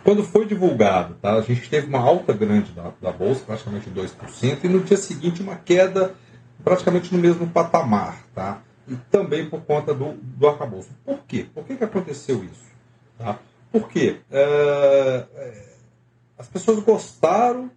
Quando 0.02 0.24
foi 0.24 0.44
divulgado, 0.44 1.14
tá? 1.22 1.34
a 1.34 1.40
gente 1.40 1.70
teve 1.70 1.86
uma 1.86 2.00
alta 2.00 2.32
grande 2.32 2.72
da, 2.72 2.90
da 3.00 3.12
bolsa, 3.12 3.44
praticamente 3.46 3.88
2%, 3.88 4.64
e 4.64 4.68
no 4.68 4.80
dia 4.80 4.96
seguinte 4.96 5.40
uma 5.40 5.54
queda 5.54 6.16
praticamente 6.64 7.14
no 7.14 7.20
mesmo 7.20 7.48
patamar. 7.48 8.24
Tá? 8.34 8.60
E 8.88 8.96
também 9.08 9.48
por 9.48 9.60
conta 9.60 9.94
do, 9.94 10.14
do 10.14 10.48
arcabouço. 10.48 10.90
Por 11.04 11.20
quê? 11.28 11.46
Por 11.54 11.62
que, 11.62 11.76
que 11.76 11.84
aconteceu 11.84 12.42
isso? 12.42 12.72
Tá? 13.16 13.38
Porque 13.70 14.16
é, 14.32 15.26
é, 15.32 15.64
as 16.36 16.48
pessoas 16.48 16.80
gostaram 16.80 17.70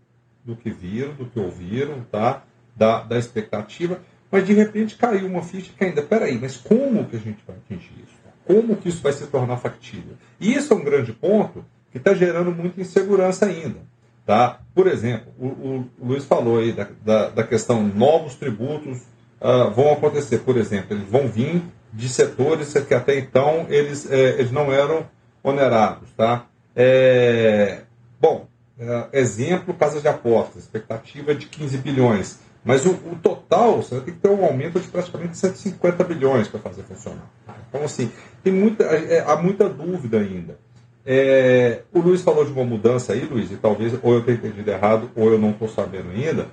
do 0.44 0.56
que 0.56 0.72
viram, 0.72 1.14
do 1.14 1.28
que 1.28 1.40
ouviram, 1.40 2.04
tá? 2.12 2.42
da, 2.76 3.04
da 3.04 3.18
expectativa, 3.18 4.00
mas 4.32 4.46
de 4.46 4.54
repente 4.54 4.96
caiu 4.96 5.28
uma 5.28 5.42
ficha 5.42 5.72
que 5.78 5.84
ainda, 5.84 6.02
peraí, 6.02 6.38
mas 6.40 6.58
como 6.58 7.06
que 7.06 7.18
a 7.18 7.20
gente 7.20 7.40
vai 7.46 7.58
atingir 7.58 7.92
isso? 7.98 8.22
Como 8.46 8.76
que 8.76 8.90
isso 8.90 9.02
vai 9.02 9.14
se 9.14 9.28
tornar 9.28 9.58
factível? 9.58 10.16
E 10.40 10.54
isso 10.54 10.74
é 10.74 10.76
um 10.76 10.84
grande 10.84 11.14
ponto 11.14 11.66
que 11.92 11.98
está 11.98 12.14
gerando 12.14 12.52
muita 12.52 12.82
insegurança 12.82 13.46
ainda. 13.46 13.80
Tá? 14.26 14.60
Por 14.74 14.88
exemplo, 14.88 15.34
o, 15.38 15.48
o, 15.48 15.90
Luiz 16.02 16.26
falou 16.26 16.60
aí 16.60 16.72
da, 16.72 16.88
da, 17.04 17.30
da 17.30 17.44
questão 17.44 17.84
novos 17.84 18.36
tributos 18.36 19.00
uh, 19.42 19.72
vão 19.72 19.92
acontecer, 19.92 20.40
por 20.40 20.58
exemplo, 20.58 20.96
eles 20.96 21.08
vão 21.10 21.28
vir 21.28 21.62
de 21.92 22.08
setores 22.08 22.74
que 22.74 22.94
até 22.94 23.18
então 23.18 23.66
eles, 23.68 24.10
é, 24.10 24.40
eles 24.40 24.52
não 24.52 24.72
eram 24.72 25.06
onerados. 25.44 26.10
Tá? 26.16 26.46
É, 26.76 27.82
bom, 28.20 28.48
é, 28.80 29.08
exemplo, 29.14 29.74
casas 29.74 30.02
de 30.02 30.08
apostas, 30.08 30.64
expectativa 30.64 31.36
de 31.36 31.48
15 31.48 31.78
bilhões. 31.78 32.40
Mas 32.64 32.86
o, 32.86 32.92
o, 32.92 33.18
total, 33.22 33.78
você 33.78 33.96
vai 33.96 34.04
ter 34.04 34.12
que 34.12 34.20
ter 34.20 34.30
um 34.30 34.46
aumento 34.46 34.80
de 34.80 34.88
praticamente 34.88 35.36
150 35.38 36.04
bilhões 36.04 36.48
para 36.48 36.60
fazer 36.60 36.84
funcionar. 36.84 37.28
Então, 37.70 37.84
assim, 37.84 38.12
tem 38.44 38.54
muita, 38.54 38.84
é, 38.84 39.24
há 39.26 39.36
muita 39.36 39.68
dúvida 39.68 40.20
ainda. 40.20 40.58
É, 41.04 41.82
o 41.92 42.00
Luiz 42.00 42.22
falou 42.22 42.46
de 42.46 42.52
uma 42.52 42.64
mudança 42.64 43.14
aí, 43.14 43.26
Luiz, 43.26 43.52
e 43.52 43.56
talvez 43.56 43.98
ou 44.04 44.14
eu 44.14 44.24
tenha 44.24 44.38
entendido 44.38 44.70
errado 44.70 45.10
ou 45.16 45.32
eu 45.32 45.40
não 45.40 45.50
estou 45.50 45.68
sabendo 45.68 46.12
ainda, 46.12 46.48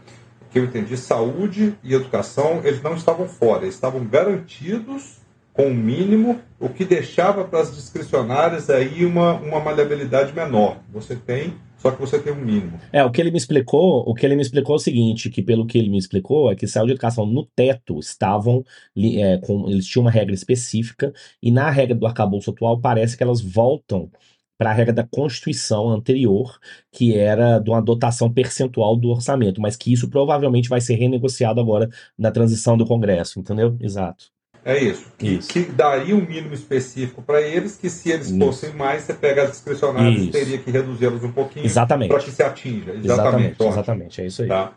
que 0.50 0.58
eu 0.58 0.64
entendi, 0.64 0.96
saúde 0.96 1.76
e 1.84 1.94
educação, 1.94 2.62
eles 2.64 2.82
não 2.82 2.94
estavam 2.94 3.28
fora, 3.28 3.64
eles 3.64 3.74
estavam 3.74 4.02
garantidos 4.06 5.18
com 5.52 5.66
o 5.66 5.74
mínimo, 5.74 6.40
o 6.58 6.68
que 6.68 6.84
deixava 6.84 7.44
para 7.44 7.60
as 7.60 7.74
discricionárias 7.74 8.70
aí 8.70 9.04
uma, 9.04 9.34
uma 9.34 9.60
maleabilidade 9.60 10.32
menor. 10.32 10.78
Você 10.90 11.16
tem 11.16 11.54
só 11.78 11.92
que 11.92 12.00
você 12.00 12.18
tem 12.18 12.32
um 12.32 12.44
mínimo. 12.44 12.78
É, 12.92 13.04
o 13.04 13.10
que 13.10 13.20
ele 13.20 13.30
me 13.30 13.38
explicou, 13.38 14.02
o 14.06 14.14
que 14.14 14.26
ele 14.26 14.34
me 14.34 14.42
explicou 14.42 14.74
é 14.74 14.76
o 14.76 14.80
seguinte, 14.80 15.30
que 15.30 15.42
pelo 15.42 15.66
que 15.66 15.78
ele 15.78 15.88
me 15.88 15.98
explicou, 15.98 16.50
é 16.50 16.56
que 16.56 16.66
saúde 16.66 16.92
e 16.92 16.94
educação 16.94 17.24
no 17.24 17.46
teto 17.46 17.98
estavam, 17.98 18.64
é, 18.96 19.38
com, 19.38 19.68
eles 19.68 19.86
tinham 19.86 20.04
uma 20.04 20.10
regra 20.10 20.34
específica, 20.34 21.12
e 21.42 21.50
na 21.50 21.70
regra 21.70 21.94
do 21.94 22.06
arcabouço 22.06 22.50
atual 22.50 22.80
parece 22.80 23.16
que 23.16 23.22
elas 23.22 23.40
voltam 23.40 24.10
para 24.58 24.70
a 24.70 24.72
regra 24.74 24.92
da 24.92 25.06
Constituição 25.06 25.88
anterior, 25.88 26.58
que 26.90 27.16
era 27.16 27.60
de 27.60 27.70
uma 27.70 27.80
dotação 27.80 28.32
percentual 28.32 28.96
do 28.96 29.08
orçamento, 29.10 29.60
mas 29.60 29.76
que 29.76 29.92
isso 29.92 30.10
provavelmente 30.10 30.68
vai 30.68 30.80
ser 30.80 30.96
renegociado 30.96 31.60
agora 31.60 31.88
na 32.18 32.32
transição 32.32 32.76
do 32.76 32.84
Congresso, 32.84 33.38
entendeu? 33.38 33.76
Exato. 33.80 34.32
É 34.68 34.78
isso. 34.84 35.10
Que, 35.16 35.28
isso. 35.36 35.48
que 35.48 35.62
daria 35.62 36.14
um 36.14 36.20
mínimo 36.20 36.52
específico 36.52 37.22
para 37.22 37.40
eles, 37.40 37.78
que 37.78 37.88
se 37.88 38.10
eles 38.10 38.30
fossem 38.36 38.70
mais, 38.74 39.04
você 39.04 39.14
pega 39.14 39.44
as 39.44 39.52
discricionárias 39.52 40.24
e 40.24 40.26
teria 40.26 40.58
que 40.58 40.70
reduzi-los 40.70 41.24
um 41.24 41.32
pouquinho 41.32 41.66
para 41.72 42.18
que 42.18 42.30
se 42.30 42.42
atinja. 42.42 42.92
Exatamente. 42.92 43.06
Exatamente, 43.06 43.64
exatamente, 43.64 44.20
é 44.20 44.26
isso 44.26 44.42
aí. 44.42 44.48
Tá? 44.48 44.72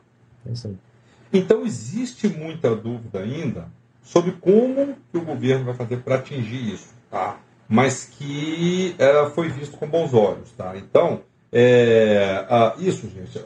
É 0.47 0.53
isso 0.53 0.67
aí. 0.69 0.75
Então 1.33 1.65
existe 1.65 2.29
muita 2.29 2.73
dúvida 2.73 3.19
ainda 3.19 3.67
sobre 4.01 4.31
como 4.31 4.95
que 5.11 5.17
o 5.17 5.25
governo 5.25 5.65
vai 5.65 5.73
fazer 5.73 5.97
para 5.97 6.15
atingir 6.15 6.73
isso, 6.73 6.93
tá? 7.09 7.37
Mas 7.67 8.05
que 8.05 8.95
é, 8.97 9.29
foi 9.31 9.49
visto 9.49 9.75
com 9.75 9.87
bons 9.87 10.13
olhos, 10.13 10.51
tá? 10.53 10.73
Então, 10.77 11.19
é, 11.51 12.45
isso, 12.79 13.09
gente, 13.09 13.43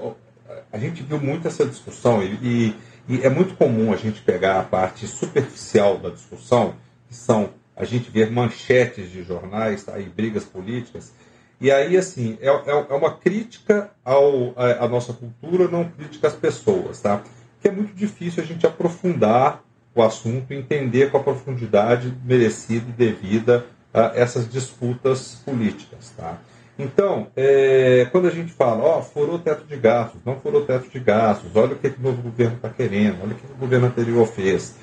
a 0.71 0.77
gente 0.77 1.01
viu 1.01 1.19
muito 1.19 1.47
essa 1.47 1.65
discussão 1.65 2.21
e, 2.21 2.37
e 2.43 2.75
e 3.07 3.21
é 3.21 3.29
muito 3.29 3.55
comum 3.55 3.93
a 3.93 3.95
gente 3.95 4.21
pegar 4.21 4.59
a 4.59 4.63
parte 4.63 5.07
superficial 5.07 5.97
da 5.97 6.09
discussão, 6.09 6.73
que 7.07 7.15
são 7.15 7.51
a 7.75 7.85
gente 7.85 8.09
ver 8.09 8.31
manchetes 8.31 9.11
de 9.11 9.23
jornais 9.23 9.83
tá, 9.83 9.99
e 9.99 10.03
brigas 10.03 10.43
políticas. 10.43 11.13
E 11.59 11.71
aí, 11.71 11.97
assim, 11.97 12.37
é, 12.41 12.47
é, 12.49 12.85
é 12.89 12.93
uma 12.93 13.15
crítica 13.17 13.91
ao, 14.03 14.53
à 14.57 14.87
nossa 14.87 15.13
cultura, 15.13 15.67
não 15.67 15.85
crítica 15.85 16.27
às 16.27 16.33
pessoas, 16.33 17.01
tá? 17.01 17.21
Que 17.61 17.67
é 17.67 17.71
muito 17.71 17.93
difícil 17.93 18.43
a 18.43 18.45
gente 18.45 18.65
aprofundar 18.65 19.63
o 19.93 20.01
assunto, 20.01 20.53
entender 20.53 21.11
com 21.11 21.17
a 21.17 21.23
profundidade 21.23 22.13
merecida 22.23 22.85
e 22.89 22.93
devida 22.93 23.65
a 23.93 24.11
essas 24.15 24.49
disputas 24.49 25.41
políticas, 25.45 26.11
tá? 26.17 26.37
Então, 26.77 27.27
é, 27.35 28.07
quando 28.11 28.27
a 28.27 28.31
gente 28.31 28.51
fala, 28.51 28.83
ó, 28.83 29.01
furou 29.01 29.35
o 29.35 29.39
teto 29.39 29.65
de 29.65 29.77
gastos, 29.77 30.19
não 30.25 30.39
furou 30.39 30.61
o 30.61 30.65
teto 30.65 30.89
de 30.89 30.99
gastos, 30.99 31.55
olha 31.55 31.73
o 31.73 31.77
que, 31.77 31.89
que 31.89 31.99
o 31.99 32.03
novo 32.03 32.21
governo 32.21 32.57
está 32.57 32.69
querendo, 32.69 33.23
olha 33.23 33.31
o 33.31 33.35
que 33.35 33.45
o 33.45 33.57
governo 33.57 33.87
anterior 33.87 34.27
fez. 34.27 34.75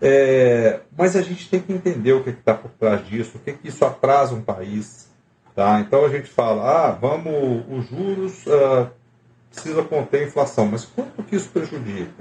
É, 0.00 0.80
mas 0.96 1.14
a 1.16 1.22
gente 1.22 1.48
tem 1.48 1.60
que 1.60 1.72
entender 1.72 2.12
o 2.12 2.22
que 2.22 2.30
está 2.30 2.54
por 2.54 2.70
trás 2.72 3.06
disso, 3.06 3.36
o 3.36 3.40
que, 3.40 3.52
que 3.52 3.68
isso 3.68 3.84
atrasa 3.84 4.34
um 4.34 4.42
país. 4.42 5.08
Tá? 5.54 5.80
Então 5.80 6.04
a 6.04 6.08
gente 6.08 6.28
fala, 6.28 6.88
ah, 6.88 6.90
vamos, 6.92 7.64
os 7.68 7.88
juros 7.88 8.44
ah, 8.48 8.90
precisa 9.50 9.82
conter 9.82 10.22
a 10.22 10.24
inflação, 10.24 10.66
mas 10.66 10.84
quanto 10.84 11.22
que 11.22 11.36
isso 11.36 11.48
prejudica? 11.50 12.12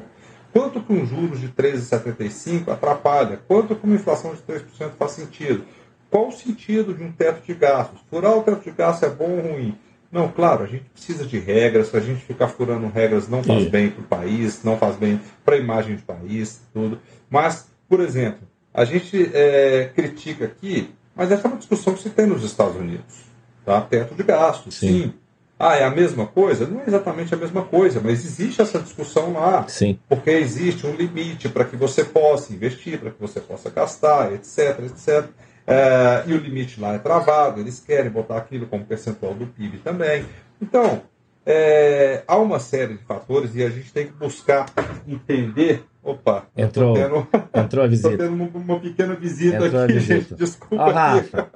Quanto 0.51 0.81
que 0.81 0.91
um 0.91 1.05
juros 1.05 1.39
de 1.39 1.49
13,75 1.49 2.69
atrapalha? 2.69 3.39
Quanto 3.47 3.75
que 3.75 3.85
uma 3.85 3.95
inflação 3.95 4.33
de 4.33 4.41
3% 4.41 4.91
faz 4.97 5.11
sentido? 5.11 5.63
Qual 6.09 6.29
o 6.29 6.31
sentido 6.31 6.93
de 6.93 7.03
um 7.03 7.11
teto 7.11 7.45
de 7.45 7.53
gastos? 7.53 7.99
Furar 8.09 8.37
o 8.37 8.43
teto 8.43 8.63
de 8.63 8.71
gastos 8.71 9.09
é 9.09 9.11
bom 9.11 9.29
ou 9.29 9.41
ruim? 9.41 9.77
Não, 10.11 10.29
claro, 10.29 10.63
a 10.63 10.67
gente 10.67 10.85
precisa 10.85 11.25
de 11.25 11.37
regras, 11.37 11.89
se 11.89 11.97
a 11.97 11.99
gente 11.99 12.21
ficar 12.21 12.47
furando 12.47 12.87
regras 12.87 13.27
não 13.27 13.43
faz 13.43 13.67
bem 13.67 13.89
para 13.89 14.01
o 14.01 14.05
país, 14.05 14.63
não 14.63 14.77
faz 14.77 14.95
bem 14.95 15.19
para 15.43 15.55
a 15.55 15.59
imagem 15.59 15.97
do 15.97 16.01
país, 16.01 16.61
tudo. 16.73 16.99
Mas, 17.29 17.67
por 17.89 17.99
exemplo, 17.99 18.47
a 18.73 18.85
gente 18.85 19.29
é, 19.33 19.91
critica 19.93 20.45
aqui, 20.45 20.89
mas 21.13 21.31
essa 21.31 21.47
é 21.47 21.49
uma 21.49 21.57
discussão 21.57 21.93
que 21.93 22.03
se 22.03 22.09
tem 22.09 22.25
nos 22.25 22.43
Estados 22.43 22.77
Unidos. 22.77 23.27
Tá? 23.65 23.81
Teto 23.81 24.15
de 24.15 24.23
gastos, 24.23 24.75
sim. 24.75 24.87
sim. 24.87 25.13
Ah, 25.59 25.75
é 25.75 25.83
a 25.83 25.89
mesma 25.89 26.27
coisa? 26.27 26.67
Não 26.67 26.81
é 26.81 26.83
exatamente 26.87 27.33
a 27.33 27.37
mesma 27.37 27.63
coisa, 27.63 27.99
mas 27.99 28.23
existe 28.23 28.61
essa 28.61 28.79
discussão 28.79 29.33
lá. 29.33 29.67
Sim. 29.67 29.99
Porque 30.07 30.29
existe 30.29 30.85
um 30.85 30.95
limite 30.95 31.49
para 31.49 31.65
que 31.65 31.75
você 31.75 32.05
possa 32.05 32.53
investir, 32.53 32.99
para 32.99 33.09
que 33.09 33.19
você 33.19 33.41
possa 33.41 33.69
gastar, 33.71 34.31
etc, 34.33 34.79
etc. 34.85 35.25
É, 35.67 36.23
e 36.25 36.33
o 36.33 36.37
limite 36.37 36.79
lá 36.79 36.93
é 36.93 36.97
travado, 36.97 37.59
eles 37.59 37.77
querem 37.77 38.09
botar 38.09 38.37
aquilo 38.37 38.67
como 38.67 38.85
percentual 38.85 39.33
do 39.33 39.45
PIB 39.47 39.79
também. 39.79 40.25
Então, 40.61 41.01
é, 41.45 42.23
há 42.25 42.37
uma 42.37 42.57
série 42.57 42.93
de 42.93 43.03
fatores 43.03 43.53
e 43.53 43.61
a 43.61 43.69
gente 43.69 43.91
tem 43.91 44.07
que 44.07 44.13
buscar 44.13 44.65
entender. 45.05 45.83
Opa, 46.01 46.45
entrou, 46.55 46.93
tendo, 46.93 47.27
entrou 47.53 47.83
a 47.83 47.87
visita. 47.91 48.11
Estou 48.11 48.27
tendo 48.27 48.41
uma, 48.41 48.49
uma, 48.49 48.79
pequena 48.79 49.13
visita 49.13 49.65
entrou 49.65 49.83
aqui, 49.83 49.93
visita. 49.93 50.21
gente. 50.21 50.35
Desculpa. 50.35 50.85
Oh, 50.85 50.89
Rafa. 50.89 51.49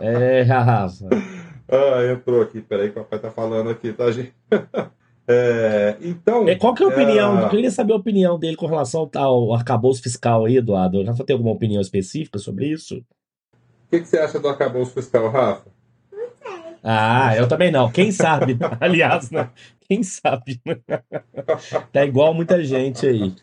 é, 0.00 0.42
Rafa. 0.42 1.08
Ah, 1.66 2.12
entrou 2.12 2.42
aqui, 2.42 2.60
peraí 2.60 2.90
que 2.90 2.98
o 2.98 3.02
papai 3.02 3.18
tá 3.18 3.30
falando 3.30 3.70
aqui, 3.70 3.92
tá, 3.92 4.10
gente? 4.10 4.34
É, 5.26 5.96
então. 6.02 6.46
É, 6.46 6.54
qual 6.54 6.74
que 6.74 6.82
é 6.82 6.86
a 6.86 6.90
opinião? 6.90 7.38
É... 7.40 7.44
Eu 7.44 7.48
queria 7.48 7.70
saber 7.70 7.94
a 7.94 7.96
opinião 7.96 8.38
dele 8.38 8.56
com 8.56 8.66
relação 8.66 9.08
ao 9.14 9.54
arcabouço 9.54 10.02
fiscal 10.02 10.44
aí, 10.44 10.58
Eduardo. 10.58 11.02
Já 11.02 11.14
tem 11.14 11.32
alguma 11.32 11.54
opinião 11.54 11.80
específica 11.80 12.38
sobre 12.38 12.66
isso? 12.66 13.02
Que, 13.94 14.00
que 14.00 14.08
você 14.08 14.18
acha 14.18 14.40
do 14.40 14.48
arcabouço 14.48 14.92
fiscal, 14.92 15.30
Rafa? 15.30 15.72
Ah, 16.82 17.34
eu 17.36 17.48
também 17.48 17.70
não. 17.70 17.90
Quem 17.90 18.12
sabe? 18.12 18.58
Aliás, 18.80 19.30
né? 19.30 19.50
Quem 19.88 20.02
sabe? 20.02 20.60
tá 21.92 22.04
igual 22.04 22.34
muita 22.34 22.62
gente 22.62 23.06
aí. 23.06 23.34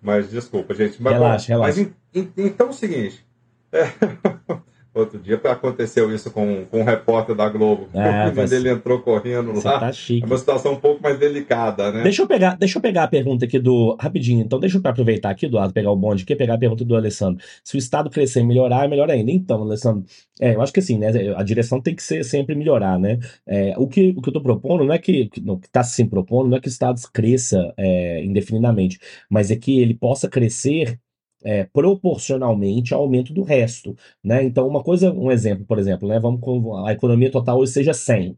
Mas 0.00 0.30
desculpa, 0.30 0.74
gente. 0.74 1.02
Mas, 1.02 1.12
relaxa, 1.12 1.48
relaxa. 1.48 1.90
Mas, 2.14 2.28
então 2.36 2.68
é 2.68 2.70
o 2.70 2.72
seguinte. 2.72 3.24
É, 3.72 3.84
outro 4.92 5.18
dia 5.18 5.40
aconteceu 5.44 6.12
isso 6.14 6.30
com, 6.30 6.64
com 6.66 6.80
um 6.80 6.84
repórter 6.84 7.34
da 7.34 7.48
Globo. 7.48 7.88
É, 7.94 8.28
o 8.28 8.36
mas... 8.36 8.50
dele 8.50 8.70
entrou 8.70 9.00
correndo 9.00 9.52
lá. 9.64 9.78
Tá 9.78 9.92
chique. 9.92 10.24
É 10.24 10.26
uma 10.26 10.38
situação 10.38 10.72
um 10.72 10.80
pouco 10.80 11.02
mais 11.02 11.18
delicada, 11.18 11.92
né? 11.92 12.02
Deixa 12.02 12.22
eu 12.22 12.26
pegar, 12.26 12.56
deixa 12.56 12.78
eu 12.78 12.82
pegar 12.82 13.04
a 13.04 13.08
pergunta 13.08 13.44
aqui 13.44 13.58
do. 13.58 13.96
Rapidinho, 14.00 14.42
então 14.42 14.58
deixa 14.58 14.78
eu 14.78 14.82
aproveitar 14.84 15.30
aqui, 15.30 15.46
Eduardo, 15.46 15.72
pegar 15.72 15.90
o 15.90 15.96
bonde 15.96 16.24
aqui, 16.24 16.34
pegar 16.34 16.54
a 16.54 16.58
pergunta 16.58 16.84
do 16.84 16.96
Alessandro. 16.96 17.42
Se 17.62 17.76
o 17.76 17.78
Estado 17.78 18.10
crescer 18.10 18.40
e 18.40 18.44
melhorar, 18.44 18.84
é 18.84 18.88
melhor 18.88 19.10
ainda. 19.10 19.30
Então, 19.30 19.62
Alessandro, 19.62 20.04
é, 20.40 20.54
eu 20.54 20.62
acho 20.62 20.72
que 20.72 20.80
assim, 20.80 20.98
né? 20.98 21.08
A 21.36 21.42
direção 21.42 21.80
tem 21.80 21.94
que 21.94 22.02
ser 22.02 22.24
sempre 22.24 22.54
melhorar, 22.54 22.98
né? 22.98 23.18
É, 23.46 23.74
o, 23.76 23.86
que, 23.86 24.14
o 24.16 24.20
que 24.20 24.28
eu 24.28 24.32
tô 24.32 24.40
propondo 24.40 24.84
não 24.84 24.94
é 24.94 24.98
que. 24.98 25.30
não, 25.42 25.58
que 25.58 25.66
está 25.66 25.82
se 25.82 26.04
propondo 26.04 26.50
não 26.50 26.56
é 26.56 26.60
que 26.60 26.68
o 26.68 26.70
Estado 26.70 27.00
cresça 27.12 27.72
é, 27.76 28.24
indefinidamente, 28.24 28.98
mas 29.28 29.50
é 29.50 29.56
que 29.56 29.80
ele 29.80 29.94
possa 29.94 30.28
crescer 30.28 30.98
é, 31.44 31.64
proporcionalmente 31.64 32.92
ao 32.94 33.02
aumento 33.02 33.32
do 33.32 33.42
resto, 33.42 33.96
né? 34.22 34.42
Então, 34.44 34.66
uma 34.68 34.82
coisa, 34.82 35.12
um 35.12 35.30
exemplo, 35.30 35.64
por 35.64 35.78
exemplo, 35.78 36.08
né? 36.08 36.18
Vamos 36.20 36.40
com 36.40 36.76
a 36.84 36.92
economia 36.92 37.30
total 37.30 37.58
hoje 37.58 37.72
seja 37.72 37.94
100 37.94 38.36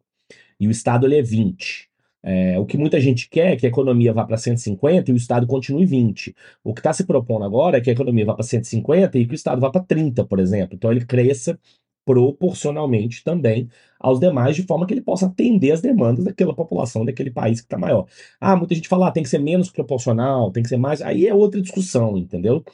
e 0.61 0.68
o 0.68 0.70
Estado 0.70 1.07
ele 1.07 1.18
é 1.18 1.22
20. 1.22 1.90
É, 2.24 2.57
o 2.59 2.64
que 2.64 2.78
muita 2.78 3.00
gente 3.00 3.28
quer 3.28 3.53
é 3.53 3.57
que 3.57 3.66
a 3.66 3.68
economia 3.68 4.12
vá 4.12 4.24
para 4.24 4.36
150 4.36 5.11
e 5.11 5.14
o 5.14 5.16
Estado 5.16 5.46
continue 5.46 5.84
20. 5.84 6.34
O 6.62 6.72
que 6.72 6.80
está 6.80 6.92
se 6.92 7.05
propondo 7.05 7.44
agora 7.44 7.78
é 7.78 7.80
que 7.80 7.90
a 7.90 7.92
economia 7.92 8.24
vá 8.24 8.34
para 8.34 8.44
150 8.44 9.18
e 9.18 9.26
que 9.26 9.32
o 9.32 9.34
Estado 9.34 9.61
vá 9.61 9.70
para 9.70 9.82
30, 9.82 10.24
por 10.24 10.38
exemplo. 10.38 10.76
Então 10.76 10.90
ele 10.92 11.05
cresça 11.05 11.59
proporcionalmente 12.05 13.22
também 13.24 13.68
aos 13.98 14.18
demais, 14.18 14.57
de 14.57 14.62
forma 14.64 14.86
que 14.86 14.94
ele 14.94 15.03
possa 15.03 15.26
atender 15.26 15.70
as 15.72 15.80
demandas 15.80 16.24
daquela 16.24 16.55
população, 16.55 17.05
daquele 17.05 17.30
país 17.30 17.61
que 17.61 17.66
está 17.66 17.78
maior. 17.78 18.07
Ah, 18.40 18.57
muita 18.57 18.74
gente 18.74 18.88
fala, 18.88 19.09
ah, 19.09 19.12
tem 19.12 19.22
que 19.22 19.28
ser 19.28 19.38
menos 19.38 19.70
proporcional, 19.70 20.50
tem 20.50 20.62
que 20.62 20.68
ser 20.68 20.76
mais. 20.76 21.00
Aí 21.03 21.26
é 21.26 21.34
outra 21.34 21.61
discussão, 21.61 22.16
entendeu? 22.18 22.64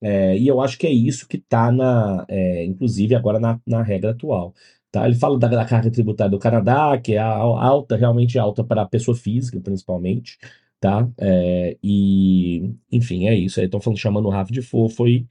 É, 0.00 0.36
e 0.36 0.46
eu 0.46 0.60
acho 0.60 0.78
que 0.78 0.86
é 0.86 0.90
isso 0.90 1.26
que 1.26 1.36
está, 1.36 1.72
na, 1.72 2.24
é, 2.28 2.64
inclusive, 2.64 3.14
agora 3.14 3.40
na, 3.40 3.60
na 3.66 3.82
regra 3.82 4.10
atual. 4.12 4.54
Tá? 4.90 5.06
Ele 5.06 5.16
fala 5.16 5.38
da, 5.38 5.48
da, 5.48 5.64
carga 5.64 5.90
tributária 5.90 6.30
do 6.30 6.38
Canadá, 6.38 6.98
que 6.98 7.14
é 7.14 7.18
alta, 7.18 7.96
realmente 7.96 8.38
alta 8.38 8.64
para 8.64 8.82
a 8.82 8.88
pessoa 8.88 9.16
física, 9.16 9.60
principalmente. 9.60 10.38
Tá? 10.80 11.08
É, 11.18 11.76
e, 11.82 12.74
enfim, 12.90 13.26
é 13.26 13.34
isso. 13.34 13.60
Estão 13.60 13.80
falando, 13.80 13.98
chamando 13.98 14.26
o 14.26 14.30
Rafa 14.30 14.52
de 14.52 14.62
fofo, 14.62 15.06
e, 15.06 15.26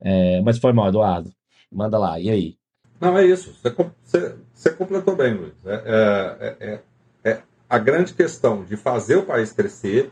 é, 0.00 0.40
mas 0.42 0.58
foi 0.58 0.72
mal, 0.72 0.88
Eduardo. 0.88 1.32
Manda 1.70 1.98
lá, 1.98 2.18
e 2.20 2.30
aí? 2.30 2.58
Não, 3.00 3.16
é 3.16 3.24
isso. 3.26 3.54
Você, 4.04 4.36
você, 4.52 4.70
completou 4.70 5.14
bem, 5.16 5.34
Luiz. 5.34 5.54
É, 5.64 5.74
é, 6.40 6.56
é, 6.60 6.80
é, 7.30 7.42
a 7.68 7.78
grande 7.78 8.12
questão 8.12 8.64
de 8.64 8.76
fazer 8.76 9.16
o 9.16 9.26
país 9.26 9.52
crescer, 9.52 10.10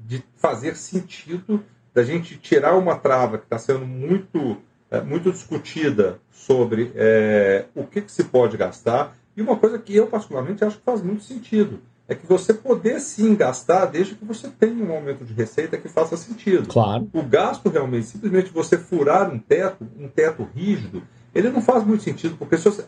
de 0.00 0.22
fazer 0.36 0.76
sentido 0.76 1.64
da 1.94 2.02
gente 2.02 2.36
tirar 2.36 2.76
uma 2.76 2.96
trava 2.96 3.38
que 3.38 3.44
está 3.44 3.58
sendo 3.58 3.86
muito, 3.86 4.56
é, 4.90 5.00
muito 5.00 5.30
discutida 5.30 6.18
sobre 6.30 6.92
é, 6.94 7.66
o 7.74 7.84
que, 7.84 8.02
que, 8.02 8.12
se 8.12 8.24
pode 8.24 8.56
gastar. 8.56 9.16
E 9.36 9.42
uma 9.42 9.56
coisa 9.56 9.78
que 9.78 9.94
eu, 9.94 10.06
particularmente, 10.06 10.64
acho 10.64 10.78
que 10.78 10.84
faz 10.84 11.02
muito 11.02 11.22
sentido. 11.22 11.80
É 12.06 12.14
que 12.14 12.26
você 12.26 12.54
poder 12.54 13.00
sim 13.00 13.34
gastar 13.34 13.84
desde 13.86 14.14
que 14.14 14.24
você 14.24 14.48
tenha 14.48 14.82
um 14.82 14.92
aumento 14.92 15.24
de 15.24 15.34
receita 15.34 15.76
que 15.76 15.88
faça 15.88 16.16
sentido. 16.16 16.66
Claro. 16.66 17.08
O 17.12 17.22
gasto 17.22 17.68
realmente, 17.68 18.06
simplesmente 18.06 18.50
você 18.50 18.78
furar 18.78 19.30
um 19.30 19.38
teto, 19.38 19.86
um 19.98 20.08
teto 20.08 20.48
rígido, 20.54 21.02
ele 21.34 21.50
não 21.50 21.60
faz 21.60 21.84
muito 21.84 22.02
sentido, 22.02 22.36
porque 22.38 22.56
se 22.56 22.64
você, 22.64 22.84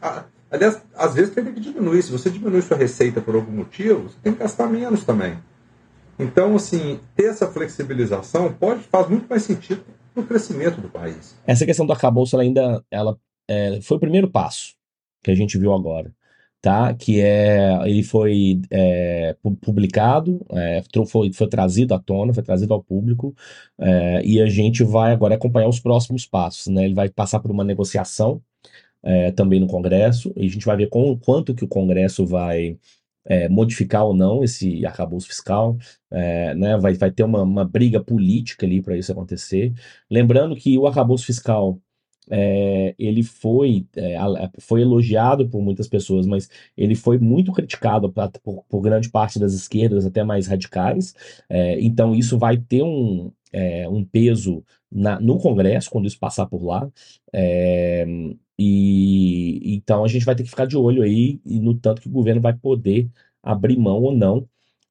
aliás, 0.50 0.80
às 0.96 1.14
vezes 1.14 1.34
tem 1.34 1.44
que 1.44 1.60
diminuir. 1.60 2.02
Se 2.02 2.10
você 2.10 2.30
diminui 2.30 2.62
sua 2.62 2.76
receita 2.76 3.20
por 3.20 3.34
algum 3.34 3.52
motivo, 3.52 4.08
você 4.08 4.16
tem 4.22 4.32
que 4.32 4.38
gastar 4.38 4.66
menos 4.66 5.04
também. 5.04 5.38
Então, 6.20 6.54
assim, 6.54 7.00
ter 7.16 7.30
essa 7.30 7.46
flexibilização 7.46 8.52
pode 8.52 8.80
faz 8.80 9.08
muito 9.08 9.26
mais 9.28 9.42
sentido 9.42 9.82
no 10.14 10.24
crescimento 10.24 10.80
do 10.80 10.88
país. 10.88 11.36
Essa 11.46 11.64
questão 11.64 11.86
do 11.86 11.92
arcabouço 11.92 12.36
ela 12.36 12.42
ainda 12.42 12.84
ela, 12.90 13.18
é, 13.48 13.80
foi 13.80 13.96
o 13.96 14.00
primeiro 14.00 14.28
passo 14.28 14.74
que 15.22 15.30
a 15.30 15.34
gente 15.34 15.58
viu 15.58 15.72
agora. 15.72 16.12
Tá? 16.62 16.92
Que 16.92 17.22
é 17.22 17.78
ele 17.86 18.02
foi 18.02 18.60
é, 18.70 19.34
publicado, 19.62 20.44
é, 20.50 20.82
foi, 21.08 21.32
foi 21.32 21.48
trazido 21.48 21.94
à 21.94 21.98
tona, 21.98 22.34
foi 22.34 22.42
trazido 22.42 22.74
ao 22.74 22.82
público, 22.82 23.34
é, 23.78 24.22
e 24.22 24.42
a 24.42 24.46
gente 24.46 24.84
vai 24.84 25.12
agora 25.12 25.36
acompanhar 25.36 25.68
os 25.68 25.80
próximos 25.80 26.26
passos. 26.26 26.66
Né? 26.66 26.84
Ele 26.84 26.94
vai 26.94 27.08
passar 27.08 27.40
por 27.40 27.50
uma 27.50 27.64
negociação 27.64 28.42
é, 29.02 29.30
também 29.30 29.58
no 29.58 29.66
Congresso, 29.66 30.34
e 30.36 30.44
a 30.44 30.50
gente 30.50 30.66
vai 30.66 30.76
ver 30.76 30.90
com, 30.90 31.16
quanto 31.18 31.54
que 31.54 31.64
o 31.64 31.68
Congresso 31.68 32.26
vai 32.26 32.76
é, 33.24 33.48
modificar 33.48 34.04
ou 34.04 34.14
não 34.14 34.42
esse 34.42 34.84
arcabouço 34.86 35.28
fiscal, 35.28 35.76
é, 36.10 36.54
né, 36.54 36.76
vai, 36.78 36.94
vai 36.94 37.10
ter 37.10 37.22
uma, 37.22 37.42
uma 37.42 37.64
briga 37.64 38.02
política 38.02 38.66
ali 38.66 38.82
para 38.82 38.96
isso 38.96 39.12
acontecer. 39.12 39.72
Lembrando 40.10 40.56
que 40.56 40.78
o 40.78 40.86
arcabouço 40.86 41.26
fiscal 41.26 41.80
é, 42.30 42.94
ele 42.98 43.22
foi, 43.22 43.86
é, 43.96 44.16
foi 44.58 44.82
elogiado 44.82 45.48
por 45.48 45.60
muitas 45.60 45.88
pessoas, 45.88 46.26
mas 46.26 46.48
ele 46.76 46.94
foi 46.94 47.18
muito 47.18 47.52
criticado 47.52 48.10
pra, 48.12 48.28
por, 48.28 48.64
por, 48.68 48.80
grande 48.80 49.10
parte 49.10 49.38
das 49.38 49.52
esquerdas, 49.52 50.06
até 50.06 50.22
mais 50.22 50.46
radicais. 50.46 51.14
É, 51.48 51.80
então, 51.80 52.14
isso 52.14 52.38
vai 52.38 52.56
ter 52.56 52.82
um, 52.82 53.32
é, 53.52 53.88
um 53.88 54.04
peso 54.04 54.64
na, 54.90 55.20
no 55.20 55.38
Congresso, 55.38 55.90
quando 55.90 56.06
isso 56.06 56.18
passar 56.18 56.46
por 56.46 56.62
lá. 56.64 56.90
É, 57.32 58.06
e 58.58 59.74
então 59.76 60.04
a 60.04 60.08
gente 60.08 60.24
vai 60.24 60.34
ter 60.34 60.42
que 60.42 60.50
ficar 60.50 60.66
de 60.66 60.76
olho 60.76 61.02
aí 61.02 61.40
no 61.44 61.74
tanto 61.74 62.02
que 62.02 62.08
o 62.08 62.12
governo 62.12 62.40
vai 62.40 62.54
poder 62.54 63.08
abrir 63.42 63.78
mão 63.78 64.02
ou 64.02 64.14
não 64.14 64.46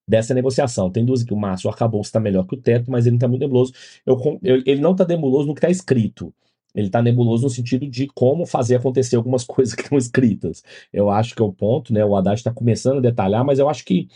dessa 0.08 0.34
negociação. 0.34 0.90
Tem 0.90 1.06
duas 1.06 1.22
aqui, 1.22 1.34
o 1.34 1.38
Márcio 1.38 1.70
acabou 1.70 2.02
está 2.02 2.20
melhor 2.20 2.46
que 2.48 2.56
o 2.56 2.62
teto, 2.62 2.90
mas 2.90 3.06
ele 3.06 3.18
está 3.18 3.28
muito 3.28 3.42
nebuloso. 3.42 3.74
Eu, 4.06 4.18
eu, 4.44 4.58
ele 4.66 4.82
não 4.82 4.94
está 4.94 5.06
nebuloso 5.06 5.48
no 5.48 5.54
que 5.54 5.60
está 5.60 5.70
escrito. 5.70 6.34
Ele 6.74 6.88
está 6.88 7.02
nebuloso 7.02 7.44
no 7.44 7.50
sentido 7.50 7.88
de 7.88 8.08
como 8.08 8.46
fazer 8.46 8.76
acontecer 8.76 9.16
algumas 9.16 9.44
coisas 9.46 9.76
que 9.76 9.84
estão 9.84 9.98
escritas. 9.98 10.64
Eu 10.92 11.10
acho 11.10 11.36
que 11.36 11.42
é 11.42 11.46
o 11.46 11.54
ponto, 11.54 11.94
né? 11.94 12.04
O 12.04 12.16
Haddad 12.16 12.40
está 12.40 12.52
começando 12.52 12.98
a 12.98 13.02
detalhar, 13.02 13.46
mas 13.46 13.60
eu 13.60 13.70
acho 13.70 13.86
que 13.86 14.08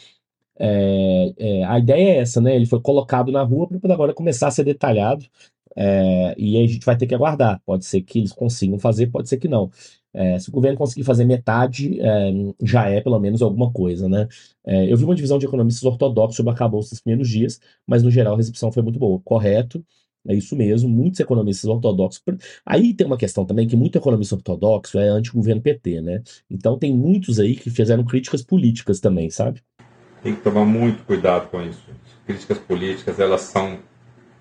é, 0.59 1.34
é, 1.38 1.63
a 1.63 1.79
ideia 1.79 2.11
é 2.11 2.17
essa, 2.17 2.39
né? 2.41 2.55
Ele 2.55 2.65
foi 2.65 2.79
colocado 2.81 3.31
na 3.31 3.43
rua 3.43 3.67
para 3.67 3.93
agora 3.93 4.13
começar 4.13 4.47
a 4.47 4.51
ser 4.51 4.63
detalhado. 4.63 5.25
É, 5.76 6.36
e 6.38 6.57
aí 6.57 6.63
a 6.65 6.67
gente 6.67 6.86
vai 6.86 6.97
ter 6.97 7.07
que 7.07 7.15
aguardar. 7.15 7.61
Pode 7.65 7.86
ser 7.86 8.01
que 8.01 8.19
eles 8.19 8.32
consigam 8.32 8.80
fazer, 8.80 9.07
pode 9.07 9.30
ser 9.30 9.38
que 9.38 9.47
não. 9.47 9.71
É, 10.13 10.38
se 10.38 10.49
o 10.49 10.51
governo 10.51 10.78
conseguir 10.78 11.03
fazer 11.03 11.26
metade, 11.26 11.99
é, 11.99 12.32
já 12.61 12.88
é 12.88 13.01
pelo 13.01 13.19
menos 13.19 13.41
alguma 13.41 13.71
coisa, 13.71 14.07
né? 14.07 14.28
É, 14.65 14.91
eu 14.91 14.95
vi 14.95 15.03
uma 15.03 15.15
divisão 15.15 15.39
de 15.39 15.45
economistas 15.45 15.84
ortodoxos 15.84 16.38
sobre 16.38 16.51
acabouço 16.51 16.91
nos 16.91 17.01
primeiros 17.01 17.28
dias, 17.28 17.59
mas 17.88 18.03
no 18.03 18.11
geral 18.11 18.36
a 18.36 18.38
recepção 18.38 18.71
foi 18.71 18.84
muito 18.84 18.99
boa. 18.99 19.19
Correto, 19.24 19.84
é 20.28 20.36
isso 20.36 20.55
mesmo, 20.55 20.88
muitos 20.88 21.19
economistas 21.19 21.69
ortodoxos. 21.69 22.21
Aí 22.65 22.93
tem 22.93 23.05
uma 23.05 23.17
questão 23.17 23.45
também 23.45 23.67
que 23.67 23.76
muito 23.76 23.97
economista 23.97 24.36
ortodoxo 24.36 24.97
é 24.97 25.09
anti-governo 25.09 25.61
PT, 25.61 26.01
né? 26.01 26.21
Então 26.49 26.78
tem 26.78 26.93
muitos 26.95 27.39
aí 27.39 27.55
que 27.55 27.69
fizeram 27.69 28.05
críticas 28.05 28.41
políticas 28.41 28.99
também, 28.99 29.30
sabe? 29.30 29.61
Tem 30.21 30.36
que 30.36 30.41
tomar 30.41 30.63
muito 30.63 31.03
cuidado 31.03 31.49
com 31.49 31.61
isso. 31.61 31.84
Críticas 32.26 32.57
políticas, 32.59 33.19
elas 33.19 33.41
são 33.41 33.80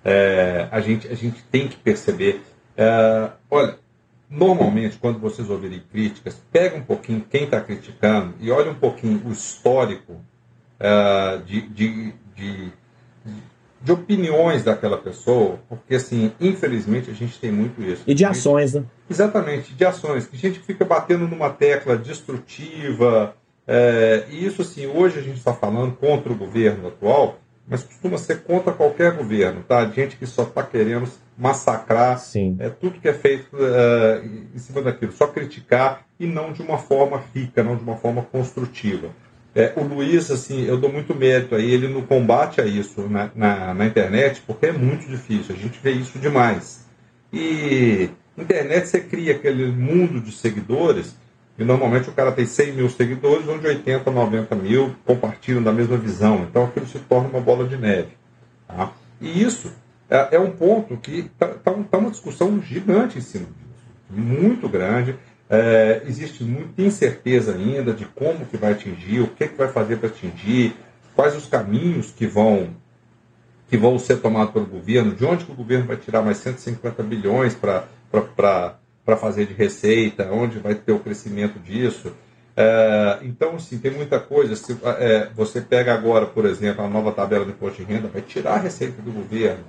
é, 0.05 0.69
a, 0.71 0.81
gente, 0.81 1.09
a 1.09 1.15
gente 1.15 1.43
tem 1.51 1.69
que 1.69 1.77
perceber. 1.77 2.43
É, 2.77 3.31
olha, 3.51 3.77
normalmente, 4.29 4.97
quando 4.99 5.19
vocês 5.19 5.49
ouvirem 5.49 5.83
críticas, 5.91 6.41
pega 6.51 6.77
um 6.77 6.83
pouquinho 6.83 7.25
quem 7.29 7.45
está 7.45 7.61
criticando 7.61 8.35
e 8.41 8.51
olha 8.51 8.71
um 8.71 8.75
pouquinho 8.75 9.23
o 9.27 9.31
histórico 9.31 10.21
é, 10.81 11.39
de, 11.47 11.63
de, 11.69 12.15
de, 12.35 12.73
de, 13.81 13.93
opiniões 13.93 14.65
daquela 14.65 14.99
pessoa, 14.99 15.61
porque, 15.69 15.95
assim, 15.95 16.33
infelizmente, 16.41 17.11
a 17.11 17.15
gente 17.15 17.39
tem 17.39 17.53
muito 17.53 17.81
isso. 17.83 18.03
E 18.07 18.15
de 18.15 18.25
ações, 18.25 18.75
né? 18.75 18.85
Exatamente, 19.09 19.75
de 19.75 19.85
ações. 19.85 20.27
Que 20.27 20.37
a 20.37 20.39
gente 20.39 20.59
fica 20.61 20.85
batendo 20.85 21.29
numa 21.29 21.51
tecla 21.51 21.97
destrutiva. 21.97 23.37
É, 23.65 24.25
e 24.31 24.45
isso, 24.45 24.63
assim, 24.63 24.87
hoje 24.87 25.21
a 25.21 25.23
gente 25.23 25.37
está 25.37 25.53
falando 25.53 25.95
contra 25.95 26.33
o 26.33 26.37
governo 26.37 26.89
atual, 26.89 27.39
mas 27.73 27.83
costuma 27.83 28.19
ser 28.19 28.43
contra 28.43 28.71
qualquer 28.71 29.13
governo, 29.13 29.65
tá? 29.67 29.83
Gente 29.87 30.17
que 30.17 30.27
só 30.27 30.43
está 30.43 30.63
querendo 30.63 31.09
massacrar 31.39 32.19
Sim. 32.19 32.55
É, 32.61 32.69
tudo 32.69 33.01
que 33.01 33.09
é 33.09 33.15
feito 33.15 33.49
uh, 33.57 34.23
em 34.55 34.59
cima 34.59 34.83
daquilo, 34.83 35.11
só 35.11 35.27
criticar 35.27 36.05
e 36.21 36.27
não 36.27 36.53
de 36.53 36.61
uma 36.61 36.77
forma 36.77 37.25
rica, 37.35 37.63
não 37.63 37.75
de 37.75 37.83
uma 37.83 37.97
forma 37.97 38.21
construtiva. 38.21 39.09
É, 39.55 39.73
o 39.75 39.83
Luiz, 39.83 40.31
assim, 40.31 40.67
eu 40.67 40.77
dou 40.77 40.93
muito 40.93 41.15
mérito 41.15 41.55
a 41.55 41.61
ele 41.61 41.89
no 41.89 42.03
combate 42.03 42.61
a 42.61 42.67
isso 42.67 43.09
na, 43.09 43.31
na, 43.35 43.73
na, 43.73 43.87
internet, 43.87 44.43
porque 44.47 44.67
é 44.67 44.73
muito 44.73 45.07
difícil, 45.09 45.55
a 45.55 45.59
gente 45.59 45.81
vê 45.83 45.93
isso 45.93 46.19
demais. 46.19 46.87
E 47.33 48.11
internet 48.37 48.87
você 48.87 49.01
cria 49.01 49.33
aquele 49.33 49.67
mundo 49.73 50.21
de 50.21 50.33
seguidores 50.33 51.17
e 51.63 51.65
normalmente 51.65 52.11
o 52.11 52.13
cara 52.13 52.33
tem 52.33 52.45
100 52.45 52.73
mil 52.73 52.91
seguidores, 52.91 53.49
onde 53.49 53.67
80, 53.67 54.11
90 54.11 54.55
mil 54.57 54.95
compartilham 55.07 55.63
da 55.63 55.73
mesma 55.73 55.97
visão. 55.97 56.47
Então 56.49 56.65
aquilo 56.65 56.87
se 56.87 56.99
torna 56.99 57.29
uma 57.29 57.41
bola 57.41 57.67
de 57.67 57.77
neve. 57.77 58.11
Tá? 58.67 58.93
E 59.21 59.43
isso 59.43 59.73
é, 60.11 60.37
é 60.37 60.39
um 60.41 60.51
ponto 60.51 60.97
que 60.97 61.21
está 61.21 61.49
tá, 61.49 61.73
tá 61.73 61.99
uma 61.99 62.11
discussão 62.11 62.61
gigante 62.61 63.19
em 63.19 63.21
cima 63.21 63.47
disso. 63.47 63.87
Muito 64.11 64.69
grande. 64.69 65.17
É, 65.49 66.03
existe 66.07 66.43
muita 66.43 66.83
incerteza 66.83 67.55
ainda 67.55 67.93
de 67.93 68.07
como 68.07 68.45
que 68.47 68.57
vai 68.57 68.73
atingir, 68.73 69.21
o 69.21 69.29
que, 69.29 69.49
que 69.49 69.57
vai 69.57 69.69
fazer 69.69 69.99
para 69.99 70.09
atingir, 70.09 70.75
quais 71.15 71.37
os 71.37 71.47
caminhos 71.47 72.11
que 72.11 72.27
vão 72.27 72.71
que 73.69 73.77
vão 73.79 73.99
ser 73.99 74.19
tomados 74.19 74.53
pelo 74.53 74.67
governo, 74.67 75.15
de 75.15 75.25
onde 75.25 75.47
que 75.47 75.53
o 75.53 75.55
governo 75.55 75.87
vai 75.87 75.97
tirar 75.97 76.21
mais 76.21 76.37
150 76.39 77.03
bilhões 77.03 77.55
para 77.55 78.77
para 79.05 79.17
fazer 79.17 79.47
de 79.47 79.55
receita, 79.55 80.31
onde 80.31 80.59
vai 80.59 80.75
ter 80.75 80.93
o 80.93 81.01
crescimento 81.01 81.59
disso. 81.59 82.13
É, 82.57 83.19
então, 83.23 83.59
sim, 83.59 83.79
tem 83.79 83.91
muita 83.91 84.21
coisa. 84.21 84.55
Se 84.55 84.77
é, 84.99 85.29
você 85.35 85.61
pega 85.61 85.93
agora, 85.95 86.27
por 86.27 86.45
exemplo, 86.45 86.85
a 86.85 86.89
nova 86.89 87.13
tabela 87.13 87.45
de 87.45 87.53
imposto 87.53 87.85
de 87.85 87.93
renda, 87.93 88.09
vai 88.09 88.23
tirar 88.23 88.55
a 88.55 88.59
receita 88.59 89.01
do 89.03 89.11
governo. 89.11 89.65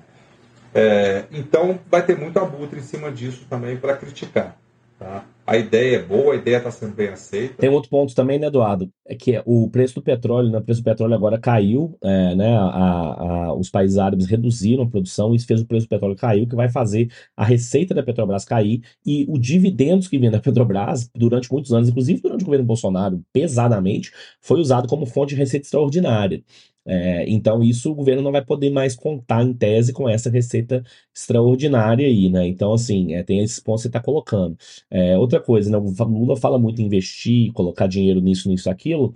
É, 0.74 1.26
então, 1.32 1.80
vai 1.90 2.04
ter 2.06 2.18
muito 2.18 2.38
abutre 2.40 2.80
em 2.80 2.84
cima 2.84 3.12
disso 3.12 3.46
também 3.50 3.78
para 3.78 3.96
criticar. 3.96 4.58
Tá? 5.04 5.26
A 5.46 5.58
ideia 5.58 5.98
é 5.98 6.02
boa, 6.02 6.34
a 6.34 6.38
ideia 6.38 6.56
está 6.56 6.72
sendo 6.72 6.96
bem 6.96 7.10
aceita. 7.10 7.56
Tem 7.56 7.70
outro 7.70 7.90
ponto 7.90 8.16
também, 8.16 8.40
né, 8.40 8.48
Eduardo? 8.48 8.90
É 9.06 9.14
que 9.14 9.42
o 9.46 9.70
preço 9.70 9.96
do 9.96 10.02
petróleo, 10.02 10.50
né, 10.50 10.58
o 10.58 10.62
preço 10.62 10.80
do 10.80 10.86
petróleo 10.86 11.14
agora 11.14 11.38
caiu, 11.38 11.98
é, 12.02 12.34
né, 12.34 12.56
a, 12.56 12.62
a, 12.62 13.54
os 13.54 13.70
países 13.70 13.98
árabes 13.98 14.26
reduziram 14.26 14.84
a 14.84 14.90
produção, 14.90 15.36
isso 15.36 15.46
fez 15.46 15.60
o 15.60 15.66
preço 15.66 15.86
do 15.86 15.90
petróleo 15.90 16.16
cair, 16.16 16.44
o 16.44 16.48
que 16.48 16.56
vai 16.56 16.70
fazer 16.70 17.12
a 17.36 17.44
receita 17.44 17.94
da 17.94 18.02
Petrobras 18.02 18.46
cair 18.46 18.82
e 19.06 19.26
o 19.28 19.38
dividendos 19.38 20.08
que 20.08 20.18
vem 20.18 20.32
da 20.32 20.40
Petrobras 20.40 21.10
durante 21.14 21.52
muitos 21.52 21.74
anos, 21.74 21.90
inclusive 21.90 22.22
durante 22.22 22.44
o 22.44 22.46
governo 22.46 22.66
Bolsonaro, 22.66 23.22
pesadamente, 23.34 24.14
foi 24.40 24.62
usado 24.62 24.88
como 24.88 25.06
fonte 25.06 25.32
de 25.32 25.36
receita 25.36 25.66
extraordinária. 25.66 26.42
É, 26.86 27.30
então, 27.30 27.64
isso 27.64 27.92
o 27.92 27.96
governo 27.96 28.22
não 28.22 28.32
vai 28.32 28.44
poder 28.44 28.70
mais 28.70 28.96
contar 28.96 29.44
em 29.44 29.54
tese 29.54 29.94
com 29.94 30.10
essa 30.10 30.30
receita 30.30 30.84
extraordinária 31.16 32.06
aí, 32.08 32.30
né? 32.30 32.46
Então, 32.48 32.74
assim, 32.74 33.14
é, 33.14 33.24
tem 33.24 33.40
esses 33.40 33.60
pontos 33.60 33.82
que 33.82 33.84
você 33.84 33.88
está 33.90 34.02
colocando. 34.02 34.58
É, 34.90 35.18
outra 35.18 35.40
coisa, 35.40 35.70
né? 35.72 35.78
O 35.78 36.04
Lula 36.06 36.36
fala 36.36 36.60
muito 36.60 36.82
em 36.82 36.86
investir, 36.86 37.52
colocar 37.54 37.88
dinheiro 37.88 38.20
nisso, 38.20 38.50
nisso, 38.50 38.70
aquilo. 38.70 39.14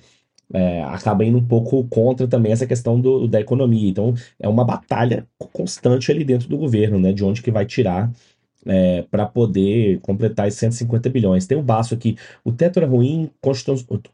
É, 0.53 0.81
acaba 0.83 1.25
indo 1.25 1.37
um 1.37 1.45
pouco 1.45 1.83
contra 1.89 2.25
também 2.27 2.53
essa 2.53 2.65
questão 2.65 2.99
do, 2.99 3.27
da 3.27 3.39
economia. 3.41 3.89
Então, 3.89 4.13
é 4.39 4.47
uma 4.47 4.63
batalha 4.63 5.27
constante 5.37 6.11
ali 6.11 6.23
dentro 6.23 6.47
do 6.47 6.57
governo, 6.57 6.99
né? 6.99 7.11
De 7.13 7.23
onde 7.23 7.41
que 7.41 7.51
vai 7.51 7.65
tirar 7.65 8.11
é, 8.67 9.03
para 9.09 9.25
poder 9.25 9.99
completar 10.01 10.47
esses 10.47 10.59
150 10.59 11.09
bilhões. 11.09 11.47
Tem 11.47 11.57
um 11.57 11.63
baço 11.63 11.93
aqui. 11.93 12.17
O 12.43 12.51
teto 12.51 12.79
era 12.79 12.87
ruim, 12.87 13.29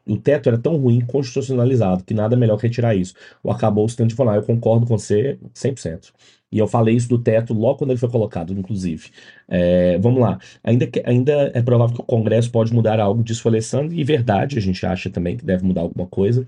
o 0.06 0.16
teto 0.16 0.48
era 0.48 0.58
tão 0.58 0.76
ruim 0.76 1.00
constitucionalizado 1.00 2.04
que 2.04 2.14
nada 2.14 2.36
melhor 2.36 2.56
que 2.56 2.66
retirar 2.66 2.94
isso. 2.94 3.14
O 3.42 3.50
acabou 3.50 3.86
tendo 3.86 4.08
de 4.08 4.14
falar, 4.14 4.36
eu 4.36 4.42
concordo 4.42 4.86
com 4.86 4.96
você 4.96 5.38
100%. 5.54 6.12
E 6.50 6.58
eu 6.58 6.68
falei 6.68 6.94
isso 6.94 7.08
do 7.08 7.18
teto 7.18 7.52
logo 7.52 7.78
quando 7.78 7.90
ele 7.90 7.98
foi 7.98 8.08
colocado, 8.08 8.52
inclusive. 8.52 9.10
É, 9.48 9.98
vamos 9.98 10.20
lá. 10.20 10.38
Ainda, 10.62 10.86
que, 10.86 11.02
ainda 11.04 11.50
é 11.52 11.60
provável 11.60 11.96
que 11.96 12.00
o 12.00 12.04
Congresso 12.04 12.50
pode 12.50 12.72
mudar 12.72 13.00
algo 13.00 13.24
disso, 13.24 13.48
Alessandro, 13.48 13.92
e 13.92 14.04
verdade, 14.04 14.56
a 14.56 14.60
gente 14.60 14.86
acha 14.86 15.10
também 15.10 15.36
que 15.36 15.44
deve 15.44 15.64
mudar 15.64 15.80
alguma 15.80 16.06
coisa. 16.06 16.46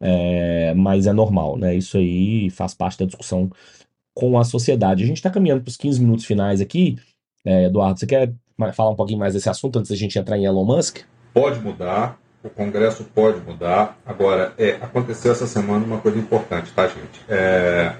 É, 0.00 0.74
mas 0.74 1.06
é 1.06 1.12
normal, 1.12 1.56
né? 1.56 1.74
Isso 1.76 1.96
aí 1.98 2.50
faz 2.50 2.74
parte 2.74 2.98
da 2.98 3.06
discussão 3.06 3.50
com 4.12 4.38
a 4.38 4.44
sociedade. 4.44 5.04
A 5.04 5.06
gente 5.06 5.18
está 5.18 5.30
caminhando 5.30 5.62
para 5.62 5.70
os 5.70 5.76
15 5.76 6.00
minutos 6.00 6.24
finais 6.24 6.60
aqui. 6.60 6.98
É, 7.44 7.64
Eduardo, 7.64 7.98
você 7.98 8.06
quer 8.06 8.32
falar 8.72 8.90
um 8.90 8.96
pouquinho 8.96 9.18
mais 9.18 9.34
desse 9.34 9.48
assunto 9.48 9.78
antes 9.78 9.90
da 9.90 9.96
gente 9.96 10.18
entrar 10.18 10.38
em 10.38 10.44
Elon 10.44 10.64
Musk? 10.64 11.00
Pode 11.32 11.60
mudar, 11.60 12.18
o 12.42 12.48
Congresso 12.48 13.04
pode 13.04 13.40
mudar. 13.40 13.98
Agora, 14.06 14.54
é, 14.56 14.72
aconteceu 14.80 15.32
essa 15.32 15.46
semana 15.46 15.84
uma 15.84 15.98
coisa 15.98 16.18
importante, 16.18 16.72
tá, 16.72 16.86
gente? 16.86 17.20
É, 17.28 17.94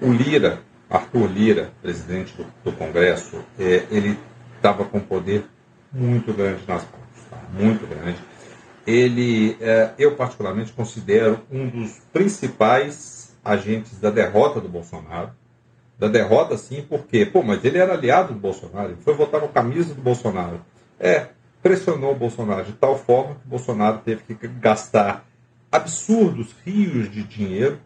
o 0.00 0.12
Lira, 0.12 0.60
Arthur 0.88 1.26
Lira, 1.26 1.70
presidente 1.82 2.34
do, 2.36 2.46
do 2.64 2.72
Congresso, 2.76 3.40
é, 3.58 3.84
ele 3.90 4.18
estava 4.56 4.84
com 4.84 5.00
poder 5.00 5.44
muito 5.92 6.32
grande 6.32 6.60
nas 6.66 6.82
mãos, 6.82 7.30
tá? 7.30 7.38
muito 7.52 7.86
grande. 7.86 8.18
Ele, 8.86 9.56
é, 9.60 9.90
eu 9.98 10.14
particularmente 10.14 10.72
considero 10.72 11.40
um 11.50 11.68
dos 11.68 11.98
principais 12.12 13.36
agentes 13.44 13.98
da 13.98 14.10
derrota 14.10 14.60
do 14.60 14.68
Bolsonaro 14.68 15.30
da 15.98 16.08
derrota, 16.08 16.56
sim, 16.58 16.84
porque, 16.88 17.24
pô, 17.24 17.42
mas 17.42 17.64
ele 17.64 17.78
era 17.78 17.94
aliado 17.94 18.34
do 18.34 18.40
Bolsonaro, 18.40 18.90
ele 18.90 19.00
foi 19.02 19.14
votar 19.14 19.40
no 19.40 19.48
camisa 19.48 19.94
do 19.94 20.02
Bolsonaro. 20.02 20.60
É, 21.00 21.28
pressionou 21.62 22.12
o 22.12 22.16
Bolsonaro 22.16 22.64
de 22.64 22.72
tal 22.72 22.98
forma 22.98 23.36
que 23.36 23.46
o 23.46 23.50
Bolsonaro 23.50 23.98
teve 24.04 24.22
que 24.22 24.46
gastar 24.46 25.24
absurdos 25.70 26.54
rios 26.64 27.10
de 27.10 27.22
dinheiro, 27.22 27.78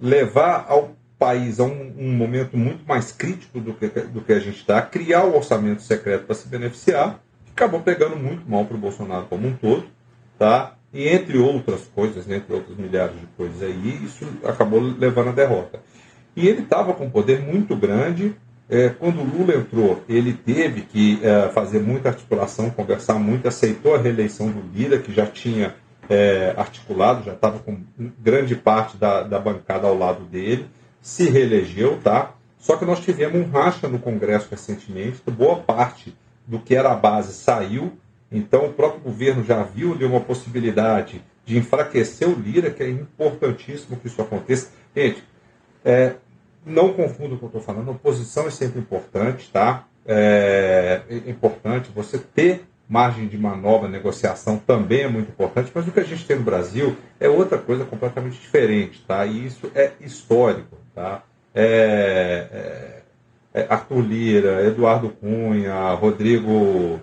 levar 0.00 0.66
ao 0.68 0.96
país 1.18 1.58
a 1.58 1.64
um, 1.64 1.94
um 1.98 2.12
momento 2.12 2.56
muito 2.56 2.86
mais 2.86 3.10
crítico 3.12 3.60
do 3.60 3.74
que, 3.74 3.88
do 3.88 4.22
que 4.22 4.32
a 4.32 4.38
gente 4.38 4.58
está, 4.58 4.80
criar 4.80 5.24
o 5.24 5.36
orçamento 5.36 5.82
secreto 5.82 6.26
para 6.26 6.34
se 6.34 6.48
beneficiar, 6.48 7.20
acabou 7.50 7.80
pegando 7.80 8.16
muito 8.16 8.48
mal 8.48 8.64
para 8.64 8.76
o 8.76 8.80
Bolsonaro 8.80 9.26
como 9.26 9.48
um 9.48 9.54
todo, 9.54 9.84
tá? 10.38 10.76
E 10.92 11.08
entre 11.08 11.36
outras 11.36 11.82
coisas, 11.94 12.28
entre 12.30 12.54
outras 12.54 12.76
milhares 12.78 13.18
de 13.18 13.26
coisas 13.36 13.62
aí, 13.62 14.04
isso 14.04 14.26
acabou 14.44 14.80
levando 14.80 15.28
à 15.28 15.32
derrota. 15.32 15.80
E 16.38 16.46
ele 16.46 16.62
estava 16.62 16.94
com 16.94 17.06
um 17.06 17.10
poder 17.10 17.40
muito 17.40 17.74
grande. 17.74 18.32
É, 18.70 18.90
quando 18.90 19.20
o 19.20 19.24
Lula 19.24 19.56
entrou, 19.56 20.04
ele 20.08 20.32
teve 20.32 20.82
que 20.82 21.18
é, 21.20 21.48
fazer 21.48 21.80
muita 21.80 22.10
articulação, 22.10 22.70
conversar 22.70 23.14
muito, 23.14 23.48
aceitou 23.48 23.96
a 23.96 23.98
reeleição 23.98 24.48
do 24.48 24.62
Lira, 24.72 25.00
que 25.00 25.12
já 25.12 25.26
tinha 25.26 25.74
é, 26.08 26.54
articulado, 26.56 27.24
já 27.24 27.32
estava 27.32 27.58
com 27.58 27.80
grande 28.20 28.54
parte 28.54 28.96
da, 28.96 29.24
da 29.24 29.40
bancada 29.40 29.88
ao 29.88 29.98
lado 29.98 30.22
dele, 30.26 30.66
se 31.00 31.28
reelegeu, 31.28 31.98
tá? 32.04 32.34
Só 32.56 32.76
que 32.76 32.84
nós 32.84 33.00
tivemos 33.00 33.44
um 33.44 33.50
racha 33.50 33.88
no 33.88 33.98
Congresso 33.98 34.46
recentemente, 34.48 35.20
boa 35.28 35.56
parte 35.56 36.16
do 36.46 36.60
que 36.60 36.76
era 36.76 36.92
a 36.92 36.96
base 36.96 37.32
saiu, 37.32 37.94
então 38.30 38.66
o 38.66 38.72
próprio 38.72 39.00
governo 39.00 39.42
já 39.42 39.64
viu 39.64 39.92
ali 39.92 40.04
uma 40.04 40.20
possibilidade 40.20 41.20
de 41.44 41.58
enfraquecer 41.58 42.28
o 42.28 42.38
Lira, 42.38 42.70
que 42.70 42.84
é 42.84 42.90
importantíssimo 42.90 43.96
que 43.96 44.06
isso 44.06 44.22
aconteça. 44.22 44.68
Gente, 44.94 45.24
é, 45.84 46.14
não 46.64 46.92
confunda 46.92 47.34
o 47.34 47.38
que 47.38 47.44
eu 47.44 47.48
estou 47.48 47.60
falando, 47.60 47.90
oposição 47.90 48.46
é 48.46 48.50
sempre 48.50 48.80
importante, 48.80 49.50
tá? 49.50 49.84
É, 50.06 51.02
é 51.08 51.30
importante 51.30 51.90
você 51.94 52.18
ter 52.18 52.64
margem 52.88 53.28
de 53.28 53.36
manobra, 53.36 53.88
negociação 53.88 54.56
também 54.56 55.02
é 55.02 55.08
muito 55.08 55.28
importante, 55.28 55.70
mas 55.74 55.86
o 55.86 55.92
que 55.92 56.00
a 56.00 56.04
gente 56.04 56.24
tem 56.24 56.38
no 56.38 56.42
Brasil 56.42 56.96
é 57.20 57.28
outra 57.28 57.58
coisa 57.58 57.84
completamente 57.84 58.40
diferente, 58.40 59.04
tá? 59.06 59.26
E 59.26 59.46
isso 59.46 59.70
é 59.74 59.92
histórico, 60.00 60.78
tá? 60.94 61.22
É, 61.54 63.02
é, 63.54 63.60
é 63.60 63.66
Arthur 63.68 64.00
Lira, 64.00 64.64
Eduardo 64.64 65.10
Cunha, 65.10 65.92
Rodrigo, 65.94 66.98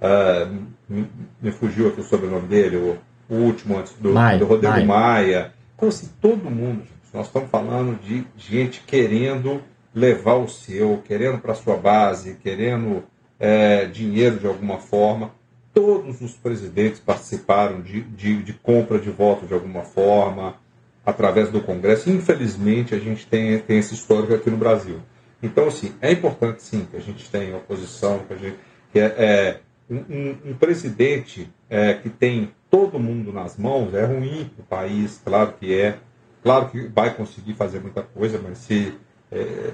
uh, 0.00 0.66
me 0.88 1.52
fugiu 1.52 1.88
aqui 1.88 2.00
o 2.00 2.04
sobrenome 2.04 2.48
dele, 2.48 2.76
o, 2.76 2.98
o 3.28 3.36
último 3.36 3.78
antes 3.78 3.92
do, 3.94 4.12
Maia, 4.12 4.38
do 4.38 4.46
Rodrigo 4.46 4.72
Maia. 4.72 4.86
Maia. 4.86 5.52
Então, 5.76 5.88
assim, 5.88 6.08
todo 6.20 6.50
mundo, 6.50 6.84
nós 7.12 7.26
estamos 7.26 7.50
falando 7.50 7.98
de 8.00 8.26
gente 8.36 8.82
querendo 8.86 9.62
levar 9.94 10.34
o 10.34 10.48
seu, 10.48 11.02
querendo 11.04 11.38
para 11.38 11.54
sua 11.54 11.76
base, 11.76 12.34
querendo 12.42 13.04
é, 13.38 13.86
dinheiro 13.86 14.38
de 14.38 14.46
alguma 14.46 14.78
forma. 14.78 15.34
Todos 15.72 16.20
os 16.20 16.32
presidentes 16.34 17.00
participaram 17.00 17.80
de, 17.80 18.02
de, 18.02 18.42
de, 18.42 18.52
compra 18.52 18.98
de 18.98 19.10
voto 19.10 19.46
de 19.46 19.54
alguma 19.54 19.82
forma, 19.82 20.56
através 21.04 21.50
do 21.50 21.60
Congresso. 21.60 22.10
Infelizmente, 22.10 22.94
a 22.94 22.98
gente 22.98 23.26
tem, 23.26 23.58
tem 23.60 23.78
esse 23.78 23.94
histórico 23.94 24.34
aqui 24.34 24.50
no 24.50 24.56
Brasil. 24.56 25.00
Então, 25.42 25.68
assim, 25.68 25.94
é 26.00 26.10
importante 26.12 26.62
sim 26.62 26.86
que 26.90 26.96
a 26.96 27.00
gente 27.00 27.30
tenha 27.30 27.56
oposição, 27.56 28.20
que, 28.20 28.34
a 28.34 28.36
gente, 28.36 28.56
que 28.92 28.98
é, 28.98 29.14
é 29.16 29.60
um, 29.88 30.50
um, 30.50 30.54
presidente 30.54 31.48
é, 31.70 31.94
que 31.94 32.08
tem 32.08 32.50
todo 32.70 32.98
mundo 32.98 33.32
nas 33.32 33.56
mãos 33.56 33.94
é 33.94 34.04
ruim 34.04 34.50
para 34.54 34.62
o 34.62 34.66
país, 34.66 35.20
claro 35.24 35.54
que 35.58 35.78
é. 35.78 35.98
Claro 36.46 36.68
que 36.68 36.86
vai 36.86 37.12
conseguir 37.12 37.54
fazer 37.54 37.80
muita 37.80 38.02
coisa, 38.02 38.40
mas 38.40 38.58
se 38.58 38.94
é, 39.32 39.72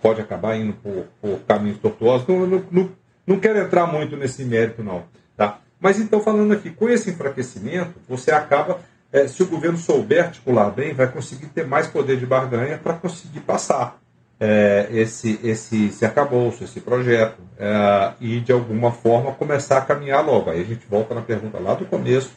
pode 0.00 0.22
acabar 0.22 0.56
indo 0.56 0.72
por, 0.72 1.04
por 1.20 1.38
caminhos 1.40 1.76
tortuosos. 1.76 2.26
Não, 2.26 2.46
não, 2.46 2.64
não, 2.70 2.90
não, 3.26 3.38
quero 3.38 3.58
entrar 3.58 3.86
muito 3.86 4.16
nesse 4.16 4.42
mérito, 4.42 4.82
não. 4.82 5.04
Tá? 5.36 5.60
Mas 5.78 6.00
então, 6.00 6.22
falando 6.22 6.52
aqui, 6.52 6.70
com 6.70 6.88
esse 6.88 7.10
enfraquecimento, 7.10 7.92
você 8.08 8.30
acaba, 8.30 8.80
é, 9.12 9.28
se 9.28 9.42
o 9.42 9.48
governo 9.48 9.76
souber 9.76 10.24
articular 10.24 10.70
bem, 10.70 10.94
vai 10.94 11.12
conseguir 11.12 11.48
ter 11.48 11.66
mais 11.66 11.86
poder 11.86 12.16
de 12.16 12.24
barganha 12.24 12.78
para 12.78 12.94
conseguir 12.94 13.40
passar 13.40 14.00
é, 14.40 14.88
esse, 14.90 15.38
esse, 15.44 15.88
esse 15.88 16.06
arcabouço, 16.06 16.64
esse 16.64 16.80
projeto, 16.80 17.42
é, 17.58 18.12
e 18.18 18.40
de 18.40 18.50
alguma 18.50 18.92
forma 18.92 19.32
começar 19.32 19.76
a 19.76 19.82
caminhar 19.82 20.24
logo. 20.24 20.48
Aí 20.48 20.62
a 20.62 20.64
gente 20.64 20.86
volta 20.88 21.14
na 21.14 21.20
pergunta 21.20 21.58
lá 21.58 21.74
do 21.74 21.84
começo 21.84 22.30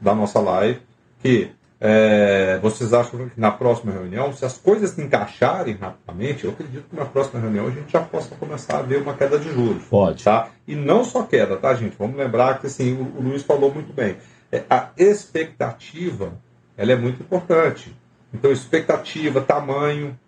da 0.00 0.14
nossa 0.14 0.38
live, 0.38 0.80
que 1.20 1.50
é, 1.80 2.58
vocês 2.60 2.92
acham 2.92 3.28
que 3.28 3.40
na 3.40 3.50
próxima 3.50 3.92
reunião, 3.92 4.32
se 4.32 4.44
as 4.44 4.58
coisas 4.58 4.98
encaixarem 4.98 5.76
rapidamente, 5.76 6.44
eu 6.44 6.50
acredito 6.50 6.88
que 6.90 6.96
na 6.96 7.04
próxima 7.04 7.40
reunião 7.40 7.68
a 7.68 7.70
gente 7.70 7.92
já 7.92 8.00
possa 8.00 8.34
começar 8.34 8.78
a 8.78 8.82
ver 8.82 9.00
uma 9.00 9.14
queda 9.14 9.38
de 9.38 9.52
juros. 9.52 9.84
Pode. 9.84 10.24
Tá? 10.24 10.48
E 10.66 10.74
não 10.74 11.04
só 11.04 11.22
queda, 11.22 11.56
tá, 11.56 11.74
gente? 11.74 11.96
Vamos 11.98 12.16
lembrar 12.16 12.58
que 12.60 12.66
assim, 12.66 12.94
o, 12.94 13.18
o 13.18 13.22
Luiz 13.22 13.42
falou 13.42 13.72
muito 13.72 13.92
bem. 13.92 14.16
É, 14.50 14.64
a 14.68 14.90
expectativa 14.96 16.32
ela 16.78 16.92
é 16.92 16.96
muito 16.96 17.22
importante. 17.22 17.94
Então, 18.32 18.52
expectativa, 18.52 19.40
tamanho. 19.40 20.18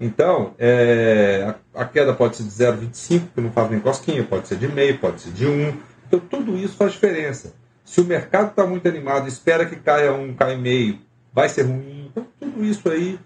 Então, 0.00 0.54
é, 0.58 1.54
a, 1.74 1.82
a, 1.82 1.84
queda 1.84 2.14
pode 2.14 2.36
ser 2.36 2.44
de 2.44 2.50
0,25, 2.50 3.28
que 3.34 3.40
não 3.40 3.52
faz 3.52 3.70
nem 3.70 3.80
cosquinha, 3.80 4.24
pode 4.24 4.48
ser 4.48 4.56
de 4.56 4.66
meio, 4.66 4.98
pode 4.98 5.20
ser 5.20 5.32
de 5.32 5.46
1. 5.46 5.76
Então, 6.06 6.20
tudo 6.20 6.56
isso 6.56 6.74
faz 6.76 6.92
diferença. 6.92 7.54
Se 7.84 8.00
o 8.00 8.04
mercado 8.04 8.50
está 8.50 8.66
muito 8.66 8.88
animado, 8.88 9.28
espera 9.28 9.66
que 9.66 9.76
caia 9.76 10.12
um, 10.12 10.34
caia 10.34 10.56
meio, 10.56 10.98
vai 11.32 11.48
ser 11.48 11.62
ruim. 11.62 12.10
Então, 12.10 12.26
tudo 12.40 12.64
isso 12.64 12.88
aí 12.88 13.18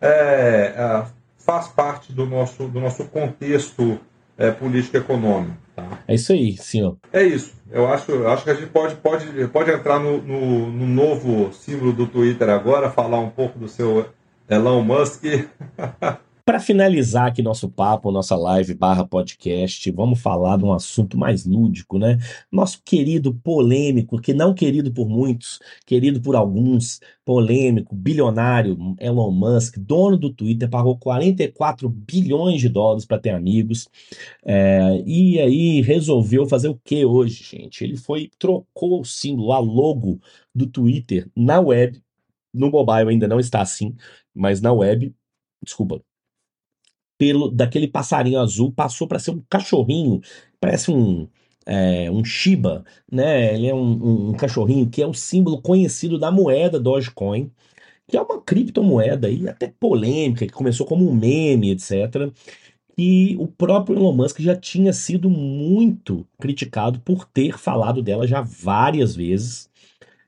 é, 0.00 0.74
é, 0.76 1.04
faz 1.38 1.68
parte 1.68 2.12
do 2.12 2.26
nosso, 2.26 2.66
do 2.66 2.80
nosso 2.80 3.04
contexto 3.06 4.00
é, 4.38 4.50
político-econômico. 4.50 5.56
Tá? 5.74 6.00
É 6.08 6.14
isso 6.14 6.32
aí, 6.32 6.56
senhor. 6.56 6.96
É 7.12 7.22
isso. 7.22 7.54
Eu 7.70 7.86
acho, 7.86 8.10
eu 8.10 8.28
acho 8.30 8.44
que 8.44 8.50
a 8.50 8.54
gente 8.54 8.70
pode, 8.70 8.94
pode, 8.96 9.48
pode 9.48 9.70
entrar 9.70 9.98
no, 9.98 10.22
no, 10.22 10.70
no 10.70 10.86
novo 10.86 11.52
símbolo 11.52 11.92
do 11.92 12.06
Twitter 12.06 12.48
agora, 12.48 12.90
falar 12.90 13.20
um 13.20 13.30
pouco 13.30 13.58
do 13.58 13.68
seu 13.68 14.08
Elon 14.48 14.82
Musk. 14.82 15.22
Para 16.46 16.60
finalizar 16.60 17.26
aqui 17.26 17.42
nosso 17.42 17.68
papo, 17.68 18.12
nossa 18.12 18.36
live 18.36 18.72
barra 18.72 19.04
podcast, 19.04 19.90
vamos 19.90 20.20
falar 20.20 20.56
de 20.56 20.64
um 20.64 20.72
assunto 20.72 21.18
mais 21.18 21.44
lúdico, 21.44 21.98
né? 21.98 22.18
Nosso 22.52 22.80
querido 22.84 23.34
polêmico, 23.34 24.20
que 24.20 24.32
não 24.32 24.54
querido 24.54 24.92
por 24.92 25.08
muitos, 25.08 25.58
querido 25.84 26.20
por 26.22 26.36
alguns, 26.36 27.00
polêmico, 27.24 27.96
bilionário 27.96 28.78
Elon 29.00 29.32
Musk, 29.32 29.76
dono 29.76 30.16
do 30.16 30.32
Twitter, 30.32 30.70
pagou 30.70 30.96
44 30.96 31.88
bilhões 31.88 32.60
de 32.60 32.68
dólares 32.68 33.04
para 33.04 33.18
ter 33.18 33.30
amigos. 33.30 33.88
É, 34.44 35.02
e 35.04 35.40
aí 35.40 35.80
resolveu 35.82 36.46
fazer 36.46 36.68
o 36.68 36.80
que 36.84 37.04
hoje, 37.04 37.42
gente? 37.42 37.82
Ele 37.82 37.96
foi, 37.96 38.30
trocou 38.38 39.00
o 39.00 39.04
símbolo, 39.04 39.50
a 39.52 39.58
logo 39.58 40.20
do 40.54 40.64
Twitter 40.68 41.28
na 41.34 41.58
web. 41.60 42.00
No 42.54 42.70
mobile 42.70 43.10
ainda 43.10 43.26
não 43.26 43.40
está 43.40 43.60
assim, 43.60 43.96
mas 44.32 44.60
na 44.60 44.72
web, 44.72 45.12
desculpa, 45.62 46.00
pelo 47.18 47.50
daquele 47.50 47.88
passarinho 47.88 48.40
azul 48.40 48.72
passou 48.72 49.06
para 49.08 49.18
ser 49.18 49.32
um 49.32 49.42
cachorrinho, 49.48 50.20
parece 50.60 50.90
um 50.90 51.28
é, 51.66 52.10
um 52.10 52.24
Shiba, 52.24 52.84
né? 53.10 53.54
Ele 53.54 53.66
é 53.68 53.74
um, 53.74 53.80
um, 53.80 54.30
um, 54.30 54.32
cachorrinho 54.34 54.88
que 54.88 55.02
é 55.02 55.06
o 55.06 55.14
símbolo 55.14 55.60
conhecido 55.60 56.18
da 56.18 56.30
moeda 56.30 56.78
Dogecoin, 56.78 57.50
que 58.08 58.16
é 58.16 58.22
uma 58.22 58.40
criptomoeda 58.40 59.28
aí 59.28 59.48
até 59.48 59.68
polêmica, 59.68 60.46
que 60.46 60.52
começou 60.52 60.86
como 60.86 61.08
um 61.08 61.14
meme, 61.14 61.72
etc. 61.72 62.32
E 62.98 63.36
o 63.38 63.46
próprio 63.46 63.98
Elon 63.98 64.12
Musk 64.12 64.40
já 64.40 64.56
tinha 64.56 64.92
sido 64.92 65.28
muito 65.28 66.26
criticado 66.38 67.00
por 67.00 67.26
ter 67.26 67.58
falado 67.58 68.02
dela 68.02 68.26
já 68.26 68.40
várias 68.40 69.14
vezes. 69.14 69.68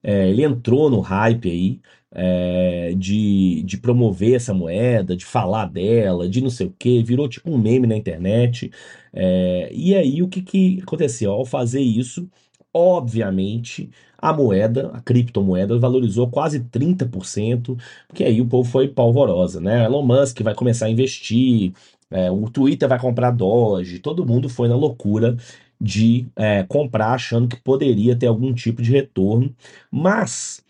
É, 0.02 0.28
ele 0.30 0.44
entrou 0.44 0.90
no 0.90 1.00
hype 1.00 1.50
aí, 1.50 1.80
é, 2.12 2.94
de, 2.96 3.62
de 3.64 3.78
promover 3.78 4.34
essa 4.34 4.54
moeda, 4.54 5.16
de 5.16 5.24
falar 5.24 5.66
dela, 5.66 6.28
de 6.28 6.40
não 6.40 6.50
sei 6.50 6.66
o 6.66 6.74
que, 6.78 7.02
virou 7.02 7.28
tipo 7.28 7.50
um 7.50 7.58
meme 7.58 7.86
na 7.86 7.96
internet. 7.96 8.70
É, 9.12 9.70
e 9.72 9.94
aí 9.94 10.22
o 10.22 10.28
que, 10.28 10.42
que 10.42 10.80
aconteceu? 10.82 11.32
Ao 11.32 11.44
fazer 11.44 11.80
isso, 11.80 12.28
obviamente, 12.72 13.90
a 14.18 14.32
moeda, 14.32 14.90
a 14.94 15.00
criptomoeda, 15.00 15.78
valorizou 15.78 16.28
quase 16.28 16.60
30%, 16.60 17.76
porque 18.08 18.24
aí 18.24 18.40
o 18.40 18.46
povo 18.46 18.68
foi 18.68 18.88
polvorosa, 18.88 19.60
né? 19.60 19.84
Elon 19.84 20.04
Musk 20.04 20.40
vai 20.42 20.54
começar 20.54 20.86
a 20.86 20.90
investir, 20.90 21.72
é, 22.10 22.30
o 22.30 22.48
Twitter 22.50 22.88
vai 22.88 22.98
comprar 23.00 23.30
Doge, 23.30 23.98
todo 23.98 24.26
mundo 24.26 24.48
foi 24.48 24.68
na 24.68 24.76
loucura 24.76 25.36
de 25.80 26.26
é, 26.36 26.64
comprar 26.64 27.12
achando 27.12 27.48
que 27.48 27.56
poderia 27.56 28.16
ter 28.16 28.26
algum 28.26 28.52
tipo 28.52 28.82
de 28.82 28.90
retorno, 28.90 29.54
mas 29.90 30.64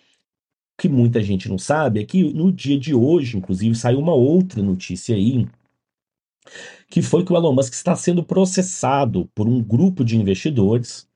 que 0.79 0.89
muita 0.89 1.21
gente 1.21 1.49
não 1.49 1.59
sabe 1.59 2.01
é 2.01 2.05
que 2.05 2.33
no 2.33 2.53
dia 2.53 2.79
de 2.79 2.95
hoje, 2.95 3.37
inclusive, 3.37 3.75
saiu 3.75 3.99
uma 3.99 4.15
outra 4.15 4.63
notícia 4.63 5.17
aí, 5.17 5.47
que 6.89 7.03
foi 7.03 7.25
que 7.25 7.33
o 7.33 7.37
Elon 7.37 7.53
Musk 7.53 7.75
está 7.75 7.97
sendo 7.97 8.23
processado 8.23 9.29
por 9.35 9.49
um 9.49 9.61
grupo 9.61 10.05
de 10.05 10.17
investidores 10.17 11.07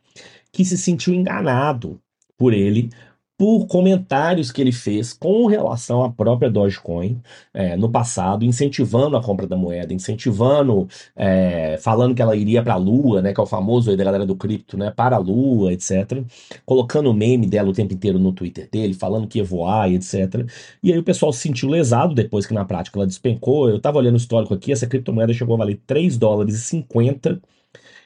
que 0.51 0.65
se 0.65 0.77
sentiu 0.77 1.15
enganado 1.15 2.01
por 2.37 2.53
ele 2.53 2.91
por 3.37 3.67
comentários 3.67 4.53
que 4.53 4.61
ele 4.61 4.73
fez 4.73 5.13
com 5.13 5.47
relação 5.47 6.03
à 6.05 6.11
própria 6.11 6.51
Dogecoin 6.51 7.21
é, 7.53 7.77
no 7.77 7.91
passado, 7.91 8.45
incentivando 8.45 9.17
a 9.17 9.23
compra 9.23 9.47
da 9.47 9.57
moeda, 9.57 9.93
incentivando, 9.93 10.89
é, 11.17 11.77
falando 11.79 12.15
que 12.15 12.23
ela 12.23 12.37
iria 12.37 12.63
para 12.63 12.75
a 12.75 12.77
Lua, 12.77 13.21
né, 13.21 13.33
que 13.33 13.41
é 13.41 13.43
o 13.43 13.47
famoso 13.47 13.91
aí 13.91 13.97
da 13.97 14.05
galera 14.05 14.27
do 14.27 14.37
cripto, 14.37 14.77
né, 14.77 14.91
para 14.91 15.17
a 15.17 15.19
Lua, 15.19 15.73
etc. 15.73 16.23
Colocando 16.65 17.11
o 17.11 17.15
meme 17.15 17.47
dela 17.47 17.71
o 17.71 17.73
tempo 17.73 17.95
inteiro 17.95 18.19
no 18.19 18.33
Twitter 18.33 18.69
dele, 18.71 18.95
falando 18.95 19.27
que 19.27 19.39
ia 19.39 19.45
voar 19.45 19.91
etc. 19.91 20.47
E 20.83 20.93
aí 20.93 20.99
o 20.99 21.03
pessoal 21.03 21.33
se 21.33 21.41
sentiu 21.41 21.69
lesado 21.69 22.15
depois 22.15 22.47
que 22.47 22.55
na 22.55 22.65
prática 22.65 22.99
ela 22.99 23.07
despencou. 23.07 23.69
Eu 23.69 23.77
estava 23.77 23.99
olhando 23.99 24.15
o 24.15 24.19
histórico 24.19 24.55
aqui, 24.55 24.73
essa 24.73 24.87
criptomoeda 24.87 25.33
chegou 25.33 25.55
a 25.55 25.59
valer 25.59 25.81
3 25.87 26.17
dólares 26.17 26.55
e 26.57 26.61
50 26.61 27.41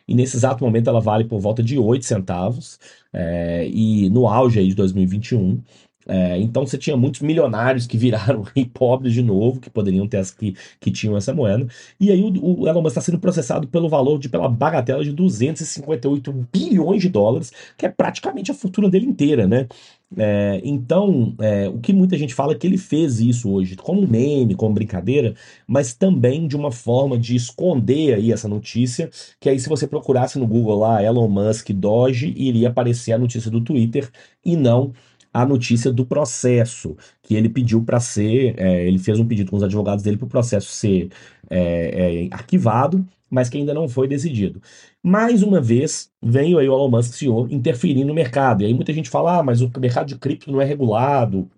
e 0.09 0.15
nesse 0.15 0.37
exato 0.37 0.65
momento 0.65 0.89
ela 0.89 1.01
vale 1.01 1.25
por 1.25 1.41
volta 1.41 1.63
de 1.63 1.79
8 1.79 2.05
centavos, 2.05 2.79
é, 3.13 3.67
e 3.69 4.09
no 4.11 4.27
auge 4.29 4.59
aí 4.59 4.69
de 4.69 4.75
2021. 4.75 5.63
É, 6.07 6.39
então 6.39 6.65
você 6.65 6.79
tinha 6.79 6.97
muitos 6.97 7.21
milionários 7.21 7.87
que 7.87 7.99
viraram 7.99 8.45
pobres 8.73 9.13
de 9.13 9.23
novo, 9.23 9.61
que 9.61 9.69
poderiam 9.69 10.07
ter 10.07 10.19
as 10.19 10.31
que, 10.31 10.55
que 10.81 10.91
tinham 10.91 11.17
essa 11.17 11.35
moeda. 11.35 11.67
E 11.99 12.11
aí 12.13 12.23
o, 12.23 12.61
o 12.61 12.69
Elon 12.69 12.83
Musk 12.83 12.93
está 12.93 13.01
sendo 13.01 13.19
processado 13.19 13.67
pelo 13.69 13.89
valor 13.89 14.19
de 14.19 14.29
pela 14.29 14.49
bagatela 14.49 15.03
de 15.03 15.13
258 15.13 16.33
bilhões 16.53 17.03
de 17.03 17.09
dólares, 17.09 17.53
que 17.77 17.87
é 17.87 17.89
praticamente 17.89 18.51
a 18.51 18.55
fortuna 18.55 18.89
dele 18.89 19.07
inteira, 19.07 19.47
né? 19.47 19.67
É, 20.17 20.61
então, 20.63 21.35
é, 21.41 21.69
o 21.69 21.79
que 21.79 21.93
muita 21.93 22.17
gente 22.17 22.33
fala 22.33 22.53
é 22.53 22.55
que 22.55 22.67
ele 22.67 22.79
fez 22.79 23.19
isso 23.19 23.51
hoje 23.51 23.75
como 23.75 24.07
meme, 24.07 24.55
como 24.55 24.73
brincadeira, 24.73 25.35
mas 25.67 25.95
também 25.95 26.47
de 26.47 26.57
uma 26.57 26.71
forma 26.71 27.19
de 27.19 27.35
esconder 27.35 28.15
aí 28.15 28.33
essa 28.33 28.47
notícia, 28.47 29.11
que 29.41 29.49
aí 29.49 29.59
se 29.59 29.69
você 29.69 29.87
procurasse 29.87 30.39
no 30.39 30.47
Google 30.47 30.79
lá 30.79 31.03
Elon 31.03 31.29
Musk 31.29 31.71
Doge, 31.71 32.33
iria 32.37 32.69
aparecer 32.69 33.13
a 33.13 33.19
notícia 33.19 33.51
do 33.51 33.61
Twitter 33.61 34.09
e 34.45 34.57
não 34.57 34.93
a 35.37 35.45
notícia 35.45 35.93
do 35.93 36.07
processo 36.07 36.97
que 37.23 37.35
ele 37.35 37.51
pediu 37.51 37.85
para 37.85 38.01
ser, 38.01 38.55
é, 38.59 38.87
ele 38.87 38.99
fez 38.99 39.21
um 39.21 39.27
pedido 39.27 39.51
com 39.51 39.59
os 39.59 39.63
advogados 39.63 40.03
dele 40.03 40.17
para 40.17 40.25
o 40.25 40.29
processo 40.29 40.69
ser 40.73 41.11
é, 41.51 42.25
é, 42.25 42.29
arquivado, 42.31 43.07
mas 43.31 43.51
que 43.51 43.59
ainda 43.59 43.75
não 43.75 43.87
foi 43.87 44.09
decidido. 44.09 44.63
Mais 45.03 45.43
uma 45.43 45.61
vez, 45.61 46.11
veio 46.23 46.59
aí 46.59 46.67
o 46.69 46.73
Elon 46.73 46.89
Musk, 46.89 47.13
senhor, 47.15 47.53
interferindo 47.53 48.07
no 48.07 48.15
mercado. 48.15 48.63
E 48.63 48.67
aí 48.67 48.73
muita 48.73 48.95
gente 48.95 49.11
fala, 49.11 49.39
ah, 49.41 49.43
mas 49.43 49.61
o 49.61 49.71
mercado 49.79 50.07
de 50.09 50.17
cripto 50.17 50.51
não 50.51 50.61
é 50.61 50.65
regulado, 50.65 51.51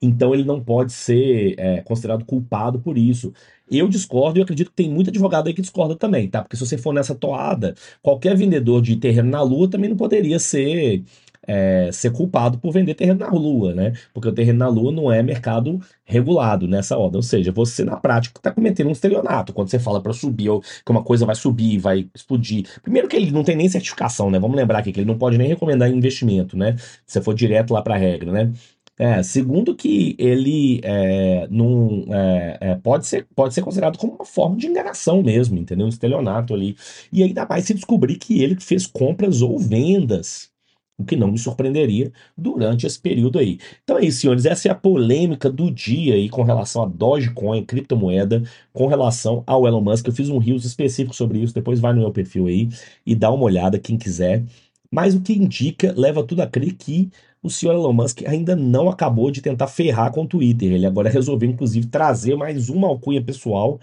então 0.00 0.34
ele 0.34 0.44
não 0.44 0.62
pode 0.62 0.92
ser 0.92 1.54
é, 1.58 1.80
considerado 1.82 2.24
culpado 2.24 2.80
por 2.80 2.96
isso. 2.96 3.32
Eu 3.70 3.88
discordo 3.88 4.38
e 4.38 4.42
acredito 4.42 4.70
que 4.70 4.76
tem 4.76 4.90
muito 4.90 5.10
advogado 5.10 5.48
aí 5.48 5.54
que 5.54 5.60
discorda 5.62 5.96
também, 5.96 6.28
tá? 6.28 6.42
Porque 6.42 6.56
se 6.56 6.66
você 6.66 6.78
for 6.78 6.92
nessa 6.94 7.14
toada, 7.14 7.74
qualquer 8.02 8.36
vendedor 8.36 8.80
de 8.80 8.96
terreno 8.96 9.30
na 9.30 9.42
lua 9.42 9.68
também 9.68 9.90
não 9.90 9.96
poderia 9.96 10.38
ser 10.38 11.04
é, 11.48 11.90
ser 11.90 12.12
culpado 12.12 12.58
por 12.58 12.70
vender 12.72 12.94
terreno 12.94 13.20
na 13.20 13.30
Lua, 13.30 13.74
né? 13.74 13.94
Porque 14.12 14.28
o 14.28 14.32
terreno 14.32 14.58
na 14.58 14.68
Lua 14.68 14.92
não 14.92 15.10
é 15.10 15.22
mercado 15.22 15.80
regulado 16.04 16.68
nessa 16.68 16.98
ordem. 16.98 17.16
Ou 17.16 17.22
seja, 17.22 17.50
você 17.50 17.84
na 17.84 17.96
prática 17.96 18.38
está 18.38 18.52
cometendo 18.52 18.88
um 18.88 18.92
estelionato. 18.92 19.54
Quando 19.54 19.70
você 19.70 19.78
fala 19.78 20.02
para 20.02 20.12
subir, 20.12 20.50
ou 20.50 20.60
que 20.60 20.90
uma 20.90 21.02
coisa 21.02 21.24
vai 21.24 21.34
subir, 21.34 21.78
vai 21.78 22.06
explodir. 22.14 22.66
Primeiro 22.82 23.08
que 23.08 23.16
ele 23.16 23.30
não 23.30 23.42
tem 23.42 23.56
nem 23.56 23.68
certificação, 23.68 24.30
né? 24.30 24.38
Vamos 24.38 24.56
lembrar 24.56 24.80
aqui 24.80 24.92
que 24.92 25.00
ele 25.00 25.06
não 25.06 25.16
pode 25.16 25.38
nem 25.38 25.48
recomendar 25.48 25.90
investimento, 25.90 26.56
né? 26.56 26.76
Se 27.06 27.20
for 27.22 27.34
direto 27.34 27.72
lá 27.72 27.80
para 27.80 27.94
a 27.94 27.98
regra, 27.98 28.30
né? 28.30 28.52
É, 28.98 29.22
segundo 29.22 29.76
que 29.76 30.16
ele 30.18 30.80
é, 30.82 31.46
não, 31.50 32.04
é, 32.10 32.58
é, 32.60 32.74
pode, 32.74 33.06
ser, 33.06 33.26
pode 33.34 33.54
ser 33.54 33.62
considerado 33.62 33.96
como 33.96 34.14
uma 34.14 34.24
forma 34.24 34.56
de 34.56 34.66
enganação 34.66 35.22
mesmo, 35.22 35.56
entendeu? 35.56 35.86
Um 35.86 35.88
estelionato 35.88 36.52
ali. 36.52 36.76
E 37.12 37.22
ainda 37.22 37.46
mais 37.46 37.64
se 37.64 37.74
descobrir 37.74 38.16
que 38.16 38.42
ele 38.42 38.56
fez 38.60 38.86
compras 38.86 39.40
ou 39.40 39.56
vendas 39.58 40.50
o 40.98 41.04
que 41.04 41.14
não 41.14 41.30
me 41.30 41.38
surpreenderia 41.38 42.12
durante 42.36 42.86
esse 42.86 42.98
período 42.98 43.38
aí. 43.38 43.58
Então 43.84 43.96
é 43.98 44.04
isso, 44.04 44.20
senhores. 44.20 44.44
Essa 44.44 44.68
é 44.68 44.70
a 44.72 44.74
polêmica 44.74 45.48
do 45.48 45.70
dia 45.70 46.14
aí 46.14 46.28
com 46.28 46.42
relação 46.42 46.82
a 46.82 46.86
Dogecoin, 46.86 47.64
criptomoeda, 47.64 48.42
com 48.72 48.88
relação 48.88 49.44
ao 49.46 49.66
Elon 49.66 49.80
Musk. 49.80 50.08
Eu 50.08 50.12
fiz 50.12 50.28
um 50.28 50.38
rios 50.38 50.64
específico 50.64 51.14
sobre 51.14 51.38
isso, 51.38 51.54
depois 51.54 51.78
vai 51.78 51.92
no 51.92 52.00
meu 52.00 52.10
perfil 52.10 52.48
aí 52.48 52.68
e 53.06 53.14
dá 53.14 53.30
uma 53.30 53.44
olhada, 53.44 53.78
quem 53.78 53.96
quiser. 53.96 54.44
Mas 54.90 55.14
o 55.14 55.20
que 55.20 55.32
indica, 55.34 55.94
leva 55.96 56.24
tudo 56.24 56.40
a 56.40 56.46
crer 56.46 56.74
que 56.74 57.10
o 57.42 57.48
senhor 57.48 57.74
Elon 57.74 57.92
Musk 57.92 58.22
ainda 58.26 58.56
não 58.56 58.88
acabou 58.88 59.30
de 59.30 59.40
tentar 59.40 59.68
ferrar 59.68 60.12
com 60.12 60.22
o 60.22 60.26
Twitter. 60.26 60.72
Ele 60.72 60.86
agora 60.86 61.08
resolveu, 61.08 61.48
inclusive, 61.48 61.86
trazer 61.86 62.36
mais 62.36 62.68
uma 62.68 62.88
alcunha 62.88 63.22
pessoal 63.22 63.78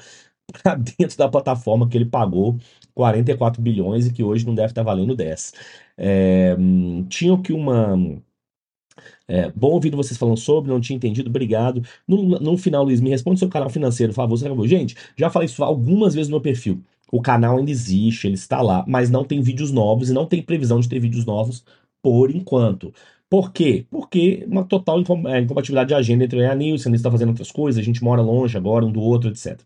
para 0.62 0.76
dentro 0.76 1.18
da 1.18 1.28
plataforma 1.30 1.88
que 1.88 1.98
ele 1.98 2.06
pagou 2.06 2.58
44 2.94 3.62
bilhões 3.62 4.08
e 4.08 4.14
que 4.14 4.24
hoje 4.24 4.46
não 4.46 4.56
deve 4.56 4.72
estar 4.72 4.84
valendo 4.84 5.16
10. 5.16 5.54
É, 5.98 6.56
tinham 7.10 7.42
que 7.42 7.54
uma. 7.54 7.98
É, 9.28 9.52
bom 9.52 9.72
ouvir 9.72 9.94
vocês 9.96 10.18
falando 10.18 10.38
sobre, 10.38 10.72
não 10.72 10.80
tinha 10.80 10.96
entendido, 10.96 11.30
obrigado. 11.30 11.82
No, 12.08 12.24
no 12.40 12.58
final, 12.58 12.84
Luiz, 12.84 13.02
me 13.02 13.10
responde 13.10 13.40
seu 13.40 13.50
canal 13.50 13.70
financeiro, 13.70 14.14
por 14.14 14.18
favor. 14.18 14.38
Você 14.38 14.46
acabou. 14.46 14.68
Gente, 14.68 14.96
já 15.18 15.30
falei 15.30 15.48
isso 15.48 15.64
algumas 15.64 16.14
vezes 16.14 16.30
no 16.30 16.36
meu 16.36 16.42
perfil. 16.42 16.82
O 17.12 17.22
canal 17.22 17.58
ainda 17.58 17.72
existe, 17.72 18.28
ele 18.28 18.36
está 18.36 18.62
lá, 18.62 18.84
mas 18.88 19.10
não 19.10 19.24
tem 19.24 19.42
vídeos 19.42 19.72
novos 19.72 20.10
e 20.10 20.14
não 20.14 20.26
tem 20.26 20.42
previsão 20.42 20.80
de 20.80 20.90
ter 20.90 21.00
vídeos 21.00 21.26
novos 21.26 21.64
por 22.02 22.32
enquanto. 22.32 22.94
Por 23.30 23.52
quê? 23.52 23.86
Porque 23.90 24.46
uma 24.48 24.64
total 24.64 25.00
é, 25.28 25.40
incompatibilidade 25.40 25.90
de 25.90 25.96
agenda 25.96 26.24
entre 26.26 26.46
a 26.46 26.56
Nilson, 26.56 26.90
ele 26.90 26.96
está 26.98 27.10
fazendo 27.12 27.30
outras 27.30 27.52
coisas, 27.52 27.80
a 27.82 27.84
gente 27.84 28.04
mora 28.04 28.22
longe 28.22 28.56
agora 28.58 28.86
um 28.86 28.92
do 28.92 29.02
outro, 29.02 29.30
etc. 29.30 29.60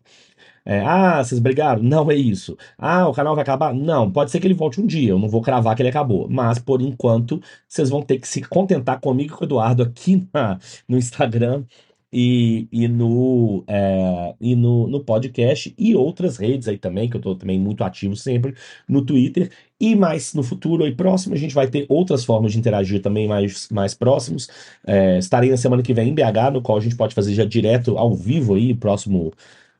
É, 0.64 0.80
ah, 0.80 1.22
vocês 1.22 1.40
brigaram? 1.40 1.82
Não 1.82 2.10
é 2.10 2.14
isso. 2.14 2.56
Ah, 2.78 3.08
o 3.08 3.12
canal 3.14 3.34
vai 3.34 3.42
acabar? 3.42 3.74
Não, 3.74 4.10
pode 4.10 4.30
ser 4.30 4.40
que 4.40 4.46
ele 4.46 4.54
volte 4.54 4.80
um 4.80 4.86
dia, 4.86 5.10
eu 5.10 5.18
não 5.18 5.28
vou 5.28 5.42
cravar 5.42 5.74
que 5.74 5.82
ele 5.82 5.88
acabou. 5.88 6.28
Mas, 6.28 6.58
por 6.58 6.82
enquanto, 6.82 7.40
vocês 7.68 7.88
vão 7.90 8.02
ter 8.02 8.18
que 8.18 8.28
se 8.28 8.42
contentar 8.42 9.00
comigo 9.00 9.34
e 9.34 9.36
com 9.36 9.44
o 9.44 9.46
Eduardo 9.46 9.82
aqui 9.82 10.28
na, 10.32 10.58
no 10.88 10.98
Instagram 10.98 11.64
e, 12.12 12.68
e, 12.72 12.88
no, 12.88 13.64
é, 13.68 14.34
e 14.40 14.56
no, 14.56 14.88
no 14.88 15.02
podcast 15.04 15.72
e 15.78 15.94
outras 15.94 16.36
redes 16.36 16.66
aí 16.68 16.76
também, 16.78 17.08
que 17.08 17.16
eu 17.16 17.20
tô 17.20 17.34
também 17.36 17.58
muito 17.58 17.84
ativo 17.84 18.16
sempre, 18.16 18.54
no 18.88 19.04
Twitter. 19.04 19.50
E 19.78 19.94
mais 19.94 20.34
no 20.34 20.42
futuro 20.42 20.84
aí 20.84 20.94
próximo, 20.94 21.34
a 21.34 21.38
gente 21.38 21.54
vai 21.54 21.68
ter 21.68 21.86
outras 21.88 22.24
formas 22.24 22.52
de 22.52 22.58
interagir 22.58 23.00
também 23.00 23.26
mais, 23.28 23.68
mais 23.70 23.94
próximos. 23.94 24.48
É, 24.86 25.18
estarei 25.18 25.50
na 25.50 25.56
semana 25.56 25.82
que 25.82 25.94
vem 25.94 26.08
em 26.10 26.14
BH, 26.14 26.52
no 26.52 26.62
qual 26.62 26.78
a 26.78 26.80
gente 26.80 26.96
pode 26.96 27.14
fazer 27.14 27.32
já 27.34 27.44
direto 27.44 27.96
ao 27.96 28.14
vivo 28.14 28.54
aí, 28.54 28.74
próximo 28.74 29.32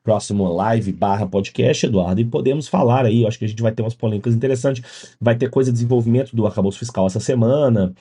próximo 0.03 0.51
live 0.53 0.93
barra 0.93 1.27
podcast, 1.27 1.87
Eduardo, 1.87 2.21
e 2.21 2.25
podemos 2.25 2.69
falar 2.69 3.05
aí, 3.05 3.23
eu 3.23 3.29
acho 3.29 3.39
que 3.39 3.45
a 3.45 3.49
gente 3.49 3.63
vai 3.63 3.73
ter 3.73 3.83
umas 3.83 3.95
polêmicas 3.95 4.35
interessantes, 4.35 5.15
vai 5.21 5.37
ter 5.37 5.51
coisa 5.51 5.71
de 5.71 5.75
desenvolvimento 5.75 6.35
do 6.35 6.47
arcabouço 6.47 6.79
fiscal 6.79 7.07
essa 7.07 7.21
semana, 7.21 7.95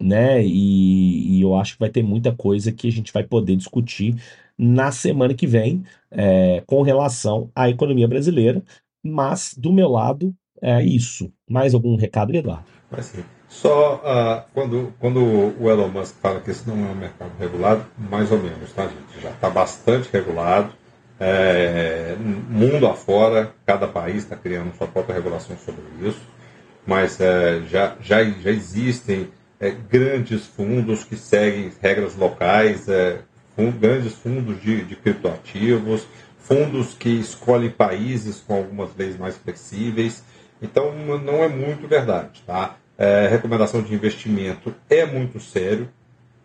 né, 0.00 0.42
e, 0.44 1.38
e 1.38 1.42
eu 1.42 1.54
acho 1.54 1.74
que 1.74 1.80
vai 1.80 1.90
ter 1.90 2.02
muita 2.02 2.32
coisa 2.32 2.72
que 2.72 2.88
a 2.88 2.92
gente 2.92 3.12
vai 3.12 3.22
poder 3.22 3.56
discutir 3.56 4.16
na 4.56 4.92
semana 4.92 5.34
que 5.34 5.46
vem 5.46 5.84
é, 6.10 6.62
com 6.66 6.82
relação 6.82 7.50
à 7.54 7.68
economia 7.68 8.06
brasileira, 8.06 8.62
mas 9.02 9.54
do 9.56 9.72
meu 9.72 9.88
lado 9.88 10.34
é 10.60 10.82
isso. 10.84 11.32
Mais 11.48 11.74
algum 11.74 11.96
recado, 11.96 12.34
Eduardo? 12.34 12.66
Mas 12.90 13.06
sim. 13.06 13.24
Só 13.48 13.96
uh, 13.96 14.48
quando, 14.54 14.94
quando 15.00 15.20
o 15.20 15.68
Elon 15.68 15.88
Musk 15.88 16.14
fala 16.20 16.40
que 16.40 16.50
esse 16.50 16.68
não 16.68 16.76
é 16.76 16.90
um 16.90 16.94
mercado 16.94 17.32
regulado, 17.38 17.84
mais 17.98 18.30
ou 18.30 18.38
menos, 18.38 18.72
tá, 18.72 18.86
gente? 18.86 19.20
Já 19.20 19.30
está 19.30 19.50
bastante 19.50 20.08
regulado. 20.12 20.72
É, 21.22 22.16
mundo 22.48 22.86
afora, 22.86 23.52
cada 23.66 23.86
país 23.86 24.24
está 24.24 24.34
criando 24.34 24.74
sua 24.78 24.86
própria 24.86 25.14
regulação 25.14 25.54
sobre 25.58 25.82
isso, 26.00 26.22
mas 26.86 27.20
é, 27.20 27.60
já, 27.68 27.94
já, 28.00 28.24
já 28.24 28.50
existem 28.50 29.28
é, 29.60 29.70
grandes 29.70 30.46
fundos 30.46 31.04
que 31.04 31.16
seguem 31.16 31.70
regras 31.82 32.16
locais, 32.16 32.88
é, 32.88 33.20
fund, 33.54 33.76
grandes 33.78 34.14
fundos 34.14 34.60
de, 34.62 34.82
de 34.82 34.96
criptoativos, 34.96 36.06
fundos 36.38 36.94
que 36.94 37.10
escolhem 37.10 37.70
países 37.70 38.40
com 38.40 38.54
algumas 38.54 38.96
leis 38.96 39.18
mais 39.18 39.36
flexíveis. 39.36 40.24
Então, 40.62 40.94
não 40.94 41.44
é 41.44 41.48
muito 41.48 41.86
verdade. 41.86 42.42
Tá? 42.46 42.76
É, 42.96 43.28
recomendação 43.28 43.82
de 43.82 43.94
investimento 43.94 44.74
é 44.88 45.04
muito 45.04 45.38
sério. 45.38 45.88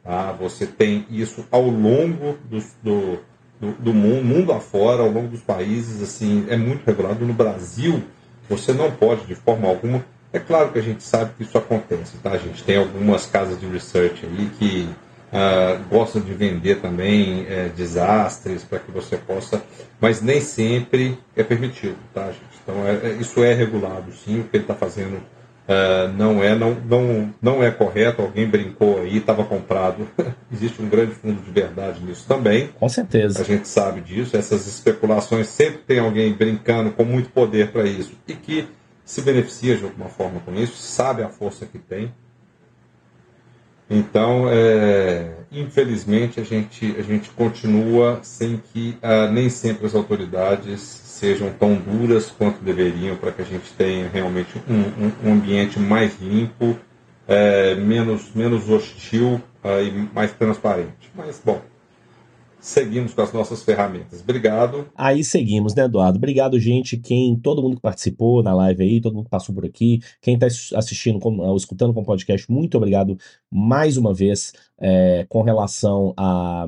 Tá? 0.03 0.33
Você 0.33 0.67
tem 0.67 1.05
isso 1.09 1.47
ao 1.49 1.63
longo 1.63 2.37
do, 2.49 2.59
do 2.83 3.19
do, 3.59 3.71
do 3.73 3.93
mundo, 3.93 4.23
mundo 4.23 4.51
afora, 4.51 5.01
ao 5.01 5.09
longo 5.09 5.27
dos 5.27 5.41
países, 5.41 6.01
assim, 6.01 6.45
é 6.49 6.57
muito 6.57 6.85
regulado. 6.85 7.25
No 7.25 7.33
Brasil, 7.33 8.03
você 8.49 8.73
não 8.73 8.91
pode, 8.91 9.25
de 9.25 9.35
forma 9.35 9.67
alguma. 9.67 10.03
É 10.31 10.39
claro 10.39 10.71
que 10.71 10.79
a 10.79 10.81
gente 10.81 11.03
sabe 11.03 11.31
que 11.37 11.43
isso 11.43 11.57
acontece, 11.57 12.17
tá, 12.21 12.37
gente? 12.37 12.63
Tem 12.63 12.77
algumas 12.77 13.25
casas 13.25 13.59
de 13.59 13.65
research 13.67 14.25
aí 14.25 14.49
que 14.59 14.89
uh, 15.31 15.83
gostam 15.89 16.21
de 16.21 16.33
vender 16.33 16.81
também 16.81 17.45
é, 17.47 17.69
desastres 17.69 18.63
para 18.63 18.79
que 18.79 18.91
você 18.91 19.17
possa, 19.17 19.63
mas 19.99 20.21
nem 20.21 20.41
sempre 20.41 21.17
é 21.35 21.43
permitido, 21.43 21.97
tá, 22.13 22.25
gente? 22.27 22.59
Então, 22.63 22.85
é, 22.85 23.11
é 23.11 23.13
isso 23.13 23.43
é 23.43 23.53
regulado, 23.53 24.11
sim, 24.11 24.41
o 24.41 24.43
que 24.43 24.57
ele 24.57 24.63
está 24.63 24.75
fazendo 24.75 25.21
Uh, 25.67 26.13
não 26.15 26.43
é 26.43 26.53
não, 26.53 26.75
não, 26.75 27.33
não 27.41 27.63
é 27.63 27.71
correto, 27.71 28.21
alguém 28.21 28.47
brincou 28.47 28.99
aí, 29.01 29.17
estava 29.17 29.43
comprado. 29.43 30.07
Existe 30.51 30.79
um 30.81 30.87
grande 30.87 31.15
fundo 31.15 31.41
de 31.41 31.51
verdade 31.51 32.03
nisso 32.03 32.25
também. 32.27 32.69
Com 32.79 32.87
certeza. 32.87 33.41
A 33.41 33.43
gente 33.43 33.67
sabe 33.67 34.01
disso. 34.01 34.37
Essas 34.37 34.67
especulações 34.67 35.47
sempre 35.47 35.79
tem 35.79 35.99
alguém 35.99 36.33
brincando 36.33 36.91
com 36.91 37.03
muito 37.03 37.29
poder 37.29 37.71
para 37.71 37.83
isso 37.83 38.13
e 38.27 38.33
que 38.33 38.67
se 39.03 39.21
beneficia 39.21 39.75
de 39.75 39.83
alguma 39.83 40.09
forma 40.09 40.39
com 40.39 40.53
isso, 40.53 40.77
sabe 40.77 41.23
a 41.23 41.29
força 41.29 41.65
que 41.65 41.79
tem. 41.79 42.13
Então, 43.89 44.47
é, 44.49 45.31
infelizmente, 45.51 46.39
a 46.39 46.43
gente, 46.43 46.95
a 46.97 47.03
gente 47.03 47.29
continua 47.29 48.19
sem 48.23 48.57
que 48.57 48.97
uh, 49.03 49.31
nem 49.31 49.47
sempre 49.47 49.85
as 49.85 49.93
autoridades 49.93 50.79
sejam 51.15 51.49
tão 51.53 51.75
duras 51.75 52.29
quanto 52.29 52.61
deveriam 52.61 53.15
para 53.15 53.31
que 53.31 53.41
a 53.41 53.45
gente 53.45 53.71
tenha 53.77 54.09
realmente 54.09 54.49
um, 54.67 55.29
um, 55.29 55.33
ambiente 55.33 55.79
mais 55.79 56.19
limpo, 56.21 56.77
é, 57.25 57.73
menos, 57.75 58.33
menos 58.35 58.69
hostil 58.69 59.41
é, 59.63 59.85
e 59.85 59.91
mais 60.13 60.33
transparente. 60.33 61.09
Mas, 61.15 61.41
bom, 61.43 61.61
seguimos 62.59 63.13
com 63.13 63.21
as 63.21 63.31
nossas 63.31 63.63
ferramentas. 63.63 64.19
Obrigado. 64.19 64.87
Aí 64.93 65.23
seguimos, 65.23 65.73
né, 65.73 65.85
Eduardo? 65.85 66.17
Obrigado, 66.17 66.59
gente. 66.59 66.97
Quem, 66.97 67.37
todo 67.37 67.61
mundo 67.61 67.77
que 67.77 67.81
participou 67.81 68.43
na 68.43 68.53
live 68.53 68.83
aí, 68.83 68.99
todo 68.99 69.13
mundo 69.13 69.25
que 69.25 69.31
passou 69.31 69.55
por 69.55 69.65
aqui, 69.65 70.01
quem 70.21 70.33
está 70.33 70.47
assistindo, 70.77 71.19
ou 71.23 71.55
escutando 71.55 71.93
com 71.93 72.01
o 72.01 72.05
podcast, 72.05 72.51
muito 72.51 72.75
obrigado 72.75 73.17
mais 73.49 73.95
uma 73.95 74.13
vez 74.13 74.51
é, 74.77 75.25
com 75.29 75.43
relação 75.43 76.13
a, 76.17 76.67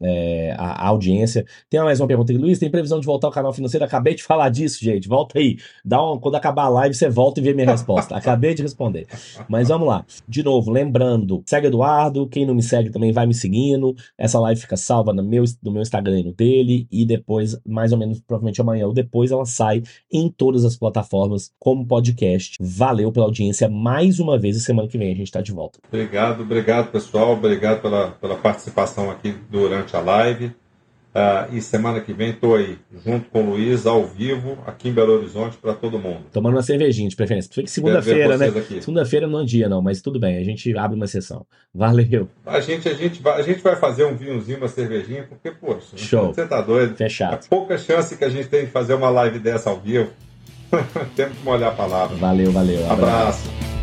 é, 0.00 0.54
a, 0.56 0.84
a, 0.84 0.88
audiência. 0.88 1.44
Tem 1.68 1.80
mais 1.80 2.00
uma 2.00 2.06
pergunta 2.06 2.32
aqui, 2.32 2.40
Luiz, 2.40 2.58
tem 2.58 2.70
previsão 2.70 3.00
de 3.00 3.06
voltar 3.06 3.28
ao 3.28 3.32
canal 3.32 3.52
financeiro? 3.52 3.84
Acabei 3.84 4.14
de 4.14 4.22
falar 4.22 4.48
disso, 4.48 4.82
gente. 4.82 5.08
Volta 5.08 5.38
aí. 5.38 5.58
Dá 5.84 6.02
uma, 6.02 6.18
quando 6.20 6.36
acabar 6.36 6.64
a 6.64 6.68
live, 6.68 6.94
você 6.94 7.08
volta 7.08 7.40
e 7.40 7.42
vê 7.42 7.52
minha 7.52 7.70
resposta. 7.70 8.16
Acabei 8.16 8.54
de 8.54 8.62
responder. 8.62 9.06
Mas 9.48 9.68
vamos 9.68 9.88
lá. 9.88 10.04
De 10.28 10.42
novo, 10.42 10.70
lembrando, 10.70 11.42
segue 11.46 11.66
Eduardo. 11.66 12.26
Quem 12.28 12.46
não 12.46 12.54
me 12.54 12.62
segue 12.62 12.90
também 12.90 13.12
vai 13.12 13.26
me 13.26 13.34
seguindo. 13.34 13.94
Essa 14.16 14.38
live 14.40 14.60
fica 14.60 14.76
salva 14.76 15.12
no 15.12 15.22
meu, 15.22 15.44
no 15.62 15.72
meu 15.72 15.82
Instagram 15.82 16.20
e 16.20 16.24
no 16.24 16.32
dele. 16.32 16.86
E 16.90 17.04
depois, 17.04 17.58
mais 17.66 17.92
ou 17.92 17.98
menos, 17.98 18.20
provavelmente 18.20 18.60
amanhã 18.60 18.86
ou 18.86 18.92
depois, 18.92 19.30
ela 19.30 19.44
sai 19.44 19.82
em 20.12 20.28
todas 20.28 20.64
as 20.64 20.76
plataformas 20.76 21.52
como 21.58 21.86
podcast. 21.86 22.56
Valeu 22.60 23.10
pela 23.12 23.26
audiência 23.26 23.68
mais 23.68 24.20
uma 24.20 24.38
vez 24.38 24.56
e 24.56 24.60
semana 24.60 24.88
que 24.88 24.98
vem 24.98 25.12
a 25.12 25.14
gente 25.14 25.26
está 25.26 25.40
de 25.40 25.52
volta. 25.52 25.78
Obrigado, 25.88 26.42
obrigado, 26.42 26.90
pessoal. 26.90 27.32
Obrigado 27.32 27.80
pela, 27.82 28.10
pela 28.12 28.36
participação 28.36 29.10
aqui 29.10 29.34
durante 29.50 29.87
a 29.96 30.00
live. 30.00 30.52
Uh, 31.18 31.56
e 31.56 31.60
semana 31.62 32.00
que 32.00 32.12
vem 32.12 32.30
estou 32.30 32.54
aí, 32.54 32.78
junto 33.04 33.28
com 33.30 33.42
o 33.42 33.50
Luiz, 33.50 33.86
ao 33.86 34.06
vivo, 34.06 34.58
aqui 34.66 34.88
em 34.88 34.92
Belo 34.92 35.14
Horizonte, 35.14 35.56
para 35.56 35.72
todo 35.72 35.98
mundo. 35.98 36.26
Tomando 36.30 36.54
uma 36.54 36.62
cervejinha, 36.62 37.08
de 37.08 37.16
preferência. 37.16 37.66
Segunda-feira, 37.66 38.36
né? 38.36 38.52
Segunda-feira 38.80 39.26
não 39.26 39.40
é 39.40 39.44
dia, 39.44 39.68
não, 39.68 39.80
mas 39.80 40.02
tudo 40.02 40.20
bem, 40.20 40.36
a 40.36 40.44
gente 40.44 40.76
abre 40.76 40.96
uma 40.96 41.06
sessão. 41.06 41.46
Valeu. 41.74 42.28
A 42.46 42.60
gente, 42.60 42.88
a 42.88 42.94
gente, 42.94 43.22
vai, 43.22 43.40
a 43.40 43.42
gente 43.42 43.60
vai 43.62 43.74
fazer 43.74 44.04
um 44.04 44.14
vinhozinho, 44.14 44.58
uma 44.58 44.68
cervejinha, 44.68 45.24
porque, 45.24 45.50
poxa, 45.50 45.96
Show. 45.96 46.26
você 46.32 46.46
tá 46.46 46.60
doido. 46.60 46.94
Fechado. 46.94 47.44
É 47.46 47.48
pouca 47.48 47.78
chance 47.78 48.16
que 48.16 48.24
a 48.24 48.28
gente 48.28 48.48
tem 48.48 48.66
de 48.66 48.70
fazer 48.70 48.94
uma 48.94 49.08
live 49.08 49.38
dessa 49.38 49.70
ao 49.70 49.80
vivo. 49.80 50.10
Temos 51.16 51.38
que 51.38 51.44
molhar 51.44 51.72
a 51.72 51.74
palavra. 51.74 52.16
Valeu, 52.18 52.52
valeu. 52.52 52.84
Abraço. 52.84 53.48
abraço. 53.48 53.77